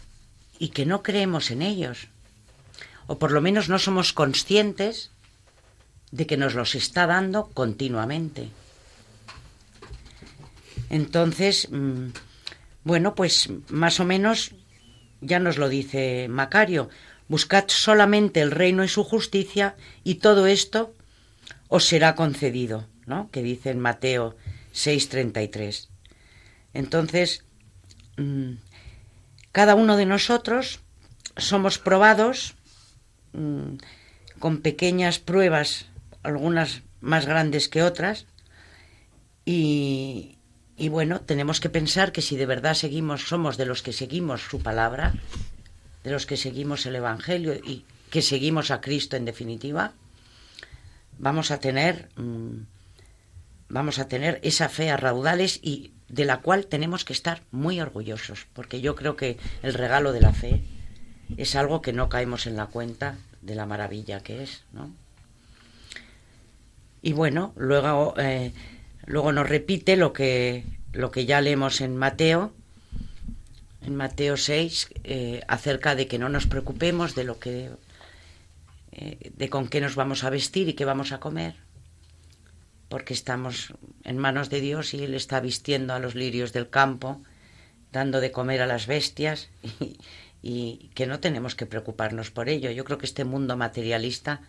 y 0.59 0.69
que 0.69 0.87
no 0.87 1.03
creemos 1.03 1.51
en 1.51 1.63
ellos, 1.63 2.09
o 3.07 3.19
por 3.19 3.33
lo 3.33 3.41
menos 3.41 3.69
no 3.69 3.79
somos 3.79 4.13
conscientes 4.13 5.11
de 6.11 6.27
que 6.27 6.37
nos 6.37 6.55
los 6.55 6.75
está 6.75 7.07
dando 7.07 7.47
continuamente. 7.53 8.49
Entonces, 10.89 11.69
mm, 11.71 12.09
bueno, 12.85 13.15
pues 13.15 13.51
más 13.69 14.01
o 14.01 14.05
menos 14.05 14.53
ya 15.21 15.39
nos 15.39 15.59
lo 15.59 15.69
dice 15.69 16.29
Macario, 16.29 16.89
buscad 17.29 17.65
solamente 17.69 18.41
el 18.41 18.51
reino 18.51 18.85
y 18.85 18.89
su 18.89 19.05
justicia 19.05 19.77
y 20.05 20.17
todo 20.17 20.47
esto 20.47 20.95
os 21.69 21.85
será 21.85 22.15
concedido, 22.15 22.87
¿no? 23.07 23.31
Que 23.31 23.43
dice 23.43 23.71
en 23.71 23.81
Mateo 23.81 24.37
6:33. 24.73 25.89
Entonces, 26.73 27.45
mm, 28.17 28.53
cada 29.53 29.75
uno 29.75 29.97
de 29.97 30.07
nosotros 30.07 30.81
somos 31.37 31.79
probados 31.79 32.55
mm, 33.33 33.77
con 34.39 34.59
pequeñas 34.59 35.19
pruebas, 35.19 35.87
algunas 36.23 36.83
más 37.01 37.27
grandes 37.27 37.69
que 37.69 37.83
otras, 37.83 38.27
y, 39.45 40.36
y 40.77 40.89
bueno, 40.89 41.21
tenemos 41.21 41.61
que 41.61 41.71
pensar 41.71 42.13
que 42.13 42.23
si 42.23 42.37
de 42.37 42.47
verdad 42.47 42.75
seguimos, 42.75 43.23
somos 43.29 43.57
de 43.57 43.67
los 43.67 43.83
que 43.83 43.93
seguimos 43.93 44.43
su 44.43 44.61
palabra, 44.61 45.15
de 46.05 46.11
los 46.11 46.27
que 46.27 46.37
seguimos 46.37 46.85
el 46.87 46.97
Evangelio 46.97 47.55
y 47.55 47.85
que 48.11 48.23
seguimos 48.23 48.71
a 48.71 48.81
Cristo 48.81 49.17
en 49.17 49.25
definitiva, 49.25 49.93
vamos 51.19 51.51
a 51.51 51.61
tener, 51.61 52.11
mm, 52.17 52.59
vamos 53.69 53.99
a 53.99 54.09
tener 54.09 54.39
esa 54.43 54.69
fe 54.69 54.91
a 54.91 54.97
raudales 54.97 55.59
y 55.63 55.93
de 56.09 56.25
la 56.25 56.41
cual 56.41 56.67
tenemos 56.67 57.05
que 57.05 57.13
estar 57.13 57.43
muy 57.51 57.81
orgullosos, 57.81 58.47
porque 58.53 58.81
yo 58.81 58.95
creo 58.95 59.17
que 59.17 59.39
el 59.63 59.75
regalo 59.75 60.13
de 60.13 60.21
la 60.21 60.33
fe 60.33 60.63
es 61.37 61.57
algo 61.57 61.83
que 61.83 61.93
no 61.93 62.09
caemos 62.09 62.47
en 62.47 62.57
la 62.57 62.67
cuenta 62.67 63.17
de 63.43 63.55
la 63.55 63.67
maravilla 63.67 64.21
que 64.21 64.43
es, 64.43 64.63
¿no? 64.73 64.95
Y 67.03 67.13
bueno, 67.13 67.53
luego 67.57 68.15
eh, 68.19 68.53
Luego 69.07 69.33
nos 69.33 69.49
repite 69.49 69.97
lo 69.97 70.13
que, 70.13 70.65
lo 70.93 71.11
que 71.11 71.27
ya 71.27 71.41
leemos 71.41 71.81
en 71.81 71.97
Mateo, 71.97 72.53
en 73.83 73.95
Mateo 73.95 74.37
6, 74.37 74.91
eh, 75.05 75.43
acerca 75.47 75.95
de 75.95 76.09
que 76.09 76.19
no 76.19 76.29
nos 76.29 76.49
preocupemos 76.49 77.15
de 77.15 77.25
lo 77.25 77.39
que, 77.39 77.71
eh, 78.91 79.31
de 79.37 79.49
con 79.49 79.69
qué 79.69 79.81
nos 79.81 79.95
vamos 79.95 80.25
a 80.25 80.31
vestir 80.31 80.69
y 80.69 80.75
qué 80.75 80.85
vamos 80.85 81.13
a 81.13 81.21
comer. 81.21 81.55
porque 82.89 83.15
estamos 83.15 83.75
en 84.05 84.17
manos 84.17 84.49
de 84.49 84.61
Dios 84.61 84.95
y 84.95 85.03
Él 85.03 85.15
está 85.15 85.41
vistiendo 85.41 85.93
a 85.93 85.99
los 85.99 86.15
lirios 86.15 86.53
del 86.53 86.71
campo, 86.71 87.21
dando 87.91 88.21
de 88.21 88.31
comer 88.31 88.63
a 88.63 88.67
las 88.67 88.87
bestias 88.87 89.49
y, 89.81 89.99
y 90.85 90.91
que 90.95 91.09
no 91.09 91.19
tenemos 91.19 91.57
que 91.57 91.67
preocuparnos 91.67 92.31
por 92.31 92.49
ello. 92.49 92.71
Yo 92.71 92.85
creo 92.85 92.99
que 92.99 93.07
este 93.07 93.25
mundo 93.25 93.57
materialista 93.57 94.41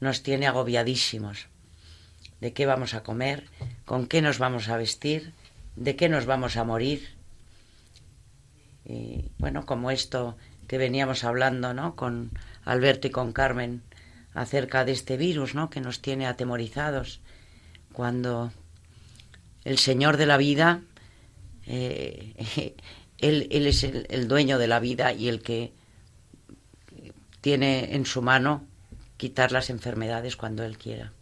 nos 0.00 0.22
tiene 0.22 0.46
agobiadísimos. 0.46 1.48
¿De 2.42 2.52
qué 2.52 2.66
vamos 2.66 2.94
a 2.94 3.04
comer? 3.04 3.44
¿Con 3.84 4.08
qué 4.08 4.20
nos 4.20 4.40
vamos 4.40 4.68
a 4.68 4.76
vestir? 4.76 5.32
¿De 5.76 5.94
qué 5.94 6.08
nos 6.08 6.26
vamos 6.26 6.56
a 6.56 6.64
morir? 6.64 7.14
Y 8.84 9.30
bueno, 9.38 9.64
como 9.64 9.92
esto 9.92 10.36
que 10.66 10.76
veníamos 10.76 11.22
hablando, 11.22 11.72
¿no? 11.72 11.94
Con 11.94 12.32
Alberto 12.64 13.06
y 13.06 13.10
con 13.10 13.32
Carmen 13.32 13.84
acerca 14.34 14.84
de 14.84 14.90
este 14.90 15.16
virus, 15.16 15.54
¿no? 15.54 15.70
Que 15.70 15.80
nos 15.80 16.02
tiene 16.02 16.26
atemorizados. 16.26 17.20
Cuando 17.92 18.52
el 19.62 19.78
Señor 19.78 20.16
de 20.16 20.26
la 20.26 20.36
vida, 20.36 20.80
eh, 21.68 22.34
él, 23.18 23.46
es 23.52 23.84
el 23.84 24.26
dueño 24.26 24.58
de 24.58 24.66
la 24.66 24.80
vida 24.80 25.12
y 25.12 25.28
el 25.28 25.42
que 25.42 25.72
tiene 27.40 27.94
en 27.94 28.04
su 28.04 28.20
mano 28.20 28.66
quitar 29.16 29.52
las 29.52 29.70
enfermedades 29.70 30.36
cuando 30.36 30.64
Él 30.64 30.76
quiera. 30.76 31.12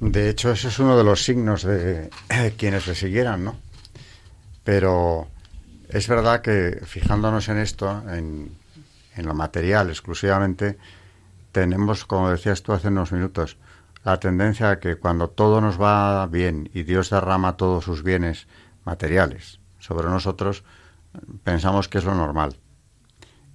De 0.00 0.28
hecho, 0.28 0.50
ese 0.50 0.68
es 0.68 0.78
uno 0.78 0.96
de 0.96 1.04
los 1.04 1.24
signos 1.24 1.62
de 1.62 2.10
quienes 2.56 2.86
le 2.86 2.94
siguieran, 2.94 3.44
¿no? 3.44 3.56
Pero 4.64 5.28
es 5.88 6.08
verdad 6.08 6.40
que 6.40 6.80
fijándonos 6.84 7.48
en 7.48 7.58
esto, 7.58 8.02
en, 8.10 8.56
en, 9.16 9.26
lo 9.26 9.34
material 9.34 9.90
exclusivamente, 9.90 10.78
tenemos, 11.52 12.04
como 12.04 12.30
decías 12.30 12.62
tú 12.62 12.72
hace 12.72 12.88
unos 12.88 13.12
minutos, 13.12 13.58
la 14.02 14.18
tendencia 14.18 14.70
a 14.70 14.80
que 14.80 14.96
cuando 14.96 15.28
todo 15.28 15.60
nos 15.60 15.80
va 15.80 16.26
bien 16.26 16.70
y 16.74 16.82
Dios 16.82 17.10
derrama 17.10 17.56
todos 17.56 17.84
sus 17.84 18.02
bienes 18.02 18.48
materiales 18.84 19.60
sobre 19.78 20.08
nosotros, 20.08 20.64
pensamos 21.42 21.88
que 21.88 21.98
es 21.98 22.04
lo 22.04 22.14
normal. 22.14 22.56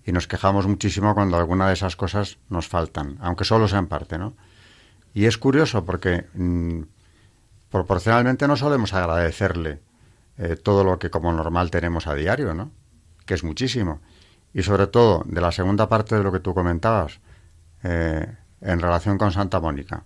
Y 0.06 0.12
nos 0.12 0.28
quejamos 0.28 0.66
muchísimo 0.66 1.14
cuando 1.14 1.38
alguna 1.38 1.68
de 1.68 1.74
esas 1.74 1.96
cosas 1.96 2.38
nos 2.50 2.68
faltan, 2.68 3.18
aunque 3.22 3.44
solo 3.44 3.68
sea 3.68 3.80
en 3.80 3.88
parte, 3.88 4.18
¿no? 4.18 4.34
Y 5.20 5.26
es 5.26 5.38
curioso 5.38 5.84
porque 5.84 6.28
mmm, 6.34 6.84
proporcionalmente 7.70 8.48
no 8.48 8.56
solemos 8.56 8.94
agradecerle 8.94 9.82
eh, 10.38 10.56
todo 10.56 10.86
lo 10.86 10.98
que 10.98 11.10
como 11.10 11.34
normal 11.34 11.72
tenemos 11.72 12.08
a 12.08 12.16
diario, 12.16 12.54
¿no? 12.54 12.72
Que 13.26 13.34
es 13.34 13.44
muchísimo. 13.44 14.00
Y 14.54 14.64
sobre 14.64 14.88
todo, 14.88 15.24
de 15.26 15.42
la 15.42 15.52
segunda 15.52 15.90
parte 15.90 16.16
de 16.16 16.24
lo 16.24 16.32
que 16.32 16.40
tú 16.40 16.54
comentabas, 16.54 17.20
eh, 17.84 18.34
en 18.62 18.80
relación 18.80 19.18
con 19.18 19.34
Santa 19.34 19.60
Mónica. 19.60 20.06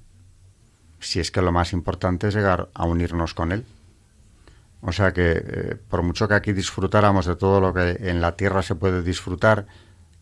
Si 0.99 1.19
es 1.19 1.29
que 1.29 1.43
lo 1.43 1.51
más 1.51 1.73
importante 1.73 2.29
es 2.29 2.33
llegar 2.33 2.69
a 2.73 2.85
unirnos 2.85 3.35
con 3.35 3.51
Él. 3.51 3.65
O 4.81 4.91
sea 4.93 5.13
que, 5.13 5.43
eh, 5.45 5.77
por 5.89 6.01
mucho 6.01 6.27
que 6.27 6.33
aquí 6.33 6.53
disfrutáramos 6.53 7.27
de 7.27 7.35
todo 7.35 7.61
lo 7.61 7.71
que 7.71 7.97
en 7.99 8.19
la 8.19 8.35
tierra 8.35 8.63
se 8.63 8.73
puede 8.73 9.03
disfrutar, 9.03 9.67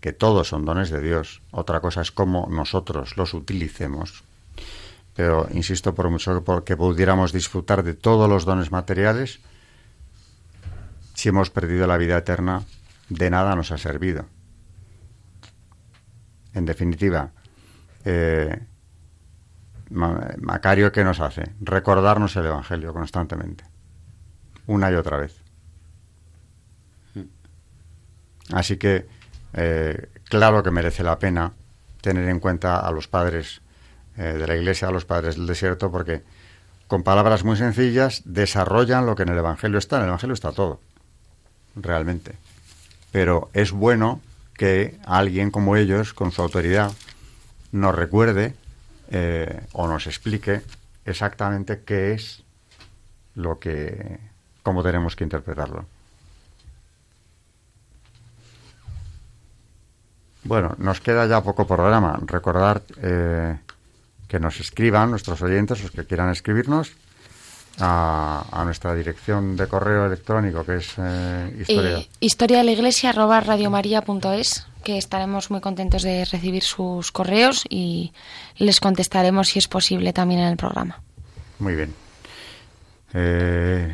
que 0.02 0.12
todos 0.12 0.50
son 0.50 0.66
dones 0.66 0.90
de 0.90 1.00
Dios. 1.00 1.42
Otra 1.52 1.80
cosa 1.80 2.02
es 2.02 2.12
cómo 2.12 2.50
nosotros 2.52 3.16
los 3.16 3.34
utilicemos. 3.34 4.26
Pero, 5.22 5.48
insisto, 5.52 5.94
por 5.94 6.10
mucho 6.10 6.44
que 6.66 6.76
pudiéramos 6.76 7.32
disfrutar 7.32 7.84
de 7.84 7.94
todos 7.94 8.28
los 8.28 8.44
dones 8.44 8.72
materiales, 8.72 9.40
si 11.14 11.30
hemos 11.30 11.52
perdido 11.52 11.86
la 11.86 11.98
vida 11.98 12.18
eterna, 12.18 12.64
de 13.08 13.30
nada 13.30 13.56
nos 13.56 13.72
ha 13.72 13.78
servido. 13.78 14.26
En 16.56 16.66
definitiva, 16.66 17.34
eh, 18.04 18.66
Macario, 19.92 20.92
¿qué 20.92 21.04
nos 21.04 21.20
hace? 21.20 21.54
Recordarnos 21.60 22.36
el 22.38 22.48
Evangelio 22.48 22.92
constantemente, 22.92 23.64
una 24.66 24.90
y 24.90 24.96
otra 24.96 25.18
vez. 25.18 25.40
Así 28.54 28.78
que, 28.78 29.08
eh, 29.54 30.10
claro 30.24 30.64
que 30.64 30.72
merece 30.72 31.04
la 31.04 31.20
pena 31.20 31.54
tener 32.02 32.28
en 32.28 32.40
cuenta 32.40 32.80
a 32.80 32.90
los 32.90 33.08
padres 33.08 33.62
eh, 34.18 34.24
de 34.24 34.48
la 34.48 34.56
Iglesia, 34.56 34.88
a 34.88 34.92
los 34.92 35.06
padres 35.06 35.36
del 35.36 35.48
desierto, 35.48 35.92
porque 35.92 36.22
con 36.88 37.04
palabras 37.04 37.44
muy 37.44 37.58
sencillas 37.58 38.22
desarrollan 38.26 39.06
lo 39.06 39.16
que 39.16 39.24
en 39.24 39.30
el 39.30 39.38
Evangelio 39.38 39.78
está. 39.78 39.98
En 39.98 40.04
el 40.04 40.08
Evangelio 40.10 40.34
está 40.34 40.52
todo 40.52 40.80
realmente. 41.76 42.36
Pero 43.12 43.50
es 43.54 43.72
bueno 43.72 44.22
que 44.54 45.00
alguien 45.06 45.52
como 45.52 45.76
ellos, 45.76 46.14
con 46.14 46.32
su 46.32 46.42
autoridad, 46.42 46.92
nos 47.72 47.96
recuerde 47.96 48.56
eh, 49.10 49.62
o 49.74 49.88
nos 49.88 50.08
explique 50.08 50.62
exactamente 51.06 51.82
qué 51.84 52.14
es 52.14 52.44
lo 53.36 53.60
que, 53.60 54.20
cómo 54.64 54.84
tenemos 54.84 55.16
que 55.16 55.24
interpretarlo. 55.24 55.86
Bueno, 60.44 60.76
nos 60.80 61.02
queda 61.02 61.28
ya 61.28 61.42
poco 61.42 61.68
programa. 61.68 62.20
Recordar 62.26 62.82
eh, 63.02 63.58
que 64.32 64.40
nos 64.40 64.62
escriban 64.62 65.10
nuestros 65.10 65.42
oyentes, 65.42 65.82
los 65.84 65.92
que 65.92 66.06
quieran 66.06 66.30
escribirnos, 66.30 66.94
a, 67.80 68.46
a, 68.50 68.64
nuestra 68.64 68.96
dirección 68.96 69.58
de 69.58 69.68
correo 69.68 70.06
electrónico 70.06 70.64
que 70.64 70.78
es 70.78 70.94
eh, 70.98 71.54
historia. 71.60 71.98
Eh, 71.98 72.10
historia 72.22 72.58
de 72.60 72.64
la 72.64 72.72
iglesia 72.72 73.10
arroba 73.10 73.42
radiomaria.es 73.42 74.68
que 74.86 74.98
estaremos 74.98 75.52
muy 75.52 75.60
contentos 75.60 76.04
de 76.04 76.24
recibir 76.24 76.64
sus 76.64 77.12
correos 77.12 77.66
y 77.70 78.14
les 78.56 78.80
contestaremos 78.80 79.50
si 79.50 79.60
es 79.60 79.68
posible 79.68 80.14
también 80.14 80.40
en 80.40 80.48
el 80.48 80.58
programa. 80.58 81.02
Muy 81.60 81.76
bien. 81.76 81.94
Eh, 83.14 83.94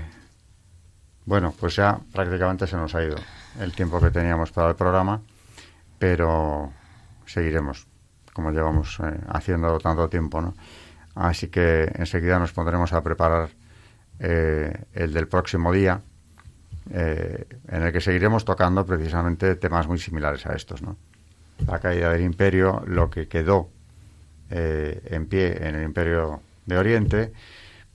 bueno, 1.26 1.52
pues 1.60 1.78
ya 1.78 2.00
prácticamente 2.14 2.68
se 2.68 2.76
nos 2.76 2.94
ha 2.94 3.04
ido 3.04 3.16
el 3.60 3.74
tiempo 3.74 4.00
que 4.00 4.12
teníamos 4.12 4.52
para 4.52 4.70
el 4.70 4.76
programa, 4.76 5.20
pero 5.98 6.72
seguiremos 7.26 7.88
como 8.38 8.52
llevamos 8.52 9.00
eh, 9.00 9.20
haciendo 9.30 9.80
tanto 9.80 10.08
tiempo, 10.08 10.40
¿no? 10.40 10.54
Así 11.16 11.48
que 11.48 11.92
enseguida 11.96 12.38
nos 12.38 12.54
pondremos 12.54 12.94
a 12.94 13.02
preparar 13.02 13.50
eh, 14.20 14.72
el 14.94 15.12
del 15.12 15.28
próximo 15.28 15.74
día, 15.74 16.00
eh, 16.94 17.46
en 17.68 17.82
el 17.82 17.92
que 17.92 18.00
seguiremos 18.02 18.46
tocando 18.46 18.86
precisamente 18.86 19.56
temas 19.56 19.88
muy 19.88 19.98
similares 19.98 20.46
a 20.46 20.54
estos. 20.54 20.84
¿no? 20.84 20.96
La 21.66 21.80
caída 21.80 22.12
del 22.12 22.22
imperio, 22.22 22.84
lo 22.86 23.10
que 23.10 23.28
quedó 23.28 23.70
eh, 24.52 25.02
en 25.06 25.26
pie 25.26 25.68
en 25.68 25.74
el 25.74 25.84
imperio 25.84 26.42
de 26.68 26.78
Oriente, 26.78 27.34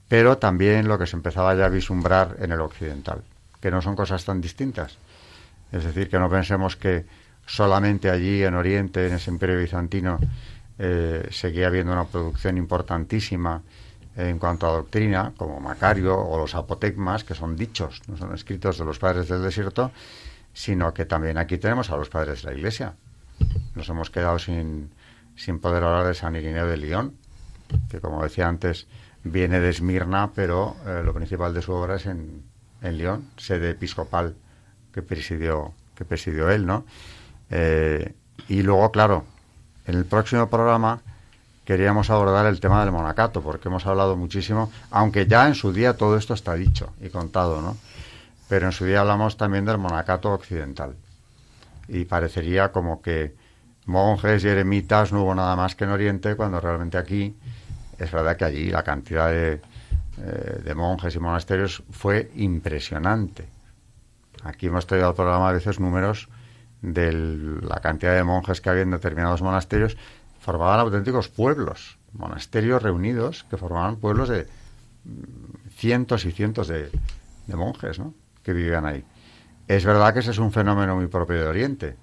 pero 0.09 0.37
también 0.37 0.89
lo 0.89 0.99
que 0.99 1.07
se 1.07 1.15
empezaba 1.15 1.55
ya 1.55 1.67
a 1.67 1.69
vislumbrar 1.69 2.35
en 2.39 2.51
el 2.51 2.59
occidental, 2.59 3.23
que 3.61 3.71
no 3.71 3.81
son 3.81 3.95
cosas 3.95 4.25
tan 4.25 4.41
distintas. 4.41 4.97
Es 5.71 5.85
decir, 5.85 6.09
que 6.09 6.19
no 6.19 6.29
pensemos 6.29 6.75
que 6.75 7.05
solamente 7.45 8.09
allí 8.09 8.43
en 8.43 8.55
Oriente, 8.55 9.07
en 9.07 9.13
ese 9.13 9.31
imperio 9.31 9.57
bizantino, 9.59 10.19
eh, 10.79 11.27
seguía 11.31 11.67
habiendo 11.67 11.93
una 11.93 12.05
producción 12.05 12.57
importantísima 12.57 13.61
en 14.15 14.37
cuanto 14.37 14.67
a 14.67 14.71
doctrina, 14.71 15.33
como 15.37 15.59
Macario 15.59 16.19
o 16.19 16.37
los 16.37 16.55
apotegmas, 16.55 17.23
que 17.23 17.33
son 17.33 17.55
dichos, 17.55 18.01
no 18.07 18.17
son 18.17 18.33
escritos 18.33 18.77
de 18.77 18.85
los 18.85 18.99
padres 18.99 19.27
del 19.27 19.41
desierto, 19.41 19.91
sino 20.53 20.93
que 20.93 21.05
también 21.05 21.37
aquí 21.37 21.57
tenemos 21.57 21.89
a 21.89 21.97
los 21.97 22.09
padres 22.09 22.43
de 22.43 22.51
la 22.51 22.57
Iglesia. 22.57 22.93
Nos 23.75 23.89
hemos 23.89 24.11
quedado 24.11 24.37
sin, 24.37 24.91
sin 25.35 25.59
poder 25.59 25.83
hablar 25.83 26.05
de 26.05 26.13
San 26.13 26.35
Irineo 26.35 26.67
de 26.67 26.77
León, 26.77 27.15
que 27.89 27.99
como 27.99 28.21
decía 28.21 28.47
antes, 28.47 28.87
viene 29.23 29.59
de 29.59 29.69
Esmirna, 29.69 30.31
pero 30.33 30.75
eh, 30.85 31.01
lo 31.03 31.13
principal 31.13 31.53
de 31.53 31.61
su 31.61 31.71
obra 31.71 31.95
es 31.95 32.05
en, 32.05 32.43
en 32.81 33.31
sede 33.37 33.71
episcopal 33.71 34.35
que 34.91 35.01
presidió, 35.01 35.73
que 35.95 36.05
presidió 36.05 36.51
él, 36.51 36.67
¿no? 36.67 36.85
Eh, 37.49 38.13
y 38.47 38.61
luego, 38.61 38.91
claro, 38.91 39.25
en 39.85 39.95
el 39.95 40.05
próximo 40.05 40.49
programa 40.49 41.01
queríamos 41.65 42.09
abordar 42.09 42.45
el 42.45 42.59
tema 42.59 42.83
del 42.83 42.91
monacato, 42.91 43.41
porque 43.41 43.69
hemos 43.69 43.85
hablado 43.85 44.15
muchísimo, 44.15 44.71
aunque 44.91 45.27
ya 45.27 45.47
en 45.47 45.55
su 45.55 45.71
día 45.71 45.95
todo 45.95 46.17
esto 46.17 46.33
está 46.33 46.53
dicho 46.55 46.93
y 47.01 47.09
contado, 47.09 47.61
¿no? 47.61 47.77
Pero 48.49 48.65
en 48.65 48.71
su 48.71 48.85
día 48.85 49.01
hablamos 49.01 49.37
también 49.37 49.65
del 49.65 49.77
monacato 49.77 50.31
occidental. 50.31 50.95
Y 51.87 52.05
parecería 52.05 52.71
como 52.71 53.01
que 53.01 53.35
monjes 53.85 54.43
y 54.43 54.49
eremitas 54.49 55.11
no 55.11 55.23
hubo 55.23 55.35
nada 55.35 55.55
más 55.55 55.75
que 55.75 55.85
en 55.85 55.91
Oriente, 55.91 56.35
cuando 56.35 56.59
realmente 56.59 56.97
aquí, 56.97 57.35
es 57.97 58.11
verdad 58.11 58.35
que 58.35 58.45
allí 58.45 58.69
la 58.69 58.83
cantidad 58.83 59.29
de, 59.29 59.61
eh, 60.17 60.61
de 60.63 60.75
monjes 60.75 61.15
y 61.15 61.19
monasterios 61.19 61.83
fue 61.91 62.31
impresionante. 62.35 63.47
Aquí 64.43 64.67
hemos 64.67 64.85
traído 64.85 65.07
al 65.07 65.15
programa 65.15 65.49
a 65.49 65.53
veces 65.53 65.79
números 65.79 66.27
de 66.83 67.13
la 67.13 67.79
cantidad 67.79 68.13
de 68.13 68.23
monjes 68.23 68.61
que 68.61 68.69
había 68.69 68.83
en 68.83 68.91
determinados 68.91 69.41
monasterios 69.41 69.97
formaban 70.39 70.81
auténticos 70.81 71.29
pueblos, 71.29 71.97
monasterios 72.11 72.83
reunidos 72.83 73.45
que 73.49 73.55
formaban 73.55 73.95
pueblos 73.95 74.27
de 74.27 74.45
mm, 75.05 75.69
cientos 75.71 76.25
y 76.25 76.31
cientos 76.33 76.67
de, 76.67 76.91
de 77.47 77.55
monjes 77.55 77.99
¿no? 77.99 78.13
que 78.43 78.51
vivían 78.51 78.85
ahí. 78.85 79.03
Es 79.67 79.85
verdad 79.85 80.13
que 80.13 80.19
ese 80.19 80.31
es 80.31 80.39
un 80.39 80.51
fenómeno 80.51 80.97
muy 80.97 81.07
propio 81.07 81.37
de 81.37 81.47
Oriente, 81.47 81.95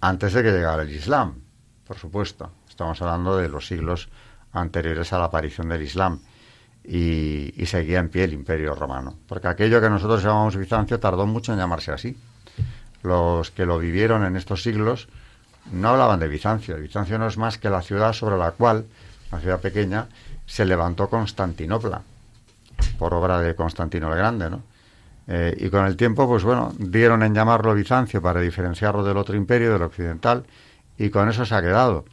antes 0.00 0.32
de 0.32 0.42
que 0.42 0.50
llegara 0.50 0.82
el 0.82 0.90
Islam, 0.90 1.40
por 1.86 1.96
supuesto. 1.96 2.50
Estamos 2.68 3.00
hablando 3.00 3.36
de 3.36 3.48
los 3.48 3.68
siglos 3.68 4.08
anteriores 4.52 5.12
a 5.12 5.18
la 5.18 5.26
aparición 5.26 5.68
del 5.68 5.82
Islam. 5.82 6.18
y, 6.86 7.54
y, 7.56 7.64
seguía 7.64 7.98
en 7.98 8.10
pie 8.10 8.24
el 8.24 8.34
imperio 8.34 8.74
romano. 8.74 9.16
Porque 9.26 9.48
aquello 9.48 9.80
que 9.80 9.88
nosotros 9.88 10.22
llamamos 10.22 10.54
Bizancio 10.54 11.00
tardó 11.00 11.24
mucho 11.26 11.52
en 11.52 11.58
llamarse 11.58 11.92
así. 11.92 12.14
Los 13.04 13.50
que 13.50 13.66
lo 13.66 13.78
vivieron 13.78 14.24
en 14.24 14.34
estos 14.34 14.62
siglos 14.62 15.08
no 15.70 15.90
hablaban 15.90 16.18
de 16.20 16.26
Bizancio. 16.26 16.76
Bizancio 16.76 17.18
no 17.18 17.26
es 17.28 17.36
más 17.36 17.58
que 17.58 17.68
la 17.68 17.82
ciudad 17.82 18.14
sobre 18.14 18.38
la 18.38 18.52
cual, 18.52 18.86
una 19.30 19.42
ciudad 19.42 19.60
pequeña, 19.60 20.08
se 20.46 20.64
levantó 20.64 21.08
Constantinopla, 21.10 22.00
por 22.98 23.12
obra 23.12 23.40
de 23.40 23.54
Constantino 23.54 24.10
el 24.10 24.16
Grande, 24.16 24.48
¿no? 24.48 24.62
Eh, 25.26 25.54
y 25.58 25.68
con 25.68 25.84
el 25.84 25.96
tiempo, 25.96 26.26
pues 26.26 26.44
bueno, 26.44 26.72
dieron 26.78 27.22
en 27.22 27.34
llamarlo 27.34 27.74
Bizancio 27.74 28.22
para 28.22 28.40
diferenciarlo 28.40 29.04
del 29.04 29.18
otro 29.18 29.36
imperio, 29.36 29.74
del 29.74 29.82
occidental, 29.82 30.44
y 30.96 31.10
con 31.10 31.28
eso 31.28 31.44
se 31.44 31.54
ha 31.54 31.60
quedado. 31.60 32.06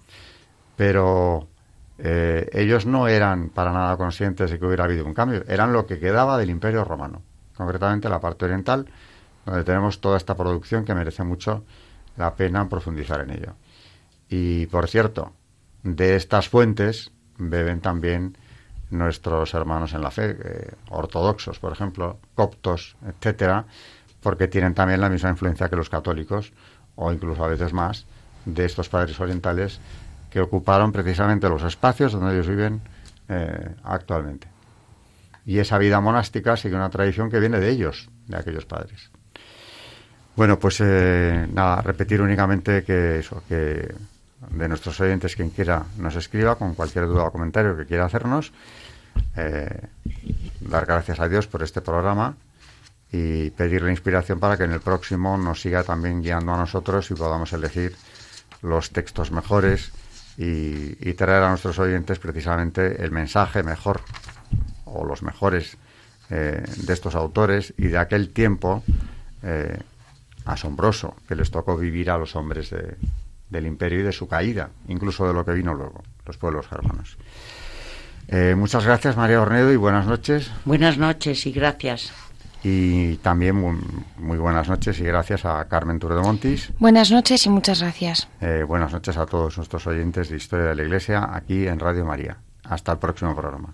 Pero 0.76 1.48
eh, 2.00 2.50
ellos 2.52 2.86
no 2.86 3.08
eran 3.08 3.48
para 3.48 3.72
nada 3.72 3.96
conscientes 3.96 4.52
de 4.52 4.60
que 4.60 4.66
hubiera 4.66 4.84
habido 4.84 5.06
un 5.06 5.14
cambio, 5.14 5.46
eran 5.48 5.72
lo 5.72 5.86
que 5.86 6.00
quedaba 6.00 6.38
del 6.38 6.50
imperio 6.50 6.84
romano, 6.84 7.22
concretamente 7.56 8.10
la 8.10 8.20
parte 8.20 8.44
oriental, 8.44 8.88
donde 9.46 9.64
tenemos 9.64 10.02
toda 10.02 10.18
esta 10.18 10.36
producción 10.36 10.86
que 10.86 10.96
merece 10.96 11.24
mucho 11.24 11.64
la 12.18 12.36
pena 12.36 12.68
profundizar 12.70 13.22
en 13.22 13.32
ello. 13.32 13.54
Y 14.30 14.68
por 14.68 14.88
cierto, 14.88 15.34
de 15.84 16.16
estas 16.16 16.48
fuentes 16.50 17.12
beben 17.38 17.82
también 17.82 18.38
nuestros 18.92 19.54
hermanos 19.54 19.94
en 19.94 20.02
la 20.02 20.12
fe, 20.12 20.38
eh, 20.44 20.72
ortodoxos, 20.90 21.60
por 21.60 21.72
ejemplo, 21.72 22.20
coptos, 22.36 22.98
etcétera, 23.06 23.66
porque 24.22 24.48
tienen 24.48 24.74
también 24.74 25.02
la 25.02 25.10
misma 25.10 25.30
influencia 25.30 25.70
que 25.70 25.76
los 25.76 25.90
católicos, 25.90 26.54
o 26.96 27.12
incluso 27.12 27.44
a 27.44 27.48
veces 27.48 27.74
más, 27.74 28.06
de 28.46 28.66
estos 28.66 28.90
padres 28.90 29.20
orientales 29.20 29.80
que 30.30 30.42
ocuparon 30.42 30.92
precisamente 30.92 31.50
los 31.50 31.64
espacios 31.64 32.14
donde 32.14 32.34
ellos 32.34 32.48
viven 32.48 32.82
eh, 33.28 33.76
actualmente. 33.84 34.48
Y 35.46 35.60
esa 35.60 35.78
vida 35.78 36.00
monástica 36.00 36.56
sigue 36.56 36.76
una 36.76 36.90
tradición 36.90 37.30
que 37.30 37.40
viene 37.40 37.60
de 37.60 37.70
ellos, 37.70 38.10
de 38.28 38.38
aquellos 38.38 38.66
padres. 38.66 39.12
Bueno, 40.42 40.58
pues 40.58 40.82
eh, 40.82 41.48
nada, 41.54 41.84
repetir 41.84 42.20
únicamente 42.20 42.84
que 42.84 43.20
eso, 43.20 43.44
que 43.48 43.94
de 44.50 44.68
nuestros 44.68 45.00
oyentes 45.00 45.36
quien 45.36 45.52
quiera 45.52 45.86
nos 46.00 46.16
escriba 46.16 46.56
con 46.56 46.74
cualquier 46.74 47.06
duda 47.06 47.26
o 47.26 47.32
comentario 47.32 47.78
que 47.78 47.86
quiera 47.86 48.06
hacernos, 48.06 48.52
eh, 49.38 49.70
dar 50.62 50.88
gracias 50.88 51.20
a 51.20 51.30
Dios 51.30 51.46
por 51.46 51.62
este 51.62 51.82
programa 51.82 52.34
y 53.12 53.52
pedirle 53.52 53.92
inspiración 53.92 54.40
para 54.40 54.58
que 54.58 54.64
en 54.64 54.72
el 54.72 54.82
próximo 54.82 55.38
nos 55.38 55.62
siga 55.62 55.84
también 55.84 56.24
guiando 56.24 56.56
a 56.56 56.58
nosotros 56.58 57.12
y 57.12 57.14
podamos 57.14 57.54
elegir 57.54 57.96
los 58.64 58.90
textos 58.90 59.30
mejores 59.30 59.92
y, 60.40 61.14
traer 61.14 61.44
a 61.44 61.50
nuestros 61.50 61.78
oyentes 61.78 62.18
precisamente 62.18 63.04
el 63.04 63.12
mensaje 63.12 63.62
mejor 63.62 64.02
o 64.86 65.06
los 65.06 65.22
mejores 65.22 65.78
eh, 66.32 66.66
de 66.66 66.94
estos 66.94 67.14
autores 67.14 67.76
y 67.78 67.90
de 67.90 68.00
aquel 68.00 68.30
tiempo 68.34 68.84
asombroso 70.46 71.16
que 71.28 71.36
les 71.36 71.52
tocó 71.52 71.78
vivir 71.78 72.10
a 72.10 72.18
los 72.18 72.36
hombres 72.36 72.74
del 73.50 73.66
imperio 73.66 74.00
y 74.00 74.04
de 74.04 74.12
su 74.12 74.28
caída, 74.28 74.70
incluso 74.88 75.28
de 75.28 75.34
lo 75.34 75.46
que 75.46 75.54
vino 75.54 75.74
luego, 75.74 76.04
los 76.26 76.38
pueblos 76.38 76.68
germanos. 76.68 77.18
Eh, 78.28 78.56
muchas 78.56 78.86
gracias, 78.86 79.18
María 79.18 79.42
Ornedo, 79.42 79.72
y 79.72 79.76
buenas 79.76 80.08
noches. 80.08 80.52
Buenas 80.66 80.98
noches 80.98 81.46
y 81.46 81.52
gracias. 81.52 82.14
Y 82.64 83.16
también 83.18 83.56
muy, 83.56 84.38
buenas 84.38 84.70
noches 84.70 85.00
y 85.00 85.04
gracias 85.04 85.46
a 85.46 85.66
Carmen 85.68 86.00
Tour 86.00 86.14
de 86.14 86.22
Montis. 86.22 86.72
Buenas 86.78 87.12
noches 87.12 87.46
y 87.46 87.50
muchas 87.50 87.82
gracias. 87.82 88.28
Eh, 88.40 88.64
buenas 88.68 88.94
noches 88.94 89.18
a 89.18 89.26
todos 89.26 89.58
nuestros 89.58 89.88
oyentes 89.88 90.30
de 90.30 90.38
Historia 90.38 90.68
de 90.68 90.76
la 90.76 90.84
Iglesia 90.84 91.30
aquí 91.34 91.68
en 91.68 91.80
Radio 91.80 92.06
María. 92.06 92.38
Hasta 92.64 92.92
el 92.92 93.00
próximo 93.00 93.36
programa. 93.36 93.74